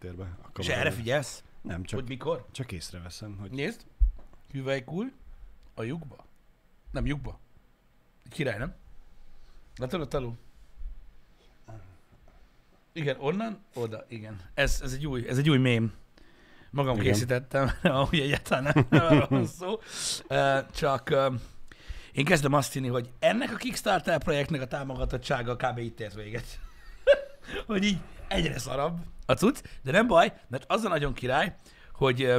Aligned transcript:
háttérbe. 0.00 0.36
A 0.42 0.58
És 0.58 0.68
erre 0.68 0.90
figyelsz? 0.90 1.42
Nem, 1.60 1.82
csak, 1.82 2.00
Hogy 2.00 2.08
mikor? 2.08 2.46
csak 2.52 2.72
észreveszem, 2.72 3.36
hogy 3.40 3.50
Nézd, 3.50 3.86
hüvelykúj 4.52 5.12
a 5.74 5.82
lyukba. 5.82 6.24
Nem 6.90 7.06
lyukba. 7.06 7.38
Király, 8.30 8.58
nem? 8.58 8.74
Látod 9.76 10.00
ott 10.00 10.14
alul? 10.14 10.38
Igen, 12.92 13.16
onnan, 13.18 13.58
oda, 13.74 14.04
igen. 14.08 14.40
Ez, 14.54 14.80
ez, 14.82 14.92
egy, 14.92 15.06
új, 15.06 15.28
ez 15.28 15.38
egy 15.38 15.50
új 15.50 15.58
mém. 15.58 15.92
Magam 16.70 16.94
Igen. 17.00 17.12
készítettem, 17.12 17.70
ahogy 17.82 18.20
egyáltalán 18.20 18.72
nem, 18.74 18.86
nem 18.90 19.04
arról 19.04 19.26
van 19.28 19.46
szó. 19.46 19.78
Csak 20.80 21.14
én 22.12 22.24
kezdem 22.24 22.52
azt 22.52 22.72
hinni, 22.72 22.88
hogy 22.88 23.10
ennek 23.18 23.52
a 23.52 23.56
Kickstarter 23.56 24.22
projektnek 24.22 24.60
a 24.60 24.66
támogatottsága 24.66 25.56
kb. 25.56 25.78
itt 25.78 26.00
ért 26.00 26.14
véget. 26.14 26.60
hogy 27.66 27.84
így 27.84 27.98
egyre 28.28 28.58
szarabb 28.58 28.98
a 29.30 29.34
cucc, 29.34 29.62
de 29.82 29.90
nem 29.92 30.06
baj, 30.06 30.32
mert 30.48 30.64
az 30.68 30.84
a 30.84 30.88
nagyon 30.88 31.12
király, 31.12 31.56
hogy 31.92 32.34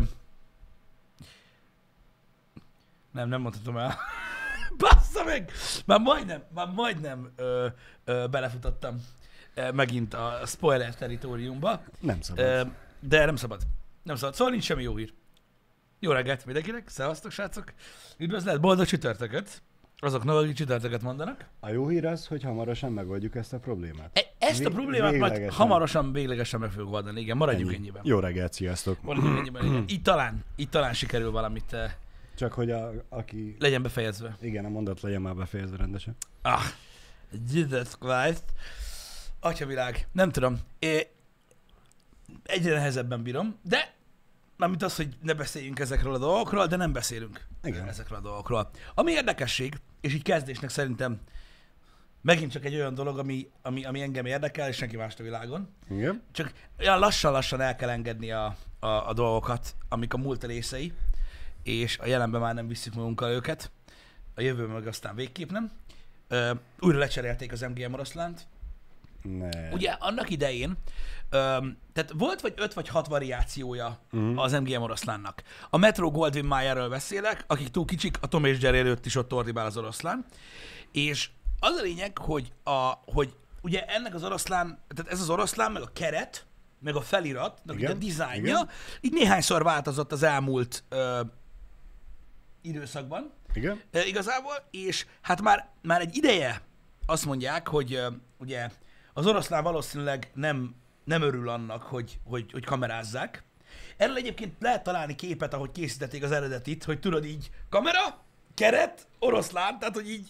nem, 3.11 3.29
nem 3.29 3.41
mondhatom 3.41 3.77
el. 3.77 3.97
Bassza 4.77 5.23
meg! 5.23 5.51
Már 5.85 5.99
majdnem, 5.99 6.43
már 6.53 6.67
majdnem 6.67 7.31
ö, 7.35 7.67
ö, 8.03 8.25
belefutottam 8.31 9.05
ö, 9.53 9.71
megint 9.71 10.13
a 10.13 10.41
spoiler 10.45 10.95
teritoriumba, 10.95 11.83
nem 11.99 12.21
szabad. 12.21 12.45
ö, 12.45 12.61
de 12.99 13.25
nem 13.25 13.35
szabad. 13.35 13.61
Nem 14.03 14.15
szabad. 14.15 14.35
Szóval 14.35 14.51
nincs 14.51 14.63
semmi 14.63 14.83
jó 14.83 14.95
hír. 14.95 15.13
Jó 15.99 16.11
reggelt 16.11 16.45
mindenkinek, 16.45 16.89
szevasztok 16.89 17.31
srácok! 17.31 17.73
Üdvözlet, 18.17 18.59
boldog 18.59 18.85
csütörtököt! 18.85 19.61
Azoknak, 20.03 20.35
akik 20.35 20.53
csütörtöket 20.55 21.01
mondanak. 21.01 21.45
A 21.59 21.69
jó 21.69 21.87
hír 21.87 22.05
az, 22.05 22.27
hogy 22.27 22.43
hamarosan 22.43 22.91
megoldjuk 22.91 23.35
ezt 23.35 23.53
a 23.53 23.59
problémát. 23.59 24.09
E- 24.17 24.45
Ezt 24.47 24.65
a 24.65 24.69
problémát 24.69 25.01
majd 25.11 25.21
véglegesen. 25.21 25.57
hamarosan, 25.59 26.13
véglegesen 26.13 26.59
meg 26.59 26.71
fogjuk 26.71 26.93
oldani. 26.93 27.21
Igen, 27.21 27.37
maradjunk 27.37 27.67
Ennyi. 27.69 27.77
ennyiben. 27.79 28.01
Jó 28.05 28.19
reggelt, 28.19 28.53
sziasztok! 28.53 29.01
Maradjunk 29.01 29.37
ennyiben. 29.37 29.65
Igen. 29.65 29.83
Így 29.93 30.01
talán, 30.01 30.43
így 30.55 30.69
talán 30.69 30.93
sikerül 30.93 31.31
valamit 31.31 31.73
eh, 31.73 31.91
Csak 32.35 32.53
hogy 32.53 32.71
a, 32.71 32.91
aki... 33.09 33.55
legyen 33.59 33.81
befejezve. 33.81 34.37
Igen, 34.41 34.65
a 34.65 34.69
mondat 34.69 35.01
legyen 35.01 35.21
már 35.21 35.35
befejezve 35.35 35.77
rendesen. 35.77 36.15
Ah, 36.41 36.61
Jesus 37.53 37.87
Christ. 37.99 38.43
Atyavilág. 39.39 40.07
Nem 40.11 40.31
tudom. 40.31 40.57
É, 40.79 41.07
egyre 42.43 42.73
nehezebben 42.73 43.23
bírom, 43.23 43.55
de 43.61 43.93
mármint 44.61 44.83
az, 44.83 44.95
hogy 44.95 45.17
ne 45.21 45.33
beszéljünk 45.33 45.79
ezekről 45.79 46.13
a 46.13 46.17
dolgokról, 46.17 46.67
de 46.67 46.75
nem 46.75 46.93
beszélünk 46.93 47.47
Igen. 47.63 47.87
ezekről 47.87 48.17
a 48.17 48.21
dolgokról. 48.21 48.69
Ami 48.95 49.11
érdekesség, 49.11 49.75
és 50.01 50.13
így 50.13 50.23
kezdésnek 50.23 50.69
szerintem 50.69 51.19
megint 52.21 52.51
csak 52.51 52.65
egy 52.65 52.75
olyan 52.75 52.93
dolog, 52.93 53.19
ami, 53.19 53.49
ami, 53.61 53.85
ami 53.85 54.01
engem 54.01 54.25
érdekel, 54.25 54.67
és 54.67 54.75
senki 54.75 54.97
mást 54.97 55.19
a 55.19 55.23
világon. 55.23 55.69
Igen? 55.89 56.23
Csak 56.31 56.53
olyan 56.79 56.99
lassan-lassan 56.99 57.61
el 57.61 57.75
kell 57.75 57.89
engedni 57.89 58.31
a, 58.31 58.55
a, 58.79 58.87
a 58.87 59.13
dolgokat, 59.13 59.75
amik 59.89 60.13
a 60.13 60.17
múlt 60.17 60.43
részei, 60.43 60.93
és 61.63 61.97
a 61.97 62.05
jelenben 62.05 62.41
már 62.41 62.53
nem 62.53 62.67
visszük 62.67 62.93
magunkkal 62.93 63.31
őket, 63.31 63.71
a 64.35 64.41
jövőben 64.41 64.75
meg 64.75 64.87
aztán 64.87 65.15
végképp 65.15 65.51
nem. 65.51 65.71
Ö, 66.27 66.51
újra 66.79 66.97
lecserélték 66.97 67.51
az 67.51 67.61
MGM 67.61 67.93
oroszlánt. 67.93 68.47
Ne. 69.21 69.69
Ugye 69.71 69.91
annak 69.99 70.29
idején, 70.29 70.77
ö, 71.29 71.37
tehát 71.93 72.11
volt 72.13 72.41
vagy 72.41 72.53
öt 72.55 72.73
vagy 72.73 72.87
hat 72.87 73.07
variációja 73.07 73.99
Mhm. 74.11 74.37
az 74.37 74.51
MGM 74.51 74.81
oroszlánnak. 74.81 75.43
A 75.69 75.77
Metro 75.77 76.11
Goldwyn 76.11 76.45
Mayerről 76.45 76.89
beszélek, 76.89 77.43
akik 77.47 77.67
túl 77.67 77.85
kicsik, 77.85 78.17
a 78.21 78.27
Tom 78.27 78.45
és 78.45 78.61
Jerry 78.61 78.77
előtt 78.77 79.05
is 79.05 79.15
ott 79.15 79.33
ordibál 79.33 79.65
az 79.65 79.77
oroszlán. 79.77 80.25
És 80.91 81.29
az 81.59 81.75
a 81.75 81.81
lényeg, 81.81 82.17
hogy, 82.17 82.51
a, 82.63 82.91
hogy 83.05 83.33
ugye 83.61 83.85
ennek 83.85 84.13
az 84.13 84.23
oroszlán, 84.23 84.79
tehát 84.95 85.11
ez 85.11 85.21
az 85.21 85.29
oroszlán, 85.29 85.71
meg 85.71 85.81
a 85.81 85.89
keret, 85.93 86.45
meg 86.79 86.95
a 86.95 87.01
felirat, 87.01 87.61
meg 87.65 87.83
a 87.89 87.93
dizájnja, 87.93 88.51
igen. 88.51 88.69
így 89.01 89.13
néhányszor 89.13 89.63
változott 89.63 90.11
az 90.11 90.23
elmúlt 90.23 90.83
ö, 90.89 91.21
időszakban. 92.61 93.31
Igen? 93.53 93.81
E, 93.91 94.05
igazából, 94.05 94.53
és 94.71 95.05
hát 95.21 95.41
már, 95.41 95.69
már 95.81 96.01
egy 96.01 96.15
ideje 96.15 96.61
azt 97.05 97.25
mondják, 97.25 97.67
hogy 97.67 97.93
uh, 97.95 98.13
ugye 98.37 98.69
az 99.13 99.27
oroszlán 99.27 99.63
valószínűleg 99.63 100.31
nem, 100.33 100.75
nem 101.03 101.21
örül 101.21 101.49
annak, 101.49 101.83
hogy, 101.83 102.19
hogy, 102.25 102.51
hogy 102.51 102.65
kamerázzák. 102.65 103.43
Erről 103.97 104.15
egyébként 104.15 104.53
lehet 104.59 104.83
találni 104.83 105.15
képet, 105.15 105.53
ahogy 105.53 105.71
készítették 105.71 106.23
az 106.23 106.31
eredetit, 106.31 106.83
hogy 106.83 106.99
tudod 106.99 107.25
így, 107.25 107.49
kamera, 107.69 108.23
keret, 108.53 109.07
oroszlán, 109.19 109.79
tehát 109.79 109.95
hogy 109.95 110.09
így, 110.09 110.29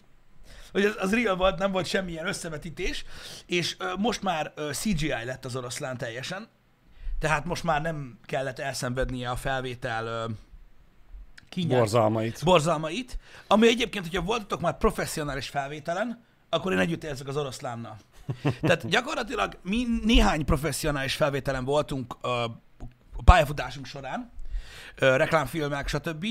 hogy 0.71 0.85
az, 0.85 0.95
az 0.99 1.13
real 1.13 1.35
volt, 1.35 1.57
nem 1.57 1.71
volt 1.71 1.85
semmilyen 1.85 2.27
összevetítés, 2.27 3.05
és 3.45 3.75
uh, 3.79 3.97
most 3.97 4.21
már 4.21 4.53
uh, 4.57 4.71
CGI 4.71 5.07
lett 5.07 5.45
az 5.45 5.55
oroszlán 5.55 5.97
teljesen, 5.97 6.47
tehát 7.19 7.45
most 7.45 7.63
már 7.63 7.81
nem 7.81 8.19
kellett 8.25 8.59
elszenvednie 8.59 9.29
a 9.29 9.35
felvétel 9.35 10.27
uh, 10.27 10.35
kínját 11.49 11.79
Borzalmait. 11.79 12.43
borzalmait, 12.43 13.17
ami 13.47 13.67
egyébként, 13.67 14.05
hogyha 14.05 14.21
voltatok 14.21 14.61
már 14.61 14.77
professzionális 14.77 15.49
felvételen, 15.49 16.23
akkor 16.49 16.71
én 16.71 16.79
együtt 16.79 17.03
érzek 17.03 17.27
az 17.27 17.37
oroszlánnal. 17.37 17.97
Tehát 18.61 18.87
gyakorlatilag 18.87 19.59
mi 19.63 19.85
néhány 20.03 20.45
professzionális 20.45 21.15
felvételen 21.15 21.65
voltunk 21.65 22.17
a 22.21 23.23
pályafutásunk 23.23 23.85
során, 23.85 24.31
reklámfilmek, 24.95 25.87
stb. 25.87 26.25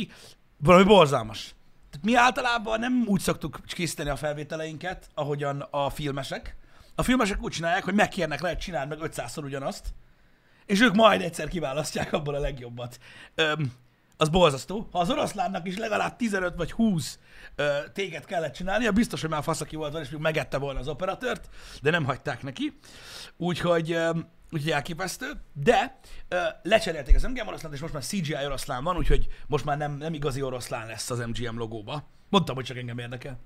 Valami 0.57 0.85
borzalmas. 0.85 1.55
Tehát 1.91 2.07
mi 2.07 2.15
általában 2.15 2.81
nem 2.81 3.05
úgy 3.07 3.21
szoktuk 3.21 3.61
készíteni 3.67 4.09
a 4.09 4.17
felvételeinket, 4.17 5.11
ahogyan 5.15 5.61
a 5.71 5.91
filmesek. 5.91 6.57
A 6.95 7.03
filmesek 7.03 7.43
úgy 7.43 7.53
csinálják, 7.53 7.85
hogy 7.85 7.95
megkérnek 7.95 8.41
lehet 8.41 8.61
csinálni 8.61 8.97
meg 8.97 9.11
500-szor 9.13 9.45
ugyanazt, 9.45 9.95
és 10.67 10.81
ők 10.81 10.95
majd 10.95 11.23
egyszer 11.23 11.49
kiválasztják 11.49 12.13
abból 12.13 12.35
a 12.35 12.39
legjobbat. 12.39 12.99
Öm, 13.35 13.73
az 14.21 14.29
borzasztó. 14.29 14.89
Ha 14.93 14.99
az 14.99 15.11
oroszlánnak 15.11 15.67
is 15.67 15.77
legalább 15.77 16.17
15 16.17 16.57
vagy 16.57 16.73
20 16.73 17.19
ö, 17.55 17.79
téget 17.93 18.25
kellett 18.25 18.53
csinálnia, 18.53 18.93
biztos, 18.93 19.21
hogy 19.21 19.31
már 19.31 19.43
faszaki 19.43 19.77
volt 19.77 19.99
és 19.99 20.11
még 20.11 20.21
megette 20.21 20.59
volna 20.59 20.79
az 20.79 20.89
operatőrt, 20.89 21.49
de 21.83 21.91
nem 21.91 22.05
hagyták 22.05 22.43
neki. 22.43 22.79
Úgyhogy, 23.37 23.93
ö, 23.93 24.11
úgyhogy 24.51 24.71
elképesztő. 24.71 25.31
De 25.53 25.99
ö, 26.29 26.37
lecserélték 26.63 27.15
az 27.15 27.23
MGM 27.23 27.47
oroszlánt, 27.47 27.75
és 27.75 27.81
most 27.81 27.93
már 27.93 28.05
CGI 28.05 28.45
oroszlán 28.45 28.85
van, 28.85 28.97
úgyhogy 28.97 29.27
most 29.47 29.65
már 29.65 29.77
nem, 29.77 29.93
nem 29.93 30.15
igazi 30.15 30.43
oroszlán 30.43 30.87
lesz 30.87 31.11
az 31.11 31.19
MGM 31.19 31.59
logóba. 31.59 32.09
Mondtam, 32.29 32.55
hogy 32.55 32.65
csak 32.65 32.77
engem 32.77 32.99
érdekel. 32.99 33.39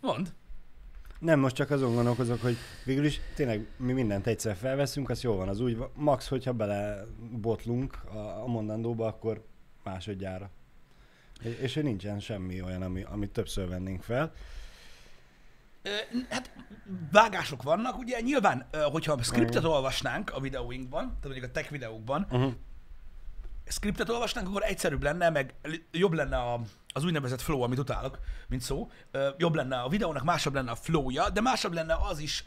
Mond. 0.00 0.32
Nem, 1.20 1.40
most 1.40 1.54
csak 1.54 1.70
azon 1.70 1.94
gondolkozok, 1.94 2.40
hogy 2.40 2.56
végül 2.84 3.04
is 3.04 3.20
tényleg 3.34 3.66
mi 3.76 3.92
mindent 3.92 4.26
egyszer 4.26 4.56
felveszünk, 4.56 5.10
az 5.10 5.22
jó 5.22 5.36
van, 5.36 5.48
az 5.48 5.60
úgy 5.60 5.76
van. 5.76 5.90
Max, 5.94 6.28
hogyha 6.28 6.52
bele 6.52 7.04
botlunk 7.32 8.04
a, 8.04 8.42
a 8.42 8.46
mondandóba, 8.46 9.06
akkor 9.06 9.44
másodjára. 9.84 10.50
És, 11.42 11.58
és 11.60 11.74
hogy 11.74 11.82
nincsen 11.82 12.20
semmi 12.20 12.62
olyan, 12.62 12.82
ami, 12.82 13.02
amit 13.02 13.30
többször 13.30 13.68
vennénk 13.68 14.02
fel. 14.02 14.32
Hát 16.28 16.50
vágások 17.12 17.62
vannak, 17.62 17.98
ugye 17.98 18.20
nyilván, 18.20 18.66
hogyha 18.92 19.12
a 19.12 19.22
scriptet 19.22 19.64
olvasnánk 19.64 20.30
a 20.30 20.40
videóinkban, 20.40 21.06
tehát 21.06 21.22
mondjuk 21.22 21.44
a 21.44 21.50
tech 21.50 21.70
videókban, 21.70 22.26
Uh-huh. 22.30 22.52
scriptet 23.64 24.08
olvasnánk, 24.08 24.48
akkor 24.48 24.62
egyszerűbb 24.62 25.02
lenne, 25.02 25.30
meg 25.30 25.54
jobb 25.92 26.12
lenne 26.12 26.36
a, 26.36 26.60
az 26.92 27.04
úgynevezett 27.04 27.40
flow, 27.40 27.62
amit 27.62 27.78
utálok, 27.78 28.18
mint 28.48 28.62
szó. 28.62 28.90
Jobb 29.36 29.54
lenne 29.54 29.80
a 29.80 29.88
videónak, 29.88 30.24
másabb 30.24 30.54
lenne 30.54 30.70
a 30.70 30.74
flowja, 30.74 31.30
de 31.30 31.40
másabb 31.40 31.72
lenne 31.72 31.96
az 32.10 32.18
is, 32.18 32.44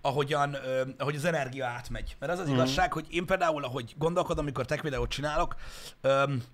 ahogyan, 0.00 0.56
ahogy 0.98 1.16
az 1.16 1.24
energia 1.24 1.66
átmegy. 1.66 2.16
Mert 2.18 2.32
az 2.32 2.38
az 2.38 2.48
igazság, 2.48 2.92
hogy 2.92 3.06
én 3.10 3.26
például, 3.26 3.64
ahogy 3.64 3.94
gondolkodom, 3.98 4.44
amikor 4.44 4.66
tech 4.66 4.82
videót 4.82 5.10
csinálok, 5.10 5.56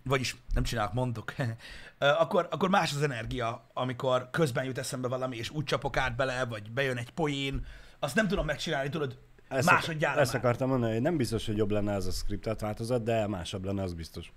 vagyis 0.02 0.36
nem 0.54 0.62
csinálok, 0.62 0.92
mondok, 0.92 1.34
akkor, 1.98 2.48
akkor 2.50 2.68
más 2.68 2.92
az 2.94 3.02
energia, 3.02 3.66
amikor 3.72 4.28
közben 4.30 4.64
jut 4.64 4.78
eszembe 4.78 5.08
valami, 5.08 5.36
és 5.36 5.50
úgy 5.50 5.64
csapok 5.64 5.96
át 5.96 6.16
bele, 6.16 6.44
vagy 6.44 6.70
bejön 6.70 6.96
egy 6.96 7.10
poén, 7.10 7.66
azt 7.98 8.14
nem 8.14 8.28
tudom 8.28 8.44
megcsinálni, 8.44 8.88
tudod, 8.88 9.18
Ezt, 9.48 9.70
másodjára 9.70 10.20
ezt 10.20 10.32
már. 10.32 10.44
akartam 10.44 10.68
mondani, 10.68 10.92
hogy 10.92 11.02
nem 11.02 11.16
biztos, 11.16 11.46
hogy 11.46 11.56
jobb 11.56 11.70
lenne 11.70 11.92
ez 11.92 12.06
a 12.06 12.10
scriptet 12.10 12.60
változat, 12.60 13.02
de 13.02 13.26
másabb 13.26 13.64
lenne, 13.64 13.82
az 13.82 13.92
biztos. 13.92 14.32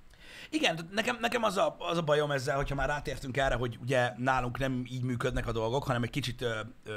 Igen, 0.49 0.89
nekem, 0.91 1.17
nekem 1.21 1.43
az, 1.43 1.57
a, 1.57 1.75
az 1.79 1.97
a 1.97 2.01
bajom 2.01 2.31
ezzel, 2.31 2.55
hogyha 2.55 2.75
már 2.75 2.87
rátértünk 2.87 3.37
erre, 3.37 3.55
hogy 3.55 3.77
ugye 3.81 4.13
nálunk 4.17 4.57
nem 4.57 4.83
így 4.91 5.03
működnek 5.03 5.47
a 5.47 5.51
dolgok, 5.51 5.83
hanem 5.83 6.03
egy 6.03 6.09
kicsit 6.09 6.41
ö, 6.41 6.59
ö, 6.83 6.93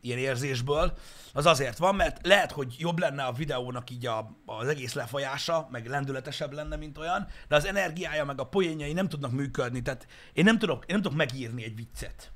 ilyen 0.00 0.18
érzésből, 0.18 0.92
az 1.32 1.46
azért 1.46 1.78
van, 1.78 1.94
mert 1.94 2.26
lehet, 2.26 2.52
hogy 2.52 2.74
jobb 2.78 2.98
lenne 2.98 3.24
a 3.24 3.32
videónak 3.32 3.90
így 3.90 4.06
a, 4.06 4.36
az 4.46 4.68
egész 4.68 4.92
lefolyása, 4.92 5.68
meg 5.70 5.86
lendületesebb 5.86 6.52
lenne, 6.52 6.76
mint 6.76 6.98
olyan, 6.98 7.26
de 7.48 7.56
az 7.56 7.64
energiája, 7.64 8.24
meg 8.24 8.40
a 8.40 8.46
poénjai 8.46 8.92
nem 8.92 9.08
tudnak 9.08 9.30
működni, 9.30 9.82
tehát 9.82 10.06
én 10.32 10.44
nem 10.44 10.58
tudok, 10.58 10.84
én 10.86 10.94
nem 10.94 11.02
tudok 11.02 11.16
megírni 11.16 11.64
egy 11.64 11.76
viccet 11.76 12.32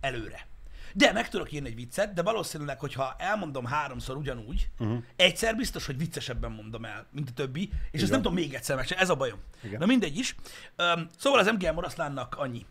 előre. 0.00 0.49
De 0.94 1.12
meg 1.12 1.28
tudok 1.28 1.52
írni 1.52 1.68
egy 1.68 1.74
viccet, 1.74 2.12
de 2.12 2.22
valószínűleg, 2.22 2.80
hogyha 2.80 3.14
elmondom 3.18 3.64
háromszor 3.64 4.16
ugyanúgy, 4.16 4.68
uh-huh. 4.78 5.02
egyszer 5.16 5.56
biztos, 5.56 5.86
hogy 5.86 5.96
viccesebben 5.98 6.52
mondom 6.52 6.84
el, 6.84 7.06
mint 7.12 7.28
a 7.28 7.32
többi, 7.32 7.62
és 7.62 7.70
ezt 7.72 7.94
Igen. 7.94 8.08
nem 8.08 8.20
tudom 8.22 8.34
még 8.34 8.54
egyszer 8.54 8.76
megcsinálni. 8.76 9.04
Ez 9.08 9.12
a 9.12 9.16
bajom. 9.16 9.38
Igen. 9.62 9.78
Na 9.78 9.86
mindegy 9.86 10.18
is. 10.18 10.34
Öm, 10.76 11.08
szóval 11.18 11.38
az 11.38 11.46
MGM 11.46 11.76
oroszlánnak 11.76 12.34
annyi. 12.38 12.66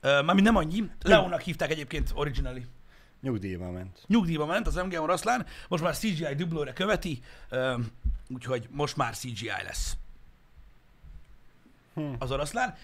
Öm, 0.00 0.24
Mármint 0.24 0.46
nem 0.46 0.56
annyi. 0.56 0.90
Leónak 1.02 1.40
hívták 1.40 1.70
egyébként 1.70 2.10
originally. 2.14 2.66
Nyugdíjba 3.20 3.70
ment. 3.70 4.04
Nyugdíjba 4.06 4.46
ment 4.46 4.66
az 4.66 4.74
MGM 4.74 5.02
oroszlán, 5.02 5.46
most 5.68 5.82
már 5.82 5.96
CGI 5.96 6.34
dublőre 6.36 6.72
követi, 6.72 7.22
ö, 7.48 7.78
úgyhogy 8.28 8.68
most 8.70 8.96
már 8.96 9.14
CGI 9.16 9.50
lesz 9.64 9.96
Hm. 11.94 12.12
az 12.18 12.30
oroszlán. 12.30 12.74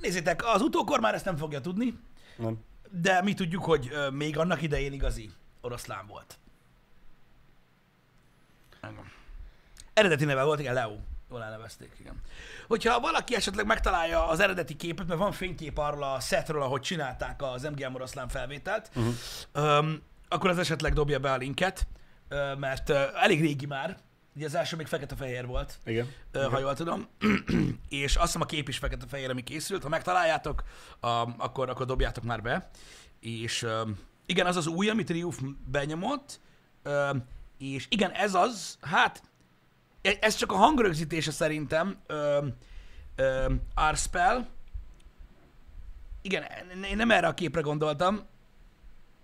Nézzétek, 0.00 0.44
az 0.46 0.62
utókor 0.62 1.00
már 1.00 1.14
ezt 1.14 1.24
nem 1.24 1.36
fogja 1.36 1.60
tudni, 1.60 1.98
Nem. 2.36 2.58
De 2.90 3.22
mi 3.22 3.34
tudjuk, 3.34 3.64
hogy 3.64 3.92
még 4.12 4.38
annak 4.38 4.62
idején 4.62 4.92
igazi 4.92 5.30
oroszlán 5.60 6.06
volt. 6.06 6.38
Engem. 8.80 9.10
Eredeti 9.92 10.24
neve 10.24 10.42
volt, 10.42 10.60
igen, 10.60 10.74
Leo. 10.74 10.96
Jól 11.30 11.42
elnevezték, 11.42 11.92
igen. 12.00 12.20
Hogyha 12.68 13.00
valaki 13.00 13.34
esetleg 13.34 13.66
megtalálja 13.66 14.28
az 14.28 14.40
eredeti 14.40 14.76
képet, 14.76 15.06
mert 15.06 15.18
van 15.18 15.32
fénykép 15.32 15.78
arról 15.78 16.02
a 16.02 16.20
setről, 16.20 16.62
ahogy 16.62 16.80
csinálták 16.80 17.42
az 17.42 17.62
MGM 17.62 17.94
oroszlán 17.94 18.28
felvételt, 18.28 18.90
Uh-huh. 18.94 19.14
öm, 19.52 20.02
akkor 20.28 20.50
az 20.50 20.58
esetleg 20.58 20.92
dobja 20.92 21.18
be 21.18 21.32
a 21.32 21.36
linket, 21.36 21.86
mert 22.58 22.90
elég 23.14 23.40
régi 23.40 23.66
már. 23.66 23.98
Ugye 24.34 24.46
az 24.46 24.54
első 24.54 24.76
még 24.76 24.86
fekete-fehér 24.86 25.46
volt, 25.46 25.78
Igen. 25.84 26.08
ö, 26.32 26.42
ha 26.42 26.58
jól 26.58 26.74
tudom, 26.74 27.06
és 27.88 28.14
azt 28.16 28.24
hiszem 28.24 28.40
a 28.40 28.44
kép 28.46 28.68
is 28.68 28.78
fekete-fehér, 28.78 29.30
ami 29.30 29.42
készült. 29.42 29.82
Ha 29.82 29.88
megtaláljátok, 29.88 30.62
a, 31.00 31.06
akkor, 31.36 31.68
akkor 31.68 31.86
dobjátok 31.86 32.24
már 32.24 32.42
be. 32.42 32.70
És 33.20 33.62
öm, 33.62 33.98
igen, 34.26 34.46
az 34.46 34.56
az 34.56 34.66
új, 34.66 34.88
amit 34.88 35.10
Riuf 35.10 35.38
benyomott, 35.66 36.40
öm, 36.82 37.24
és 37.58 37.86
igen, 37.90 38.10
ez 38.10 38.34
az, 38.34 38.78
hát 38.80 39.22
e- 40.02 40.18
ez 40.20 40.34
csak 40.34 40.52
a 40.52 40.56
hangrögzítése 40.56 41.30
szerintem, 41.30 41.96
öm, 42.06 42.54
öm, 43.16 43.60
Arspel. 43.74 44.48
Igen, 46.22 46.44
én 46.90 46.96
nem 46.96 47.10
erre 47.10 47.26
a 47.26 47.34
képre 47.34 47.60
gondoltam, 47.60 48.20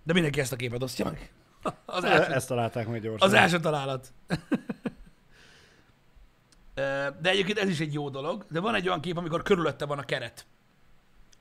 de 0.03 0.13
mindenki 0.13 0.39
ezt 0.39 0.51
a 0.51 0.55
képet 0.55 0.83
osztja 0.83 1.05
meg. 1.05 1.31
Az 1.85 2.03
első, 2.03 2.33
Ezt 2.33 2.47
találták 2.47 2.87
meg 2.87 3.01
gyorsan. 3.01 3.27
az 3.27 3.33
első 3.33 3.59
találat. 3.59 4.13
De 7.19 7.29
egyébként 7.29 7.57
ez 7.57 7.69
is 7.69 7.79
egy 7.79 7.93
jó 7.93 8.09
dolog, 8.09 8.45
de 8.49 8.59
van 8.59 8.75
egy 8.75 8.87
olyan 8.87 9.01
kép, 9.01 9.17
amikor 9.17 9.43
körülötte 9.43 9.85
van 9.85 9.99
a 9.99 10.03
keret. 10.03 10.45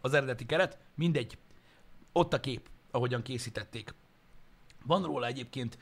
Az 0.01 0.15
eredeti 0.15 0.47
keret. 0.47 0.79
Mindegy. 0.95 1.39
Ott 2.13 2.33
a 2.33 2.41
kép, 2.41 2.69
ahogyan 2.91 3.23
készítették. 3.23 3.95
Van 4.85 5.03
róla 5.03 5.27
egyébként 5.27 5.79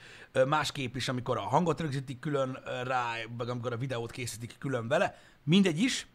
más 0.46 0.72
kép 0.72 0.96
is, 0.96 1.08
amikor 1.08 1.36
a 1.36 1.40
hangot 1.40 1.80
rögzítik 1.80 2.18
külön 2.18 2.58
rá, 2.84 3.14
meg 3.36 3.48
amikor 3.48 3.72
a 3.72 3.76
videót 3.76 4.10
készítik 4.10 4.58
külön 4.58 4.88
vele. 4.88 5.18
Mindegy 5.42 5.78
is. 5.78 6.06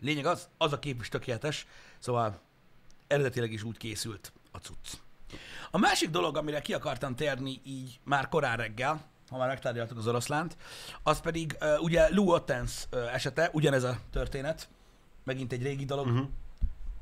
Lényeg 0.00 0.26
az, 0.26 0.48
az 0.58 0.72
a 0.72 0.78
kép 0.78 1.00
is 1.00 1.08
tökéletes. 1.08 1.66
Szóval 1.98 2.40
eredetileg 3.06 3.52
is 3.52 3.62
úgy 3.62 3.76
készült 3.76 4.32
a 4.50 4.58
cucc. 4.58 4.92
A 5.70 5.78
másik 5.78 6.10
dolog, 6.10 6.36
amire 6.36 6.60
ki 6.60 6.74
akartam 6.74 7.14
térni 7.14 7.60
így 7.64 8.00
már 8.04 8.28
korán 8.28 8.56
reggel, 8.56 9.10
ha 9.32 9.38
már 9.38 9.48
megtárgyaltuk 9.48 9.98
az 9.98 10.06
oroszlánt, 10.06 10.56
az 11.02 11.20
pedig 11.20 11.56
uh, 11.60 11.82
ugye 11.82 12.08
Lou 12.14 12.32
Ottens 12.32 12.86
uh, 12.92 13.14
esete, 13.14 13.50
ugyanez 13.52 13.82
a 13.82 13.98
történet, 14.10 14.68
megint 15.24 15.52
egy 15.52 15.62
régi 15.62 15.84
dolog, 15.84 16.06
uh-huh. 16.06 16.28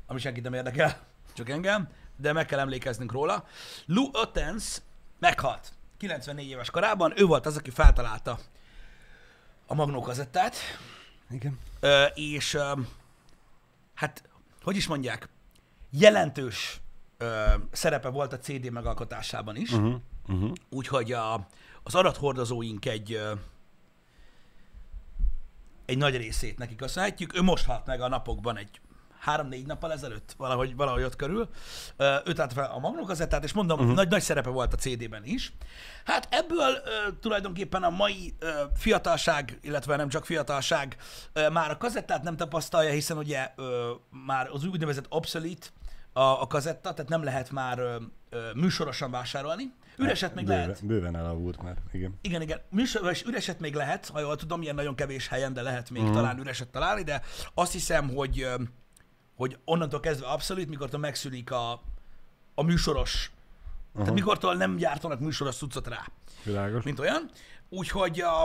ami 0.07 0.19
senkit 0.19 0.43
nem 0.43 0.53
érdekel, 0.53 0.99
csak 1.33 1.49
engem, 1.49 1.89
de 2.15 2.33
meg 2.33 2.45
kell 2.45 2.59
emlékeznünk 2.59 3.11
róla. 3.11 3.45
Lou 3.85 4.09
Ottens 4.13 4.81
meghalt 5.19 5.73
94 5.97 6.47
éves 6.47 6.69
korában, 6.69 7.13
ő 7.15 7.25
volt 7.25 7.45
az, 7.45 7.57
aki 7.57 7.69
feltalálta 7.69 8.39
a 9.65 9.73
magnókazettát, 9.73 10.55
Igen. 11.29 11.59
Ö, 11.79 12.03
és 12.03 12.53
ö, 12.53 12.71
hát, 13.93 14.23
hogy 14.63 14.75
is 14.75 14.87
mondják, 14.87 15.29
jelentős 15.89 16.81
ö, 17.17 17.43
szerepe 17.71 18.09
volt 18.09 18.33
a 18.33 18.39
CD 18.39 18.69
megalkotásában 18.69 19.55
is, 19.55 19.71
uh-huh. 19.71 19.95
Uh-huh. 20.27 20.51
Úgyhogy 20.69 21.11
a, 21.11 21.47
az 21.83 21.95
adathordozóink 21.95 22.85
egy 22.85 23.19
egy 25.85 25.97
nagy 25.97 26.17
részét 26.17 26.57
neki 26.57 26.75
köszönhetjük. 26.75 27.37
Ő 27.37 27.41
most 27.41 27.65
halt 27.65 27.85
meg 27.85 28.01
a 28.01 28.07
napokban 28.07 28.57
egy 28.57 28.81
három-négy 29.19 29.65
nappal 29.65 29.91
ezelőtt, 29.91 30.33
valahogy, 30.37 30.75
valahogy 30.75 31.03
ott 31.03 31.15
körül. 31.15 31.49
Ő 32.25 32.33
tett 32.33 32.53
fel 32.53 32.71
a 32.71 32.79
magnókazettát, 32.79 33.43
és 33.43 33.53
mondom, 33.53 33.79
uh-huh. 33.79 33.95
nagy, 33.95 34.09
nagy 34.09 34.21
szerepe 34.21 34.49
volt 34.49 34.73
a 34.73 34.77
CD-ben 34.77 35.25
is. 35.25 35.53
Hát 36.05 36.27
ebből 36.31 36.81
ö, 36.85 37.11
tulajdonképpen 37.19 37.83
a 37.83 37.89
mai 37.89 38.35
ö, 38.39 38.49
fiatalság, 38.75 39.59
illetve 39.61 39.95
nem 39.95 40.09
csak 40.09 40.25
fiatalság, 40.25 40.97
ö, 41.33 41.49
már 41.49 41.71
a 41.71 41.77
kazettát 41.77 42.23
nem 42.23 42.37
tapasztalja, 42.37 42.91
hiszen 42.91 43.17
ugye 43.17 43.51
ö, 43.55 43.91
már 44.25 44.49
az 44.49 44.65
úgynevezett 44.65 45.05
obsolete 45.09 45.67
a, 46.13 46.21
a 46.21 46.47
kazetta, 46.47 46.93
tehát 46.93 47.09
nem 47.09 47.23
lehet 47.23 47.51
már 47.51 47.79
ö, 47.79 47.95
műsorosan 48.55 49.11
vásárolni. 49.11 49.73
Üreset 49.97 50.35
még 50.35 50.45
bőven, 50.45 50.67
lehet. 50.67 50.85
Bőven 50.85 51.15
elavult 51.15 51.61
már, 51.61 51.77
igen. 51.91 52.17
Igen, 52.21 52.41
igen. 52.41 52.61
Műsoros 52.69 53.23
üreset 53.23 53.59
még 53.59 53.73
lehet, 53.73 54.09
ha 54.09 54.19
jól 54.19 54.35
tudom, 54.35 54.61
ilyen 54.61 54.75
nagyon 54.75 54.95
kevés 54.95 55.27
helyen, 55.27 55.53
de 55.53 55.61
lehet 55.61 55.89
még 55.89 56.03
mm. 56.03 56.13
talán 56.13 56.39
üreset 56.39 56.67
találni, 56.67 57.03
de 57.03 57.21
azt 57.53 57.71
hiszem, 57.71 58.09
hogy, 58.09 58.47
hogy 59.35 59.57
onnantól 59.65 59.99
kezdve 59.99 60.27
abszolút, 60.27 60.67
mikor 60.67 60.89
megszűnik 60.91 61.51
a, 61.51 61.81
a 62.55 62.63
műsoros, 62.63 63.31
uh-huh. 63.87 64.01
tehát 64.01 64.13
mikortól 64.13 64.55
nem 64.55 64.75
gyártanak 64.75 65.19
műsoros 65.19 65.55
cuccot 65.55 65.87
rá, 65.87 66.07
Világos. 66.43 66.83
mint 66.83 66.99
olyan. 66.99 67.29
Úgyhogy 67.69 68.19
a, 68.19 68.43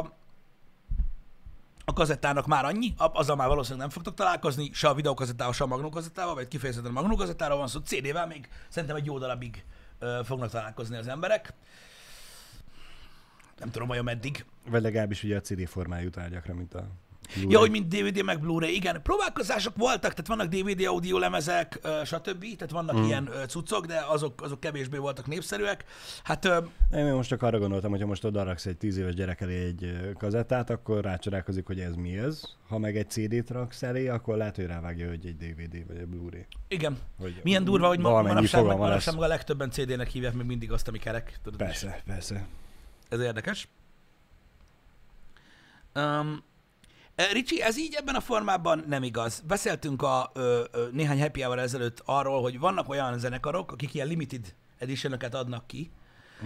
a 1.84 1.92
kazettának 1.92 2.46
már 2.46 2.64
annyi, 2.64 2.94
azzal 2.96 3.36
már 3.36 3.48
valószínűleg 3.48 3.86
nem 3.86 3.94
fogtok 3.94 4.14
találkozni, 4.14 4.70
se 4.72 4.88
a 4.88 4.94
videókazettával, 4.94 5.52
se 5.52 5.64
a 5.64 5.66
magnókazettával, 5.66 6.34
vagy 6.34 6.48
kifejezetten 6.48 6.90
a 6.90 7.00
magnókazettáról 7.00 7.58
van 7.58 7.68
szó, 7.68 7.80
CD-vel 7.80 8.26
még 8.26 8.48
szerintem 8.68 8.96
egy 8.96 9.04
jó 9.04 9.18
darabig 9.18 9.64
fognak 10.24 10.50
találkozni 10.50 10.96
az 10.96 11.08
emberek. 11.08 11.52
Nem 13.58 13.70
tudom, 13.70 13.88
vajon 13.88 14.04
meddig. 14.04 14.44
Vagy 14.66 14.82
legalábbis 14.82 15.22
ugye 15.22 15.36
a 15.36 15.40
CD 15.40 15.68
formájú 15.68 16.10
tárgyakra, 16.10 16.54
mint 16.54 16.74
a 16.74 16.88
Blu-ray. 17.34 17.50
Ja, 17.52 17.58
hogy 17.58 17.70
mint 17.70 17.88
DVD 17.88 18.24
meg 18.24 18.40
Blu-ray, 18.40 18.74
igen. 18.74 19.02
Próbálkozások 19.02 19.76
voltak, 19.76 20.10
tehát 20.10 20.26
vannak 20.26 20.46
DVD 20.46 20.86
audio 20.86 21.18
lemezek, 21.18 21.80
stb. 22.04 22.40
Tehát 22.40 22.70
vannak 22.70 22.96
mm. 22.96 23.04
ilyen 23.04 23.30
cuccok, 23.48 23.86
de 23.86 24.04
azok, 24.08 24.42
azok 24.42 24.60
kevésbé 24.60 24.96
voltak 24.96 25.26
népszerűek. 25.26 25.84
Hát 26.24 26.44
Én 26.92 27.12
most 27.12 27.28
csak 27.28 27.42
arra 27.42 27.58
gondoltam, 27.58 27.90
hogy 27.90 28.00
ha 28.00 28.06
most 28.06 28.24
oda 28.24 28.42
raksz 28.42 28.66
egy 28.66 28.76
10 28.76 28.96
éves 28.96 29.14
gyerek 29.14 29.40
elé 29.40 29.64
egy 29.64 29.98
kazettát, 30.18 30.70
akkor 30.70 31.04
rácsodálkozik, 31.04 31.66
hogy 31.66 31.80
ez 31.80 31.94
mi 31.94 32.16
ez. 32.18 32.42
Ha 32.68 32.78
meg 32.78 32.96
egy 32.96 33.10
CD-t 33.10 33.50
raksz 33.50 33.82
elé, 33.82 34.08
akkor 34.08 34.36
lehet, 34.36 34.56
hogy 34.56 34.66
rávágja, 34.66 35.08
hogy 35.08 35.26
egy 35.26 35.36
DVD 35.36 35.86
vagy 35.86 35.96
egy 35.96 36.06
Blu-ray. 36.06 36.46
igen. 36.68 36.98
Hogy 37.20 37.40
Milyen 37.42 37.64
durva, 37.64 37.86
hogy 37.86 37.98
ma, 37.98 38.22
manapság, 38.22 38.64
meg, 38.64 38.76
manapság 38.76 39.14
meg 39.14 39.22
a 39.22 39.26
legtöbben 39.26 39.70
CD-nek 39.70 40.08
hívják 40.08 40.34
még 40.34 40.46
mindig 40.46 40.72
azt, 40.72 40.88
ami 40.88 40.98
kerek. 40.98 41.38
Tudod, 41.42 41.60
is. 41.60 41.66
Persze, 41.66 42.02
persze. 42.06 42.46
Ez 43.08 43.20
érdekes. 43.20 43.68
Um, 45.94 46.42
Ricsi, 47.32 47.62
ez 47.62 47.78
így 47.78 47.94
ebben 47.94 48.14
a 48.14 48.20
formában 48.20 48.84
nem 48.86 49.02
igaz. 49.02 49.42
Beszéltünk 49.46 50.02
a 50.02 50.30
ö, 50.34 50.64
ö, 50.72 50.86
néhány 50.92 51.20
happy 51.20 51.40
hour 51.40 51.58
ezelőtt 51.58 52.02
arról, 52.04 52.42
hogy 52.42 52.58
vannak 52.58 52.88
olyan 52.88 53.18
zenekarok, 53.18 53.72
akik 53.72 53.94
ilyen 53.94 54.06
limited 54.06 54.54
edition 54.78 55.12
adnak 55.12 55.66
ki, 55.66 55.90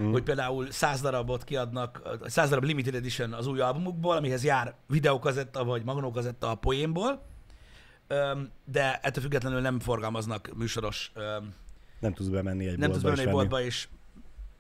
mm. 0.01 0.11
hogy 0.11 0.23
például 0.23 0.71
100 0.71 1.01
darabot 1.01 1.45
kiadnak, 1.45 2.01
ö, 2.05 2.29
100 2.29 2.49
darab 2.49 2.65
limited 2.65 2.95
edition 2.95 3.33
az 3.33 3.47
új 3.47 3.61
albumukból, 3.61 4.17
amihez 4.17 4.45
jár 4.45 4.75
videókazetta 4.87 5.65
vagy 5.65 5.85
magnókazetta 5.85 6.51
a 6.51 6.55
poénból, 6.55 7.29
Öm, 8.13 8.51
de 8.65 8.99
ettől 9.03 9.23
függetlenül 9.23 9.61
nem 9.61 9.81
forgalmaznak 9.81 10.51
műsoros 10.57 11.13
öm, 11.15 11.55
Nem 12.01 12.13
tudsz 12.13 12.29
bemenni 12.29 12.67
egy 12.67 12.79
nem 12.79 12.91
tudsz 12.91 13.03
bemenni 13.03 13.21
egy 13.21 13.31
boltba 13.31 13.61
és, 13.63 13.89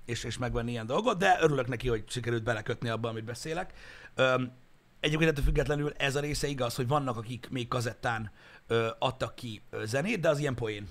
és, 0.05 0.25
és 0.25 0.39
megvenni 0.39 0.71
ilyen 0.71 0.87
dolgot, 0.87 1.19
de 1.19 1.39
örülök 1.41 1.69
neki, 1.69 1.89
hogy 1.89 2.05
sikerült 2.09 2.43
belekötni 2.43 2.89
abba, 2.89 3.09
amit 3.09 3.25
beszélek. 3.25 3.73
Öm, 4.15 4.53
egyébként 5.01 5.31
ettől 5.31 5.45
függetlenül 5.45 5.93
ez 5.97 6.17
a 6.17 6.21
része 6.21 6.47
igaz, 6.47 6.75
hogy 6.75 6.89
vannak, 6.89 7.17
akik 7.17 7.49
még 7.51 7.69
kazettán 7.69 8.31
ö, 8.67 8.89
adtak 8.99 9.35
ki 9.35 9.63
zenét, 9.85 10.21
de 10.21 10.29
az 10.29 10.39
ilyen 10.39 10.55
poén. 10.55 10.89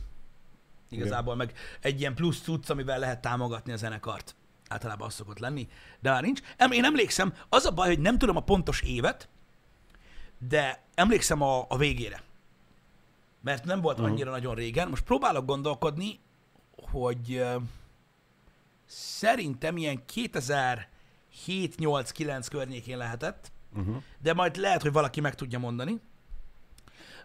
Igazából 0.90 1.36
meg 1.36 1.54
egy 1.82 2.00
ilyen 2.00 2.16
plusz 2.16 2.42
cucc, 2.42 2.70
amivel 2.70 3.00
lehet 3.00 3.22
támogatni 3.22 3.72
a 3.72 3.76
zenekart. 3.76 4.36
Általában 4.68 5.08
az 5.08 5.14
szokott 5.14 5.40
lenni, 5.40 5.68
de 6.00 6.12
már 6.12 6.22
nincs. 6.22 6.42
Én 6.72 6.84
emlékszem, 6.84 7.34
az 7.50 7.66
a 7.66 7.72
baj, 7.72 7.88
hogy 7.88 8.00
nem 8.00 8.18
tudom 8.18 8.36
a 8.36 8.44
pontos 8.44 8.82
évet, 8.82 9.30
de 10.38 10.84
emlékszem 10.96 11.42
a, 11.42 11.66
a 11.70 11.78
végére. 11.78 12.22
Mert 13.42 13.66
nem 13.66 13.82
volt 13.82 14.00
annyira 14.00 14.32
nagyon 14.32 14.56
régen. 14.56 14.90
Most 14.90 15.04
próbálok 15.04 15.46
gondolkodni, 15.46 16.20
hogy 16.92 17.34
ö, 17.34 17.56
szerintem 18.86 19.78
ilyen 19.78 20.04
2007-8-9 20.14 22.46
környékén 22.50 22.98
lehetett, 22.98 23.52
Uh-huh. 23.78 23.96
de 24.22 24.34
majd 24.34 24.56
lehet, 24.56 24.82
hogy 24.82 24.92
valaki 24.92 25.22
meg 25.22 25.36
tudja 25.36 25.60
mondani 25.60 26.02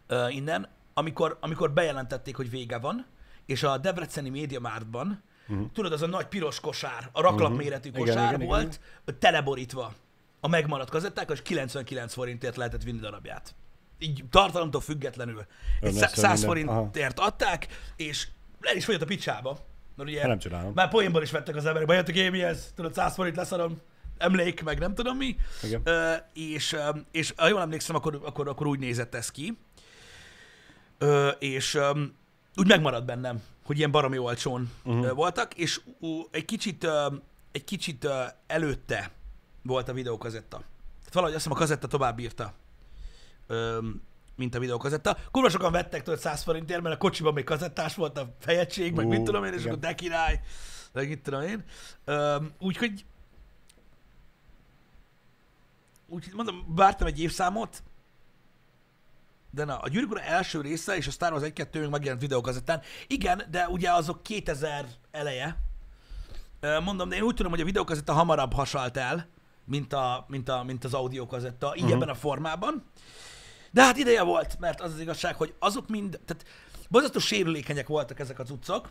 uh, 0.09 0.35
innen, 0.35 0.69
amikor, 0.95 1.39
amikor 1.41 1.73
bejelentették, 1.73 2.37
hogy 2.37 2.51
vége 2.51 2.79
van, 2.79 3.07
és 3.47 3.63
a 3.63 3.79
Debreceni 3.79 4.29
Média 4.29 4.61
Mártban, 4.61 5.23
uh-huh. 5.49 5.67
tudod, 5.73 5.93
az 5.93 6.03
a 6.03 6.07
nagy 6.07 6.27
piros 6.27 6.61
kosár, 6.61 7.09
a 7.13 7.21
raklap 7.21 7.49
Mhm. 7.51 7.59
méretű 7.59 7.89
Igen, 7.89 8.01
kosár 8.05 8.35
igen, 8.35 8.47
volt, 8.47 8.81
teleborítva 9.19 9.93
a 10.41 10.49
megmaradt 10.49 10.91
kazetták, 10.91 11.31
és 11.31 11.43
99 11.43 12.13
forintért 12.15 12.57
lehetett 12.57 12.83
vinni 12.83 12.99
darabját. 13.01 13.55
Így 13.99 14.25
tartalomtól 14.31 14.81
függetlenül. 14.81 15.39
Egy 15.81 15.89
Ön 15.89 15.93
szá- 15.93 16.01
lesz 16.01 16.19
100 16.19 16.45
minden. 16.45 16.69
Aha. 16.69 16.77
forintért 16.77 17.19
adták, 17.19 17.67
és 17.97 18.29
le 18.61 18.75
is 18.75 18.85
fogyott 18.85 19.03
a 19.03 19.07
picsába. 19.07 19.59
Mert 19.97 20.09
ugye 20.09 20.19
Hát 20.21 20.29
nem 20.29 20.39
csodálom. 20.39 20.73
már 20.75 20.89
poénból 20.89 21.23
is 21.23 21.31
vettek 21.31 21.57
az 21.57 21.67
emberek, 21.67 21.89
bejöttek, 21.89 22.15
én 22.17 22.31
mi 22.31 22.43
ez, 22.43 22.73
tudod, 22.75 22.95
100 22.95 23.15
forint 23.15 23.37
leszarom, 23.37 23.81
emlék, 24.19 24.63
meg 24.63 24.79
nem 24.79 24.95
tudom 24.95 25.17
mi. 25.17 25.37
Igen. 25.63 25.81
Ö, 25.85 26.15
és, 26.33 26.77
és 27.11 27.33
ha 27.37 27.49
jól 27.49 27.61
emlékszem, 27.61 27.97
akkor, 27.97 28.21
akkor, 28.25 28.49
akkor 28.49 28.67
úgy 28.67 28.79
nézett 28.79 29.15
ez 29.15 29.31
ki. 29.31 29.59
Ö, 30.99 31.29
és 31.29 31.79
úgy 32.57 32.69
megmaradt 32.69 33.05
bennem, 33.05 33.43
hogy 33.65 33.79
ilyen 33.79 33.91
baromi 33.91 34.19
olcsón 34.19 34.71
uh-huh. 34.85 35.11
voltak, 35.11 35.55
és 35.55 35.81
egy 36.31 36.45
kicsit, 36.45 36.87
egy 37.53 37.65
kicsit 37.65 38.09
előtte 38.47 39.11
volt 39.63 39.89
a 39.89 39.93
videókazetta. 39.93 40.57
Tehát 40.99 41.13
valahogy 41.13 41.35
azt 41.35 41.45
hiszem 41.45 41.59
a 41.59 41.61
kazetta 41.61 41.87
tovább 41.87 42.19
írta, 42.19 42.53
mint 44.37 44.55
a 44.55 44.59
videókazetta. 44.59 45.17
Kurva 45.31 45.49
sokan 45.49 45.73
vettek 45.73 46.03
tőle 46.03 46.19
100 46.19 46.43
forintért, 46.43 46.83
mert 46.83 46.95
a 46.95 46.99
kocsiban 46.99 47.33
még 47.33 47.45
kazettás 47.45 47.95
volt 47.95 48.19
a 48.19 48.35
fejegység, 48.41 48.95
meg 48.95 49.07
Ú, 49.07 49.09
mit 49.09 49.23
tudom 49.23 49.45
én, 49.45 49.53
és 49.53 49.61
igen. 49.61 49.73
akkor 49.73 49.79
de 49.79 49.95
király, 49.95 50.41
meg 50.93 51.09
mit 51.09 51.23
tudom 51.23 51.43
én. 51.43 51.65
Úgyhogy 52.59 53.05
Úgyhogy 56.15 56.35
mondom, 56.35 56.65
vártam 56.69 57.07
egy 57.07 57.21
évszámot, 57.21 57.83
de 59.51 59.65
na, 59.65 59.79
a 59.79 59.89
Gyűrűk 59.89 60.11
Ura 60.11 60.21
első 60.21 60.61
része 60.61 60.97
és 60.97 61.07
a 61.07 61.11
Star 61.11 61.33
Wars 61.33 61.45
1-2 61.45 61.81
még 61.81 61.89
megjelent 61.89 62.21
videókazettán. 62.21 62.81
Igen, 63.07 63.43
de 63.51 63.69
ugye 63.69 63.93
azok 63.93 64.23
2000 64.23 64.87
eleje. 65.11 65.57
Mondom, 66.83 67.09
de 67.09 67.17
én 67.17 67.23
úgy 67.23 67.35
tudom, 67.35 67.51
hogy 67.51 67.61
a 67.61 67.65
videókazetta 67.65 68.13
hamarabb 68.13 68.53
hasalt 68.53 68.97
el, 68.97 69.29
mint, 69.65 69.93
a, 69.93 70.25
mint, 70.29 70.49
a, 70.49 70.63
mint 70.63 70.85
az 70.85 70.95
audiókazetta, 70.95 71.73
így 71.77 71.83
uh-huh. 71.83 71.97
ebben 71.97 72.09
a 72.09 72.15
formában. 72.15 72.85
De 73.71 73.83
hát 73.83 73.97
ideje 73.97 74.23
volt, 74.23 74.59
mert 74.59 74.81
az 74.81 74.93
az 74.93 75.01
igazság, 75.01 75.37
hogy 75.37 75.55
azok 75.59 75.89
mind, 75.89 76.21
tehát 76.25 76.45
borzasztó 76.89 77.19
sérülékenyek 77.19 77.87
voltak 77.87 78.21
ezek 78.21 78.39
a 78.39 78.45
cuccok, 78.45 78.91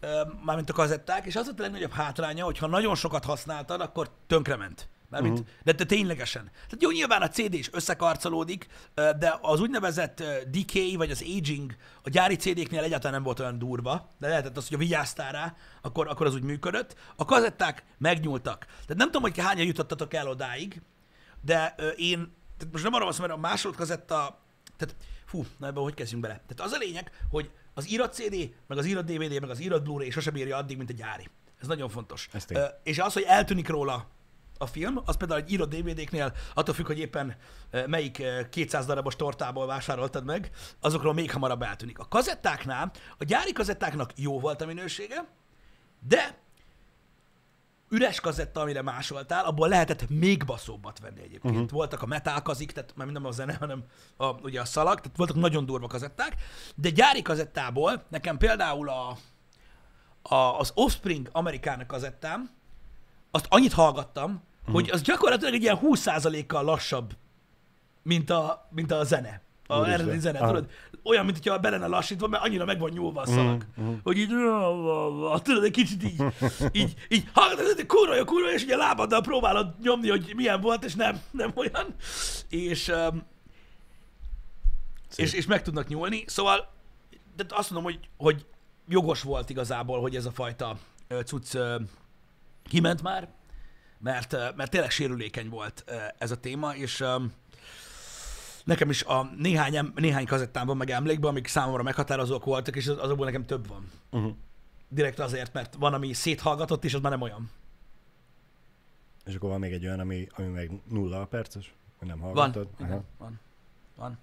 ö, 0.00 0.22
mármint 0.44 0.70
a 0.70 0.72
kazetták, 0.72 1.26
és 1.26 1.36
az 1.36 1.44
volt 1.44 1.58
a 1.58 1.62
legnagyobb 1.62 1.92
hátránya, 1.92 2.44
hogy 2.44 2.58
ha 2.58 2.66
nagyon 2.66 2.94
sokat 2.94 3.24
használtad, 3.24 3.80
akkor 3.80 4.10
tönkrement. 4.26 4.88
Mármint, 5.14 5.38
uh-huh. 5.38 5.54
de, 5.64 5.72
de 5.72 5.84
ténylegesen. 5.84 6.44
Tehát 6.44 6.82
jó, 6.82 6.90
nyilván 6.90 7.22
a 7.22 7.28
CD 7.28 7.54
is 7.54 7.68
összekarcolódik, 7.72 8.66
de 8.94 9.38
az 9.40 9.60
úgynevezett 9.60 10.22
decay, 10.50 10.96
vagy 10.96 11.10
az 11.10 11.24
aging 11.36 11.76
a 12.02 12.10
gyári 12.10 12.36
CD-knél 12.36 12.82
egyáltalán 12.82 13.12
nem 13.12 13.22
volt 13.22 13.40
olyan 13.40 13.58
durva, 13.58 14.08
de 14.18 14.28
lehetett 14.28 14.56
az, 14.56 14.68
hogy 14.68 14.76
ha 14.76 14.84
vigyáztál 14.84 15.32
rá, 15.32 15.54
akkor, 15.82 16.08
akkor 16.08 16.26
az 16.26 16.34
úgy 16.34 16.42
működött. 16.42 16.96
A 17.16 17.24
kazetták 17.24 17.84
megnyúltak. 17.98 18.64
Tehát 18.66 18.96
nem 18.96 19.06
tudom, 19.06 19.22
hogy 19.22 19.38
hányan 19.38 19.66
jutottatok 19.66 20.14
el 20.14 20.28
odáig, 20.28 20.82
de 21.40 21.74
én, 21.96 22.32
tehát 22.58 22.72
most 22.72 22.84
nem 22.84 22.94
arra 22.94 23.04
van 23.04 23.14
mert 23.18 23.32
a 23.32 23.36
második 23.36 23.76
kazetta, 23.76 24.38
tehát 24.76 24.96
fú, 25.24 25.46
na 25.58 25.66
ebben 25.66 25.82
hogy 25.82 25.94
kezdjünk 25.94 26.22
bele? 26.22 26.34
Tehát 26.34 26.72
az 26.72 26.72
a 26.72 26.84
lényeg, 26.84 27.10
hogy 27.30 27.50
az 27.74 27.90
írott 27.90 28.14
CD, 28.14 28.54
meg 28.66 28.78
az 28.78 28.86
írott 28.86 29.04
DVD, 29.04 29.40
meg 29.40 29.50
az 29.50 29.60
írott 29.60 29.82
Blu-ray 29.82 30.10
sose 30.10 30.30
bírja 30.30 30.56
addig, 30.56 30.76
mint 30.76 30.90
a 30.90 30.92
gyári. 30.92 31.28
Ez 31.60 31.66
nagyon 31.66 31.88
fontos. 31.88 32.28
Ö, 32.48 32.64
és 32.82 32.98
az, 32.98 33.12
hogy 33.12 33.22
eltűnik 33.22 33.68
róla 33.68 34.08
a 34.58 34.66
film, 34.66 35.00
az 35.04 35.16
például 35.16 35.40
egy 35.40 35.52
írott 35.52 35.74
DVD-knél, 35.74 36.32
attól 36.54 36.74
függ, 36.74 36.86
hogy 36.86 36.98
éppen 36.98 37.36
ö, 37.70 37.86
melyik 37.86 38.18
ö, 38.18 38.48
200 38.48 38.86
darabos 38.86 39.16
tortából 39.16 39.66
vásároltad 39.66 40.24
meg, 40.24 40.50
azokról 40.80 41.14
még 41.14 41.30
hamarabb 41.30 41.62
eltűnik. 41.62 41.98
A 41.98 42.08
kazettáknál, 42.08 42.90
a 43.18 43.24
gyári 43.24 43.52
kazettáknak 43.52 44.10
jó 44.16 44.40
volt 44.40 44.62
a 44.62 44.66
minősége, 44.66 45.24
de 46.08 46.42
üres 47.94 48.20
kazetta, 48.20 48.60
amire 48.60 48.82
másoltál, 48.82 49.44
abból 49.44 49.68
lehetett 49.68 50.08
még 50.08 50.44
baszóbbat 50.44 50.98
venni 50.98 51.20
egyébként. 51.20 51.54
Uh-huh. 51.54 51.70
Voltak 51.70 52.02
a 52.02 52.06
metálkazik, 52.06 52.72
tehát 52.72 52.96
már 52.96 53.06
nem 53.06 53.24
a 53.24 53.30
zene, 53.30 53.54
hanem 53.54 53.84
a, 54.16 54.26
ugye 54.26 54.60
a 54.60 54.64
szalag, 54.64 55.00
tehát 55.00 55.16
voltak 55.16 55.36
nagyon 55.36 55.66
durva 55.66 55.86
kazetták, 55.86 56.36
de 56.74 56.90
gyári 56.90 57.22
kazettából 57.22 58.04
nekem 58.08 58.36
például 58.36 58.88
a, 58.88 59.16
a, 60.22 60.58
az 60.58 60.72
Offspring 60.74 61.28
amerikának 61.32 61.86
kazettám, 61.86 62.50
azt 63.34 63.46
annyit 63.48 63.72
hallgattam, 63.72 64.42
uh-huh. 64.60 64.74
hogy 64.74 64.90
az 64.90 65.02
gyakorlatilag 65.02 65.54
egy 65.54 65.62
ilyen 65.62 65.78
20%-kal 65.82 66.64
lassabb, 66.64 67.16
mint 68.02 68.30
a, 68.30 68.68
mint 68.70 68.92
a 68.92 69.04
zene. 69.04 69.42
A 69.66 69.74
Úristen. 69.74 70.00
eredeti 70.00 70.18
zene, 70.18 70.38
Aha. 70.38 70.46
tudod? 70.46 70.70
Olyan, 71.02 71.24
mint 71.24 71.36
hogyha 71.36 71.58
be 71.58 71.70
lenne 71.70 71.86
lassítva, 71.86 72.26
mert 72.26 72.44
annyira 72.44 72.64
meg 72.64 72.78
van 72.78 72.90
nyúlva 72.90 73.20
a 73.20 73.26
szalag. 73.26 73.64
Mhm, 73.76 73.92
Hogy 74.02 74.18
így, 74.18 74.28
tudod, 75.42 75.64
egy 75.64 75.70
kicsit 75.70 76.04
így, 76.04 76.22
így, 76.82 76.94
így 77.08 77.28
hallgatod, 77.32 77.74
hogy 77.74 77.86
kurva 77.86 78.24
kurva 78.24 78.52
és 78.52 78.62
ugye 78.62 78.74
a 78.74 78.78
lábaddal 78.78 79.20
próbálod 79.20 79.74
nyomni, 79.82 80.08
hogy 80.08 80.32
milyen 80.36 80.60
volt, 80.60 80.84
és 80.84 80.94
nem, 80.94 81.20
nem 81.30 81.52
olyan. 81.54 81.94
És, 82.48 82.88
um, 82.88 83.22
és, 85.16 85.32
és 85.32 85.46
meg 85.46 85.62
tudnak 85.62 85.88
nyúlni. 85.88 86.24
Szóval, 86.26 86.68
de 87.36 87.44
azt 87.48 87.70
mondom, 87.70 87.92
hogy, 87.92 88.08
hogy 88.16 88.46
jogos 88.88 89.22
volt 89.22 89.50
igazából, 89.50 90.00
hogy 90.00 90.16
ez 90.16 90.26
a 90.26 90.30
fajta 90.30 90.76
cucc 91.24 91.56
kiment 92.64 93.02
már, 93.02 93.28
mert, 93.98 94.56
mert 94.56 94.70
tényleg 94.70 94.90
sérülékeny 94.90 95.48
volt 95.48 95.84
ez 96.18 96.30
a 96.30 96.40
téma, 96.40 96.74
és 96.74 97.04
nekem 98.64 98.90
is 98.90 99.02
a 99.02 99.30
néhány, 99.36 99.92
néhány 99.94 100.26
kazettámban 100.26 100.76
meg 100.76 100.90
emlékben, 100.90 101.30
amik 101.30 101.46
számomra 101.46 101.82
meghatározók 101.82 102.44
voltak, 102.44 102.76
és 102.76 102.86
az- 102.86 102.98
azokból 102.98 103.26
nekem 103.26 103.46
több 103.46 103.68
van. 103.68 103.90
Uh-huh. 104.10 104.34
Direkt 104.88 105.18
azért, 105.18 105.52
mert 105.52 105.74
van, 105.74 105.94
ami 105.94 106.12
széthallgatott, 106.12 106.84
és 106.84 106.94
az 106.94 107.00
már 107.00 107.10
nem 107.12 107.20
olyan. 107.20 107.50
És 109.24 109.34
akkor 109.34 109.50
van 109.50 109.58
még 109.58 109.72
egy 109.72 109.86
olyan, 109.86 110.00
ami, 110.00 110.26
ami 110.36 110.46
meg 110.46 110.70
nulla 110.88 111.26
perces, 111.26 111.74
hogy 111.98 112.08
nem 112.08 112.18
Van. 112.18 112.34
hallgatod. 112.34 112.68
Igen, 112.80 113.04
van. 113.18 113.40
Van. 113.96 114.18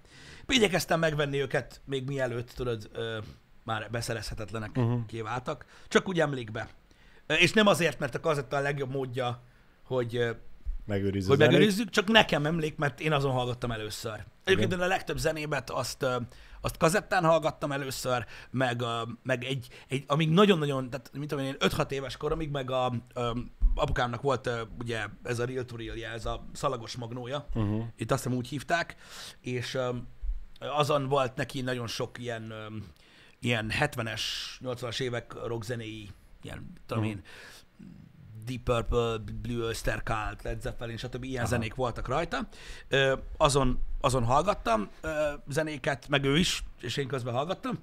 Igyekeztem 0.46 0.98
megvenni 0.98 1.40
őket 1.40 1.80
még 1.84 2.06
mielőtt, 2.06 2.50
tudod, 2.50 2.90
ö, 2.92 3.18
már 3.64 3.90
beszerezhetetlenek 3.90 4.70
uh-huh. 4.76 5.06
kiváltak. 5.06 5.66
Csak 5.88 6.08
úgy 6.08 6.20
emlékbe. 6.20 6.68
És 7.26 7.52
nem 7.52 7.66
azért, 7.66 7.98
mert 7.98 8.14
a 8.14 8.20
kazetta 8.20 8.56
a 8.56 8.60
legjobb 8.60 8.90
módja, 8.90 9.42
hogy, 9.82 10.36
Megőrizzük. 10.86 11.28
hogy 11.30 11.38
megőrizzük, 11.38 11.90
csak 11.90 12.08
nekem 12.08 12.46
emlék, 12.46 12.76
mert 12.76 13.00
én 13.00 13.12
azon 13.12 13.32
hallgattam 13.32 13.70
először. 13.70 14.24
Egyébként 14.44 14.72
én 14.72 14.80
a 14.80 14.86
legtöbb 14.86 15.16
zenébet 15.16 15.70
azt, 15.70 16.06
azt 16.60 16.76
kazettán 16.76 17.24
hallgattam 17.24 17.72
először, 17.72 18.26
meg, 18.50 18.82
meg 19.22 19.44
egy, 19.44 19.68
egy, 19.88 20.04
amíg 20.06 20.30
nagyon-nagyon, 20.30 20.90
tehát 20.90 21.10
mint 21.12 21.28
tudom 21.28 21.44
én, 21.44 21.56
5-6 21.58 21.90
éves 21.90 22.16
koromig, 22.16 22.50
meg 22.50 22.70
a, 22.70 22.92
apukámnak 23.74 24.22
volt 24.22 24.50
ugye 24.78 25.04
ez 25.22 25.38
a 25.38 25.44
real 25.44 25.64
to 25.64 25.76
real 25.76 26.12
ez 26.14 26.26
a 26.26 26.44
szalagos 26.52 26.96
magnója, 26.96 27.46
Uh-huh. 27.54 27.84
itt 27.96 28.10
azt 28.10 28.22
hiszem 28.22 28.38
úgy 28.38 28.48
hívták, 28.48 28.96
és 29.40 29.78
azon 30.58 31.08
volt 31.08 31.34
neki 31.36 31.60
nagyon 31.60 31.86
sok 31.86 32.18
ilyen, 32.18 32.52
ilyen 33.40 33.72
70-es, 33.80 34.20
80-as 34.60 35.00
évek 35.00 35.34
rockzenéi, 35.46 36.10
ilyen, 36.42 36.72
tudom 36.86 37.04
én, 37.04 37.22
Deep 38.44 38.62
Purple, 38.62 39.18
Blue 39.42 39.66
Oyster 39.66 40.02
Cult, 40.02 40.42
Led 40.42 40.60
Zeppelin, 40.60 40.96
stb. 40.96 41.24
ilyen 41.24 41.42
Aha. 41.42 41.50
zenék 41.50 41.74
voltak 41.74 42.08
rajta. 42.08 42.48
Ö, 42.88 43.16
azon, 43.36 43.80
azon 44.00 44.24
hallgattam 44.24 44.88
ö, 45.00 45.32
zenéket, 45.48 46.08
meg 46.08 46.24
ő 46.24 46.38
is, 46.38 46.64
és 46.80 46.96
én 46.96 47.08
közben 47.08 47.34
hallgattam, 47.34 47.78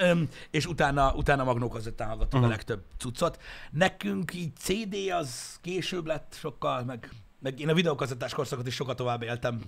Ö, 0.00 0.22
és 0.50 0.66
utána, 0.66 1.14
utána 1.14 1.44
magnókazettán 1.44 2.08
hallgattam 2.08 2.38
uh-huh. 2.38 2.54
a 2.54 2.56
legtöbb 2.56 2.82
cuccot. 2.98 3.42
Nekünk 3.70 4.34
így 4.34 4.56
CD 4.56 4.96
az 5.10 5.58
később 5.60 6.06
lett 6.06 6.36
sokkal, 6.38 6.84
meg, 6.84 7.10
meg 7.38 7.60
én 7.60 7.68
a 7.68 7.74
videókazettás 7.74 8.34
korszakot 8.34 8.66
is 8.66 8.74
sokkal 8.74 8.94
tovább 8.94 9.22
éltem, 9.22 9.60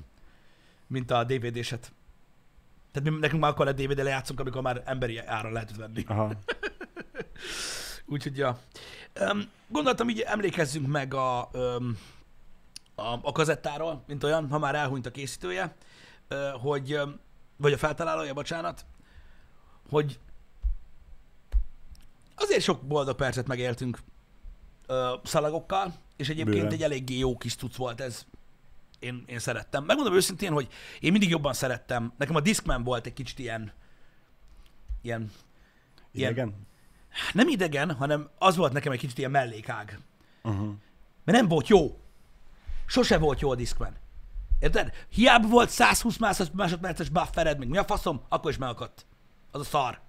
mint 0.86 1.10
a 1.10 1.24
DVD-set. 1.24 1.92
Tehát 2.92 3.10
mi, 3.10 3.18
nekünk 3.18 3.42
már 3.42 3.50
akkor 3.50 3.68
a 3.68 3.72
DVD 3.72 4.02
lejátszunk, 4.02 4.40
amikor 4.40 4.62
már 4.62 4.82
emberi 4.84 5.18
áron 5.18 5.52
lehetett 5.52 5.76
venni. 5.76 6.04
Aha. 6.06 6.32
Úgyhogy, 8.12 8.36
ja. 8.36 8.58
Um, 9.20 9.50
gondoltam, 9.68 10.08
így 10.08 10.20
emlékezzünk 10.20 10.86
meg 10.86 11.14
a, 11.14 11.50
um, 11.52 11.98
a, 12.94 13.18
a 13.22 13.32
kazettáról, 13.32 14.02
mint 14.06 14.24
olyan, 14.24 14.48
ha 14.48 14.58
már 14.58 14.74
elhunyt 14.74 15.06
a 15.06 15.10
készítője, 15.10 15.74
uh, 16.30 16.48
hogy, 16.60 16.94
um, 16.94 17.18
vagy 17.56 17.72
a 17.72 17.78
feltalálója, 17.78 18.34
bocsánat, 18.34 18.84
hogy 19.90 20.18
azért 22.34 22.62
sok 22.62 22.82
boldog 22.82 23.16
percet 23.16 23.46
megéltünk 23.46 23.98
uh, 24.88 24.96
szalagokkal, 25.24 25.94
és 26.16 26.28
egyébként 26.28 26.56
Bőven. 26.56 26.72
egy 26.72 26.82
eléggé 26.82 27.18
jó 27.18 27.36
kis 27.36 27.56
tuc 27.56 27.76
volt 27.76 28.00
ez. 28.00 28.26
Én, 28.98 29.22
én 29.26 29.38
szerettem. 29.38 29.84
Megmondom 29.84 30.14
őszintén, 30.14 30.52
hogy 30.52 30.68
én 31.00 31.10
mindig 31.10 31.30
jobban 31.30 31.52
szerettem. 31.52 32.12
Nekem 32.18 32.34
a 32.34 32.40
Discman 32.40 32.84
volt 32.84 33.06
egy 33.06 33.12
kicsit 33.12 33.38
ilyen, 33.38 33.72
ilyen 35.02 35.30
Ilyen- 36.12 36.32
Igen? 36.32 36.54
Nem 37.32 37.48
idegen, 37.48 37.94
hanem 37.94 38.28
az 38.38 38.56
volt 38.56 38.72
nekem 38.72 38.92
egy 38.92 38.98
kicsit 38.98 39.18
ilyen 39.18 39.30
mellékág. 39.30 39.98
Uh-huh. 40.42 40.74
Mert 41.24 41.38
nem 41.38 41.48
volt 41.48 41.68
jó. 41.68 42.00
Sose 42.86 43.18
volt 43.18 43.40
jó 43.40 43.50
a 43.50 43.54
Discman. 43.54 43.96
Érted? 44.58 44.92
Hiába 45.08 45.48
volt 45.48 45.70
120 45.70 46.16
másod- 46.16 46.54
másodperces 46.54 47.08
buffered, 47.08 47.58
még 47.58 47.68
mi 47.68 47.76
a 47.76 47.84
faszom, 47.84 48.22
akkor 48.28 48.50
is 48.50 48.56
megakadt. 48.56 49.06
Az 49.50 49.60
a 49.60 49.64
szar. 49.64 50.00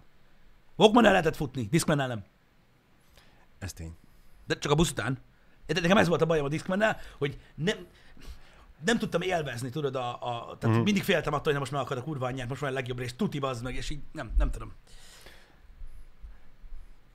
Walkman 0.75 1.05
el 1.05 1.11
lehetett 1.11 1.35
futni, 1.35 1.67
Discman 1.71 1.97
nem. 1.97 2.23
Ez 3.59 3.73
tény. 3.73 3.95
De 4.47 4.57
csak 4.57 4.71
a 4.71 4.75
busz 4.75 4.89
után. 4.89 5.19
Érted? 5.65 5.83
Nekem 5.83 5.97
ez 5.97 6.07
volt 6.07 6.21
a 6.21 6.25
bajom 6.25 6.45
a 6.45 6.49
Discmannel, 6.49 6.97
hogy 7.17 7.39
nem, 7.55 7.77
nem 8.85 8.97
tudtam 8.97 9.21
élvezni, 9.21 9.69
tudod, 9.69 9.95
a, 9.95 10.09
a, 10.13 10.17
tehát 10.19 10.63
uh-huh. 10.63 10.83
mindig 10.83 11.03
féltem 11.03 11.33
attól, 11.33 11.51
hogy 11.51 11.61
most 11.61 11.71
megakad 11.71 11.97
a 11.97 12.03
kurva 12.03 12.25
anyját, 12.25 12.49
most 12.49 12.61
már 12.61 12.71
a 12.71 12.73
legjobb 12.73 12.99
rész, 12.99 13.13
tuti 13.13 13.39
bazd 13.39 13.63
meg, 13.63 13.75
és 13.75 13.89
így 13.89 13.99
nem, 14.11 14.31
nem 14.37 14.51
tudom. 14.51 14.73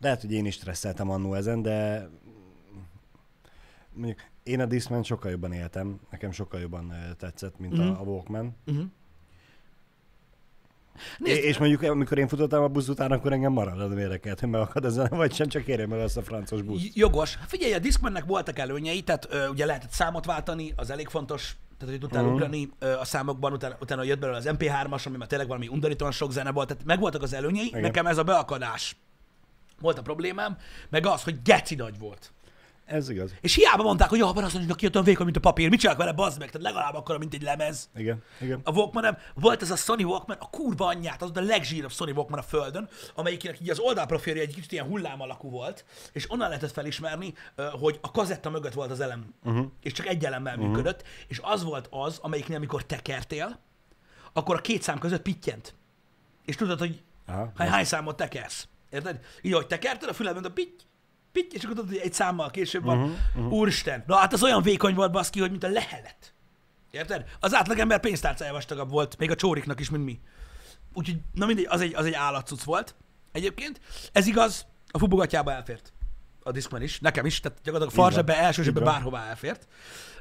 Lehet, 0.01 0.21
hogy 0.21 0.33
én 0.33 0.47
is 0.47 0.55
stresszeltem 0.55 1.11
annó 1.11 1.35
ezen, 1.35 1.63
de 1.63 2.09
mondjuk 3.93 4.19
én 4.43 4.61
a 4.61 4.67
Discman 4.67 5.03
sokkal 5.03 5.31
jobban 5.31 5.53
éltem, 5.53 6.01
nekem 6.11 6.31
sokkal 6.33 6.61
jobban 6.61 6.93
tetszett, 7.19 7.59
mint 7.59 7.73
Mhm. 7.73 7.89
a, 7.89 8.01
a 8.01 8.03
Walkman. 8.03 8.57
Uh-huh. 8.67 8.85
É- 11.23 11.43
és 11.45 11.59
mondjuk 11.59 11.83
amikor 11.83 12.19
én 12.19 12.29
futottam 12.29 12.63
a 12.63 12.69
busz 12.69 12.89
után, 12.89 13.13
akkor 13.13 13.33
engem 13.33 13.53
marad, 13.53 13.89
nem 13.89 13.99
érdekelt, 13.99 14.41
hogy 14.41 14.49
megakad 14.49 14.85
a 14.85 14.89
zene, 14.89 15.09
vagy 15.17 15.35
sem, 15.35 15.49
csak 15.49 15.67
érjem 15.67 15.93
el 15.93 16.01
azt 16.01 16.17
a 16.17 16.23
francos 16.23 16.63
busz. 16.63 16.83
Jogos. 16.95 17.39
Figyelj, 17.47 17.73
a 17.73 17.79
Discmannek 17.79 18.25
voltak 18.25 18.59
előnyei, 18.59 19.03
tehát 19.03 19.27
ö, 19.31 19.49
ugye 19.49 19.65
lehetett 19.65 19.91
számot 19.91 20.25
váltani, 20.25 20.73
az 20.77 20.91
elég 20.91 21.09
fontos, 21.09 21.57
tehát 21.79 21.95
hogy 21.95 22.01
tudtál 22.03 22.23
uh-huh. 22.23 22.37
ugrani 22.37 22.71
ö, 22.79 22.93
a 22.99 23.05
számokban, 23.05 23.53
utána, 23.53 23.77
utána 23.81 24.03
jött 24.03 24.19
belőle 24.19 24.39
az 24.39 24.49
MP3-as, 24.49 25.07
ami 25.07 25.17
már 25.17 25.27
tényleg 25.29 25.47
valami 25.49 25.69
undorítóan 25.69 26.11
sok 26.13 26.33
zene 26.33 26.53
volt, 26.53 26.69
tehát 26.69 26.85
megvoltak 26.85 27.23
az 27.23 27.33
előnyei. 27.33 27.67
Igen. 27.67 27.81
nekem 27.81 28.07
ez 28.07 28.19
a 28.19 28.23
beakadás 28.23 28.97
volt 29.81 29.99
a 29.99 30.03
problémám, 30.03 30.57
meg 30.89 31.07
az, 31.07 31.23
hogy 31.23 31.43
geci 31.43 31.75
nagy 31.75 31.99
volt. 31.99 32.33
Ez 32.89 33.09
igaz. 33.09 33.35
És 33.41 33.55
hiába 33.55 33.83
mondták, 33.83 34.09
hogy 34.09 34.21
abban 34.21 34.45
azt 34.45 34.55
mondjuk, 34.55 34.77
ki 34.77 34.89
olyan 34.93 35.05
vékony, 35.05 35.25
mint 35.25 35.37
a 35.37 35.41
papír, 35.41 35.69
mit 35.69 35.79
csinálok 35.79 36.01
vele, 36.01 36.13
bazd 36.13 36.39
meg, 36.39 36.51
tehát 36.51 36.67
legalább 36.67 36.95
akkor, 36.95 37.19
mint 37.19 37.35
egy 37.35 37.43
lemez. 37.43 37.89
Igen, 37.95 38.23
igen. 38.41 38.61
A 38.65 38.73
walkman 38.73 39.19
volt 39.35 39.63
ez 39.63 39.71
a 39.71 39.77
Sony 39.77 40.05
Walkman, 40.05 40.37
a 40.41 40.51
kurva 40.51 40.87
anyját, 40.87 41.23
az 41.23 41.31
a 41.35 41.41
legzsírabb 41.41 41.91
Sony 41.91 42.11
Walkman 42.11 42.39
a 42.39 42.43
földön, 42.43 42.89
amelyiknek 43.15 43.61
így 43.61 43.71
az 43.71 43.79
oldalprofilja 43.79 44.43
egy 44.43 44.55
kicsit 44.55 44.73
ilyen 44.73 44.87
hullám 44.87 45.21
alakú 45.21 45.51
volt, 45.51 45.85
és 46.13 46.31
onnan 46.31 46.49
lehetett 46.49 46.73
felismerni, 46.73 47.35
hogy 47.81 47.99
a 48.03 48.11
kazetta 48.11 48.51
mögött 48.51 48.73
volt 48.73 48.91
az 48.91 49.01
elem, 49.01 49.35
uh-huh. 49.45 49.67
és 49.83 49.93
csak 49.93 50.07
egy 50.07 50.25
elemmel 50.25 50.55
uh-huh. 50.55 50.69
működött, 50.69 51.03
és 51.27 51.41
az 51.43 51.65
volt 51.65 51.89
az, 51.91 52.19
amelyiknél, 52.23 52.57
amikor 52.57 52.85
tekertél, 52.85 53.59
akkor 54.33 54.57
a 54.57 54.61
két 54.61 54.83
szám 54.83 54.99
között 54.99 55.23
pittyent. 55.23 55.75
És 56.45 56.57
tudod, 56.57 56.79
hogy 56.79 57.03
Aha, 57.27 57.53
hány, 57.57 57.69
hány 57.69 57.85
számot 57.85 58.17
tekersz. 58.17 58.69
Érted? 58.91 59.21
Így, 59.43 59.53
hogy 59.53 59.67
tekerted, 59.67 60.09
a 60.09 60.13
fülemben 60.13 60.45
a 60.45 60.49
pitty, 60.49 60.83
pitty, 61.33 61.55
és 61.55 61.63
akkor 61.63 61.77
tudod, 61.77 61.91
hogy 61.91 62.01
egy 62.03 62.13
számmal 62.13 62.51
később 62.51 62.85
van. 62.85 62.99
Uh-huh, 62.99 63.17
uh-huh. 63.35 63.53
Úristen. 63.53 64.05
Na 64.07 64.17
hát 64.17 64.33
az 64.33 64.43
olyan 64.43 64.63
vékony 64.63 64.95
volt, 64.95 65.13
baszki, 65.13 65.41
hogy 65.41 65.51
mint 65.51 65.65
a 65.65 65.69
lehelet. 65.69 66.35
Érted? 66.91 67.25
Az 67.41 67.55
átlagember 67.55 68.01
pénztárcája 68.01 68.53
vastagabb 68.53 68.91
volt, 68.91 69.19
még 69.19 69.31
a 69.31 69.35
csóriknak 69.35 69.81
is, 69.81 69.91
mint 69.91 70.05
mi. 70.05 70.21
Úgyhogy, 70.95 71.19
na 71.33 71.47
mindegy, 71.47 71.67
az 71.69 71.81
egy, 71.81 71.95
az 71.95 72.07
egy 72.07 72.13
állatcuc 72.13 72.63
volt. 72.63 72.95
Egyébként, 73.33 73.81
ez 74.13 74.27
igaz, 74.27 74.67
a 74.91 74.99
fubogatjába 74.99 75.53
elfért. 75.53 75.93
A 76.43 76.51
Discman 76.51 76.83
is, 76.83 77.01
nekem 77.01 77.27
is, 77.27 77.41
tehát 77.41 77.59
gyakorlatilag 77.63 78.05
a 78.05 78.09
Így 78.61 78.85
van. 78.85 78.93
bárhová 78.93 79.29
elfért. 79.29 79.69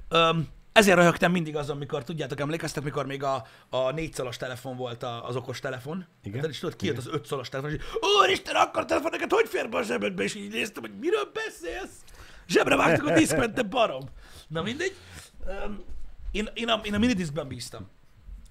Öm, 0.10 0.48
ezért 0.78 0.98
röhögtem 0.98 1.32
mindig 1.32 1.56
azon, 1.56 1.76
amikor, 1.76 2.04
tudjátok, 2.04 2.40
emlékeztek, 2.40 2.84
mikor 2.84 3.06
még 3.06 3.24
a, 3.24 3.46
a 3.70 3.92
négy 3.92 4.14
szalas 4.14 4.38
telefon 4.38 4.78
volt 4.78 5.04
a, 5.04 5.28
az 5.28 5.36
okos 5.36 5.60
telefon. 5.60 6.06
Igen. 6.24 6.40
Tehát 6.40 6.50
is 6.52 6.60
tudod, 6.60 6.76
kijött 6.76 6.98
az 6.98 7.08
öt 7.08 7.26
szalas 7.26 7.50
telefon, 7.50 7.72
és 7.72 7.84
Úristen, 8.22 8.56
akkor 8.56 8.82
a 8.82 8.86
telefon 8.86 9.12
neked 9.12 9.32
hogy 9.32 9.48
fér 9.48 9.70
be 9.70 9.78
a 9.78 9.84
zsebedbe? 9.84 10.24
És 10.24 10.36
így 10.36 10.52
néztem, 10.52 10.84
hogy 10.84 11.00
miről 11.00 11.32
beszélsz? 11.34 12.04
Zsebre 12.48 12.76
vágtuk 12.76 13.08
a 13.08 13.14
diszkment, 13.14 13.54
te 13.54 13.64
barom. 13.64 14.04
Na 14.48 14.62
mindegy. 14.62 14.96
Öm, 15.48 15.84
én, 16.32 16.50
én, 16.54 16.70
a, 16.70 16.80
én 16.84 16.94
a 16.94 16.98
minidiskben 16.98 17.48
bíztam. 17.48 17.88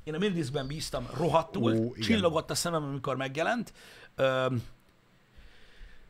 Én 0.05 0.15
a 0.15 0.19
minidiskben 0.19 0.67
bíztam 0.67 1.07
rohadtul, 1.17 1.73
Ó, 1.73 1.75
igen. 1.75 2.01
csillogott 2.01 2.51
a 2.51 2.55
szemem, 2.55 2.83
amikor 2.83 3.17
megjelent. 3.17 3.73
Öm, 4.17 4.63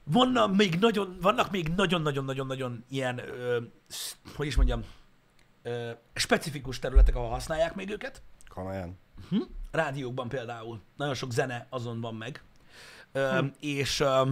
vannak 0.04 0.56
még 0.56 0.75
nagyon, 0.75 1.16
vannak 1.20 1.50
még 1.50 1.68
nagyon-nagyon-nagyon-nagyon 1.76 2.85
ilyen, 2.88 3.18
ö, 3.18 3.58
hogy 4.37 4.46
is 4.46 4.56
mondjam, 4.56 4.85
ö, 5.66 5.90
specifikus 6.14 6.78
területek, 6.78 7.14
ahol 7.16 7.28
használják 7.28 7.75
még 7.75 7.90
őket. 7.90 8.23
Komolyan. 8.49 8.99
Hm? 9.30 9.40
Rádiókban 9.70 10.28
például. 10.28 10.80
Nagyon 10.96 11.14
sok 11.14 11.32
zene 11.32 11.66
azon 11.70 12.00
van 12.00 12.14
meg. 12.14 12.42
Ö, 13.12 13.44
És 13.61 14.00
ö, 14.00 14.30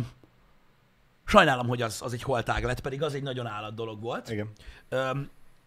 sajnálom, 1.24 1.66
hogy 1.68 1.82
az, 1.82 2.02
az 2.02 2.12
egy 2.12 2.22
holtág 2.22 2.64
lett, 2.64 2.80
pedig 2.80 3.02
az 3.02 3.14
egy 3.14 3.22
nagyon 3.22 3.46
állat 3.46 3.74
dolog 3.74 4.00
volt. 4.00 4.30
Igen. 4.30 4.52
Ö, 4.88 5.10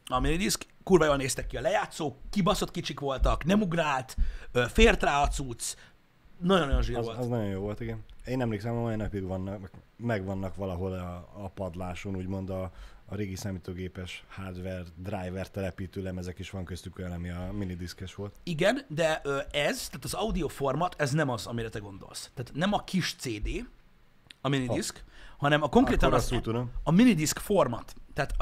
a 0.10 0.20
minidisk, 0.20 0.66
kurva 0.84 1.06
jól 1.06 1.16
néztek 1.16 1.48
ki 1.48 1.58
a 1.58 1.62
lejátszók, 1.62 2.16
kibaszott 2.30 2.72
kicsik 2.72 3.00
voltak, 3.00 3.46
nem 3.46 3.62
ugrált, 3.62 4.16
fért 4.68 5.04
rá 5.04 5.22
a 5.22 5.28
cucc, 5.28 5.76
nagyon-nagyon 6.38 6.82
zsír 6.82 6.98
Az, 6.98 7.06
volt. 7.06 7.18
az 7.18 7.28
nagyon 7.28 7.46
jó 7.46 7.60
volt, 7.62 7.80
igen. 7.80 8.04
Én 8.26 8.42
emlékszem, 8.42 8.74
hogy 8.76 8.84
olyan 8.84 8.98
napig 8.98 9.24
vannak, 9.24 9.72
megvannak 9.98 10.56
valahol 10.56 10.94
a, 10.94 11.30
a 11.44 11.48
padláson, 11.50 12.16
úgymond 12.16 12.50
a, 12.50 12.72
a 13.10 13.16
régi 13.16 13.36
számítógépes 13.36 14.24
hardware, 14.30 14.84
driver 14.96 15.50
telepítő 15.50 16.02
lemezek 16.02 16.40
is 16.40 16.50
van 16.50 16.66
köztük 16.66 16.98
olyan, 16.98 17.12
ami 17.12 17.30
a 17.30 17.50
minidiskes 17.52 18.16
volt. 18.16 18.36
Igen, 18.44 18.82
de 18.88 19.22
ez, 19.52 19.88
tehát 19.88 20.04
az 20.04 20.14
audio 20.14 20.48
format, 20.48 20.96
ez 20.98 21.12
nem 21.12 21.30
az, 21.30 21.46
amire 21.46 21.70
te 21.70 21.80
gondolsz. 21.80 22.32
Tehát 22.34 22.52
nem 22.54 22.74
a 22.74 22.84
kis 22.84 23.16
CD, 23.20 23.68
a 24.42 24.48
minidisk, 24.48 25.04
hanem 25.38 25.62
a 25.62 25.70
konkrétan 25.70 26.08
Akkor 26.10 26.24
az, 26.24 26.32
úgy 26.32 26.42
tudom. 26.42 26.72
a 26.84 26.92
minidisk 26.92 27.40
format. 27.40 27.96
Tehát 28.14 28.36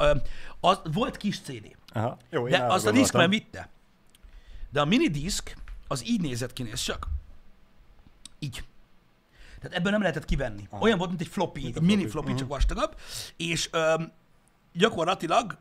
az, 0.60 0.80
volt 0.92 1.16
kis 1.16 1.40
CD, 1.40 1.76
Aha, 1.92 2.16
jó, 2.30 2.48
de 2.48 2.64
azt 2.64 2.86
a. 2.86 2.90
Discman 2.90 3.30
vitte. 3.30 3.68
De 4.70 4.80
a 4.80 4.84
minidisk 4.84 5.56
az 5.88 6.08
így 6.08 6.20
nézett 6.20 6.52
ki, 6.52 6.62
nézd 6.62 6.84
csak. 6.84 7.06
Így. 8.38 8.64
Tehát 9.60 9.76
ebből 9.76 9.90
nem 9.92 10.00
lehetett 10.00 10.24
kivenni. 10.24 10.66
Aha. 10.70 10.82
Olyan 10.82 10.98
volt, 10.98 11.10
mint 11.10 11.20
egy 11.22 11.28
floppy, 11.28 11.62
Mint 11.62 11.76
egy 11.76 11.82
mini 11.82 11.94
floppy. 11.96 12.10
floppy, 12.10 12.30
csak 12.30 12.40
Mhm. 12.40 12.48
vastagabb. 12.48 12.96
És 13.36 13.68
öm, 13.72 14.12
gyakorlatilag 14.76 15.58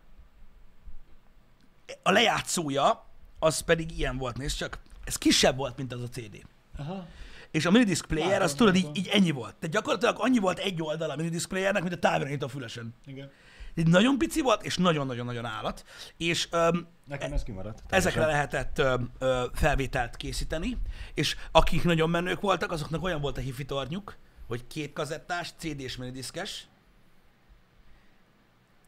a 2.04 2.12
lejátszója 2.12 3.06
az 3.39 3.60
pedig 3.60 3.97
ilyen 3.97 4.17
volt, 4.17 4.38
nézd 4.38 4.58
csak. 4.58 4.80
Ez 5.04 5.15
kisebb 5.17 5.56
volt, 5.56 5.78
mint 5.78 5.93
az 5.93 6.01
a 6.01 6.10
CD. 6.10 6.45
Aha. 6.78 7.06
És 7.51 7.65
a 7.65 7.71
minidisc 7.71 8.06
player, 8.08 8.28
Látom, 8.30 8.43
az 8.45 8.54
tudod, 8.54 8.75
így, 8.75 8.89
így 8.93 9.08
ennyi 9.08 9.32
volt. 9.32 9.56
Tehát 9.56 9.75
gyakorlatilag 9.75 10.15
annyi 10.19 10.39
volt 10.39 10.60
egy 10.60 10.82
oldal 10.82 11.10
a 11.10 11.15
minidisc 11.15 11.45
playernek, 11.47 11.82
mint 11.82 11.93
a 11.95 11.99
távirányító 11.99 12.47
fülesen. 12.47 12.93
Igen. 13.06 13.32
Így 13.75 13.88
nagyon 13.88 14.17
pici 14.17 14.41
volt, 14.41 14.63
és 14.63 14.78
nagyon-nagyon-nagyon 14.78 15.45
állat. 15.45 15.86
És 16.17 16.47
öm, 16.51 16.88
Nekem 17.08 17.34
ez 17.34 17.43
kimaradt. 17.43 17.84
ezekre 17.89 18.21
teljesen. 18.21 18.28
lehetett 18.28 18.78
ö, 18.80 18.95
ö, 19.19 19.45
felvételt 19.54 20.15
készíteni, 20.15 20.78
és 21.13 21.36
akik 21.51 21.84
nagyon 21.84 22.10
menők 22.10 22.41
voltak, 22.41 22.71
azoknak 22.71 23.04
olyan 23.04 23.21
volt 23.21 23.38
a 23.38 23.41
hifi 23.41 23.65
tornyuk, 23.65 24.17
hogy 24.47 24.67
két 24.67 24.93
kazettás, 24.93 25.54
CD-s 25.58 25.95
minidiszkes, 25.97 26.67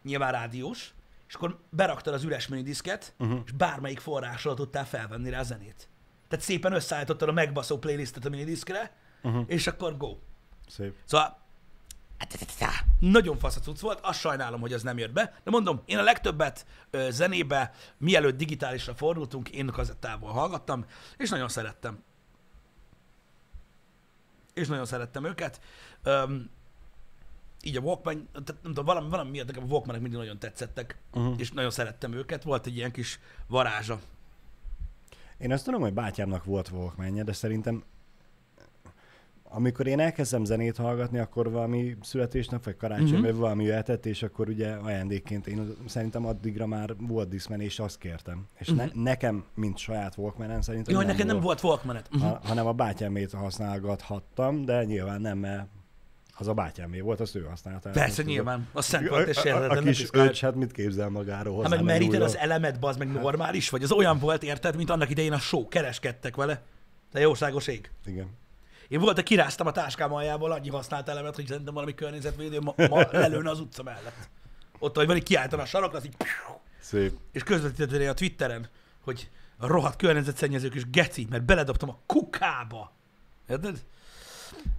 nyilván 0.04 0.32
rádiós, 0.32 0.94
és 1.28 1.34
akkor 1.34 1.60
beraktad 1.70 2.14
az 2.14 2.24
üres 2.24 2.48
minidiszket, 2.48 3.14
uh-huh. 3.20 3.40
és 3.46 3.52
bármelyik 3.52 4.00
forrásról 4.00 4.54
tudtál 4.54 4.86
felvenni 4.86 5.30
rá 5.30 5.40
a 5.40 5.44
zenét. 5.44 5.90
Tehát 6.28 6.46
szépen 6.46 6.74
összeállítottad 6.74 7.30
a 7.30 7.32
megbaszó 7.32 7.78
playlistet 7.78 8.26
a 8.26 8.30
minidiszkre, 8.30 8.96
uh-huh. 9.24 9.44
és 9.48 9.68
akkor 9.68 9.98
go. 9.98 10.18
Szép. 10.68 10.96
Szóval 11.06 11.46
nagyon 13.00 13.38
fasz 13.38 13.56
a 13.56 13.60
cucc 13.60 13.80
volt, 13.80 14.00
azt 14.00 14.20
sajnálom, 14.20 14.62
hogy 14.62 14.74
ez 14.74 14.84
nem 14.84 14.98
jött 14.98 15.12
be, 15.12 15.40
de 15.44 15.52
mondom, 15.52 15.82
én 15.86 15.98
a 15.98 16.04
legtöbbet 16.04 16.66
ö, 16.90 17.08
zenébe, 17.12 17.72
mielőtt 17.98 18.38
digitálisra 18.38 18.96
fordultunk, 18.96 19.50
én 19.50 19.68
kazettával 19.68 20.32
hallgattam, 20.32 20.86
és 21.18 21.30
nagyon 21.30 21.50
szerettem. 21.50 22.04
És 24.54 24.68
nagyon 24.68 24.86
szerettem 24.86 25.26
őket. 25.26 25.62
Öm, 26.04 26.50
így 27.68 27.78
a 27.78 27.82
Walkman, 27.82 28.28
tehát 28.32 28.48
nem 28.48 28.74
tudom, 28.74 28.86
valami, 28.86 29.10
valami 29.10 29.30
miatt 29.30 29.48
nekem 29.48 29.64
a 29.64 29.68
Walkmanek 29.68 30.02
mindig 30.02 30.20
nagyon 30.20 30.40
tetszettek, 30.40 30.98
uh-huh. 31.14 31.34
és 31.38 31.52
nagyon 31.52 31.72
szerettem 31.72 32.14
őket, 32.14 32.44
volt 32.44 32.66
egy 32.66 32.76
ilyen 32.76 32.92
kis 32.92 33.20
varázsa. 33.48 34.00
Én 35.38 35.52
azt 35.52 35.66
tudom, 35.66 35.82
hogy 35.82 35.94
bátyámnak 35.94 36.44
volt 36.44 36.70
walkman 36.70 37.24
de 37.26 37.34
szerintem 37.34 37.84
amikor 39.50 39.88
én 39.88 40.00
elkezdem 40.00 40.46
zenét 40.46 40.78
hallgatni, 40.78 41.20
akkor 41.20 41.52
valami 41.52 41.98
születésnap 42.02 42.64
vagy 42.64 42.78
karácsony, 42.78 43.06
Mhm. 43.06 43.16
uh-huh. 43.16 43.30
vagy 43.32 43.40
valami 43.40 43.64
jöhetett, 43.64 44.06
és 44.06 44.24
akkor 44.24 44.50
ugye 44.50 44.72
ajándékként 44.72 45.48
én 45.48 45.76
szerintem 45.86 46.26
addigra 46.26 46.66
már 46.66 46.96
volt 46.98 47.30
Discman, 47.30 47.62
és 47.62 47.80
azt 47.80 47.98
kértem. 47.98 48.48
És 48.58 48.70
uh-huh. 48.70 48.94
ne, 48.94 49.02
nekem, 49.02 49.46
mint 49.54 49.78
saját 49.78 50.18
walkman 50.18 50.62
szerintem 50.62 50.94
Jó, 50.94 51.00
hogy 51.00 51.08
neked 51.08 51.26
nem 51.26 51.40
volt 51.40 51.64
Walkmanet. 51.64 52.10
Uh-huh. 52.14 52.30
ha, 52.30 52.40
hanem 52.44 52.68
a 52.68 52.74
bátyámét 52.74 53.32
használgathattam, 53.32 54.66
de 54.66 54.84
nyilván 54.84 55.22
nem, 55.22 55.38
mert 55.38 55.68
az 56.40 56.48
a 56.48 56.54
bátyámé 56.54 57.00
volt, 57.00 57.20
azt 57.20 57.36
ő 57.36 57.44
használta. 57.44 57.90
Persze, 57.90 58.02
Nem 58.02 58.16
tudom. 58.16 58.32
nyilván. 58.32 58.68
A 58.74 58.82
szent 58.82 59.08
A, 59.08 59.10
volt, 59.10 59.28
és 59.28 59.38
a, 59.38 59.64
a, 59.64 59.70
a 59.70 59.82
kis 59.82 60.06
öcs, 60.12 60.42
hát 60.42 60.56
mit 60.56 60.72
képzel 60.72 61.10
magáról 61.10 61.56
hozzá? 61.56 61.70
meg 61.70 61.84
meríted 61.84 62.22
az 62.22 62.38
elemet, 62.38 62.80
bazd 62.80 63.00
meg 63.00 63.12
normális 63.12 63.70
vagy. 63.70 63.84
Az 63.84 63.92
olyan 63.92 64.20
volt, 64.20 64.44
érted, 64.44 64.76
mint 64.76 64.90
annak 64.90 65.10
idején 65.10 65.34
a 65.34 65.40
show. 65.40 65.68
Kereskedtek 65.68 66.36
vele. 66.36 66.62
De 67.12 67.20
jószágos 67.20 67.68
ég. 67.68 67.92
Igen. 68.06 68.28
Én 68.88 69.00
volt, 69.00 69.24
kiráztam 69.24 69.68
a 69.68 69.72
táskám 69.72 70.14
aljából 70.14 70.52
annyi 70.52 70.70
használt 70.70 71.10
elemet, 71.10 71.36
hogy 71.36 71.48
szerintem 71.48 71.74
valami 71.74 71.94
környezetvédő 71.94 72.60
ma, 72.60 72.74
ma 72.90 73.06
lelőne 73.12 73.50
az 73.50 73.60
utca 73.60 73.84
mellett. 73.84 74.30
Ott, 74.80 74.96
hogy 74.96 75.16
így 75.16 75.24
kiálltam 75.24 75.60
a 75.60 75.66
sarokra, 75.66 75.98
az 75.98 76.06
így, 76.06 76.16
Szép. 76.80 77.14
és 77.32 77.44
közvetítettem 77.44 78.10
a 78.10 78.14
Twitteren, 78.14 78.70
hogy 79.04 79.30
a 79.58 79.68
rohadt 79.68 79.96
környezetszennyezők 79.96 80.76
is 80.76 80.90
geci, 80.90 81.28
mert 81.30 81.44
beledobtam 81.44 81.90
a 81.90 82.00
kukába. 82.06 82.92
Érted? 83.50 83.84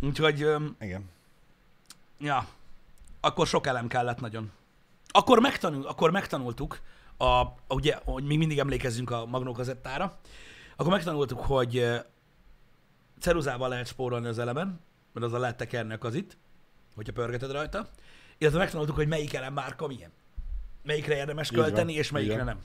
Úgyhogy, 0.00 0.42
öm, 0.42 0.76
Igen. 0.80 1.04
Ja, 2.18 2.46
akkor 3.20 3.46
sok 3.46 3.66
elem 3.66 3.86
kellett 3.86 4.20
nagyon. 4.20 4.50
Akkor, 5.08 5.40
megtanul, 5.40 5.86
akkor 5.86 6.10
megtanultuk, 6.10 6.80
a, 7.16 7.24
a, 7.24 7.56
ugye, 7.68 7.98
hogy 8.04 8.24
még 8.24 8.38
mindig 8.38 8.58
emlékezzünk 8.58 9.10
a 9.10 9.26
magnókazettára, 9.26 10.18
akkor 10.76 10.92
megtanultuk, 10.92 11.40
hogy 11.40 11.88
ceruzával 13.20 13.68
lehet 13.68 13.86
spórolni 13.86 14.26
az 14.26 14.38
elemen, 14.38 14.80
mert 15.12 15.26
az 15.26 15.32
a 15.32 15.38
lehet 15.38 15.56
tekerni 15.56 15.92
a 15.92 15.98
kazit, 15.98 16.36
hogyha 16.94 17.12
pörgeted 17.12 17.50
rajta, 17.50 17.88
illetve 18.38 18.58
megtanultuk, 18.58 18.94
hogy 18.94 19.08
melyik 19.08 19.34
elemmárka 19.34 19.86
milyen. 19.86 20.10
Melyikre 20.82 21.16
érdemes 21.16 21.50
költeni, 21.50 21.92
és 21.92 22.10
melyikre 22.10 22.36
van. 22.36 22.44
nem. 22.44 22.58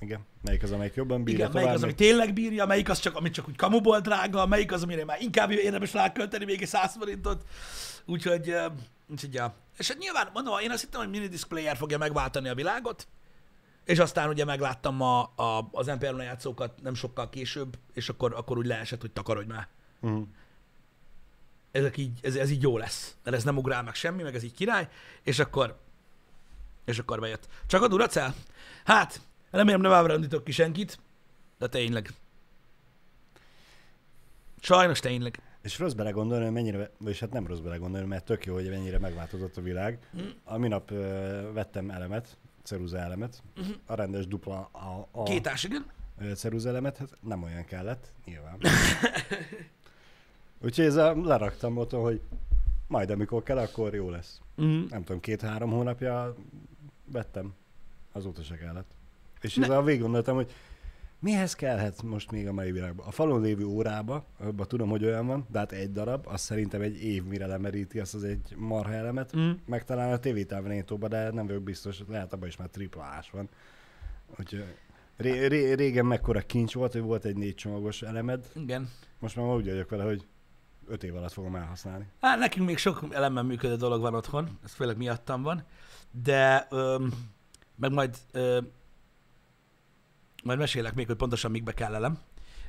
Igen. 0.00 0.20
Melyik 0.42 0.62
az, 0.62 0.72
amelyik 0.72 0.94
jobban 0.94 1.24
bírja 1.24 1.48
Igen, 1.48 1.50
melyik 1.52 1.74
az, 1.76 1.82
ami 1.82 1.94
tényleg 1.94 2.32
bírja, 2.32 2.66
melyik 2.66 2.88
az, 2.88 2.98
csak, 2.98 3.16
amit 3.16 3.32
csak 3.32 3.48
úgy 3.48 3.56
kamuból 3.56 4.00
drága, 4.00 4.46
melyik 4.46 4.72
az, 4.72 4.82
amire 4.82 5.04
már 5.04 5.20
inkább 5.20 5.50
érdemes 5.50 5.92
rákölteni 5.92 6.44
még 6.44 6.62
egy 6.62 6.68
100 6.68 6.96
forintot. 6.96 7.44
Úgyhogy, 8.06 8.54
úgyhogy 9.06 9.34
ja. 9.34 9.54
És 9.78 9.88
hát 9.88 9.98
nyilván, 9.98 10.30
mondom, 10.32 10.58
én 10.58 10.70
azt 10.70 10.80
hittem, 10.80 11.00
hogy 11.00 11.10
mini 11.10 11.28
player 11.48 11.76
fogja 11.76 11.98
megváltani 11.98 12.48
a 12.48 12.54
világot, 12.54 13.06
és 13.84 13.98
aztán 13.98 14.28
ugye 14.28 14.44
megláttam 14.44 15.00
a, 15.00 15.20
a, 15.20 15.68
az 15.72 15.86
MPR 15.86 16.22
játszókat 16.22 16.82
nem 16.82 16.94
sokkal 16.94 17.28
később, 17.28 17.78
és 17.92 18.08
akkor, 18.08 18.34
akkor 18.34 18.58
úgy 18.58 18.66
leesett, 18.66 19.00
hogy 19.00 19.12
takarodj 19.12 19.46
már. 19.48 19.68
Mhm. 20.00 20.22
Ezek 21.70 21.96
így, 21.96 22.18
ez, 22.22 22.36
ez 22.36 22.50
így 22.50 22.62
jó 22.62 22.78
lesz. 22.78 23.16
Mert 23.22 23.36
ez 23.36 23.44
nem 23.44 23.56
ugrál 23.56 23.82
meg 23.82 23.94
semmi, 23.94 24.22
meg 24.22 24.34
ez 24.34 24.42
így 24.42 24.54
király, 24.54 24.88
és 25.22 25.38
akkor, 25.38 25.78
és 26.84 26.98
akkor 26.98 27.20
bejött. 27.20 27.48
Csak 27.66 27.82
a 27.82 27.88
Duracell? 27.88 28.34
Hát, 28.84 29.20
remélem 29.50 29.80
nem 29.80 29.92
ábrándítok 29.92 30.44
ki 30.44 30.52
senkit, 30.52 30.98
de 31.58 31.68
tényleg. 31.68 32.10
Sajnos 34.60 35.00
tényleg. 35.00 35.40
És 35.66 35.78
rossz 35.78 35.92
belegondolni, 35.92 36.44
hogy 36.44 36.52
mennyire, 36.52 36.90
vagyis 36.98 37.20
hát 37.20 37.32
nem 37.32 37.46
rossz 37.46 37.58
belegondolni, 37.58 38.06
mert 38.06 38.24
tök 38.24 38.44
jó, 38.46 38.54
hogy 38.54 38.68
mennyire 38.68 38.98
megváltozott 38.98 39.56
a 39.56 39.60
világ. 39.60 39.98
Mm. 40.16 40.26
A 40.44 40.56
minap 40.58 40.90
ö, 40.90 41.50
vettem 41.52 41.90
elemet, 41.90 42.36
ceruza 42.62 42.98
elemet, 42.98 43.42
Mhm. 43.56 43.70
a 43.86 43.94
rendes 43.94 44.26
dupla 44.26 44.68
a, 44.72 45.08
a 45.10 45.22
Kétás, 45.22 45.64
igen? 45.64 45.84
ceruza 46.34 46.68
elemet, 46.68 46.96
hát 46.96 47.08
nem 47.20 47.42
olyan 47.42 47.64
kellett, 47.64 48.12
nyilván. 48.24 48.58
Úgyhogy 50.64 50.84
ez 50.84 50.96
a, 50.96 51.14
leraktam 51.24 51.76
otthon, 51.76 52.02
hogy 52.02 52.20
majd 52.86 53.10
amikor 53.10 53.42
kell, 53.42 53.58
akkor 53.58 53.94
jó 53.94 54.10
lesz. 54.10 54.40
Mm. 54.62 54.82
Nem 54.90 55.04
tudom, 55.04 55.20
két-három 55.20 55.70
hónapja 55.70 56.34
vettem, 57.12 57.54
azóta 58.12 58.42
se 58.42 58.56
kellett. 58.56 58.90
És 59.40 59.54
Ne- 59.54 59.64
ezzel 59.64 59.82
végig 59.82 60.00
gondoltam, 60.00 60.34
hogy 60.36 60.52
mihez 61.18 61.54
kellhet 61.54 62.02
most 62.02 62.30
még 62.30 62.48
a 62.48 62.52
mai 62.52 62.72
világban? 62.72 63.06
A 63.06 63.10
falon 63.10 63.40
lévő 63.40 63.64
órába, 63.64 64.24
abban 64.38 64.68
tudom, 64.68 64.88
hogy 64.88 65.04
olyan 65.04 65.26
van, 65.26 65.46
de 65.50 65.58
hát 65.58 65.72
egy 65.72 65.92
darab, 65.92 66.26
az 66.26 66.40
szerintem 66.40 66.80
egy 66.80 67.02
év 67.02 67.24
mire 67.24 67.46
lemeríti 67.46 68.00
azt 68.00 68.14
az 68.14 68.24
egy 68.24 68.54
marha 68.56 68.92
elemet. 68.92 69.36
Mm. 69.36 69.50
Meg 69.66 69.84
talán 69.84 70.12
a 70.12 70.18
tévétávirányítóban, 70.18 71.08
de 71.08 71.30
nem 71.30 71.46
vagyok 71.46 71.62
biztos, 71.62 72.02
lehet 72.08 72.32
abban 72.32 72.48
is 72.48 72.56
már 72.56 72.68
tripla 72.68 73.02
ás 73.02 73.30
van. 73.30 73.48
Úgyhogy 74.38 74.64
ré- 75.16 75.46
ré- 75.46 75.74
régen 75.74 76.06
mekkora 76.06 76.40
kincs 76.40 76.74
volt, 76.74 76.92
hogy 76.92 77.00
volt 77.02 77.24
egy 77.24 77.36
négy 77.36 77.54
csomagos 77.54 78.02
elemed, 78.02 78.50
Igen. 78.54 78.90
most 79.18 79.36
már 79.36 79.46
úgy 79.46 79.64
vagyok 79.68 79.90
vele, 79.90 80.04
hogy 80.04 80.26
öt 80.86 81.04
év 81.04 81.16
alatt 81.16 81.32
fogom 81.32 81.56
elhasználni. 81.56 82.06
Hát 82.20 82.38
nekünk 82.38 82.66
még 82.66 82.78
sok 82.78 83.04
elemmel 83.10 83.42
működő 83.42 83.76
dolog 83.76 84.00
van 84.00 84.14
otthon, 84.14 84.58
ez 84.64 84.72
főleg 84.72 84.96
miattam 84.96 85.42
van, 85.42 85.64
de 86.22 86.66
öm, 86.70 87.12
meg 87.76 87.92
majd 87.92 88.16
ö, 88.32 88.60
majd 90.46 90.58
mesélek 90.58 90.94
még, 90.94 91.06
hogy 91.06 91.16
pontosan 91.16 91.50
mikbe 91.50 91.72
kell 91.72 91.94
elem, 91.94 92.18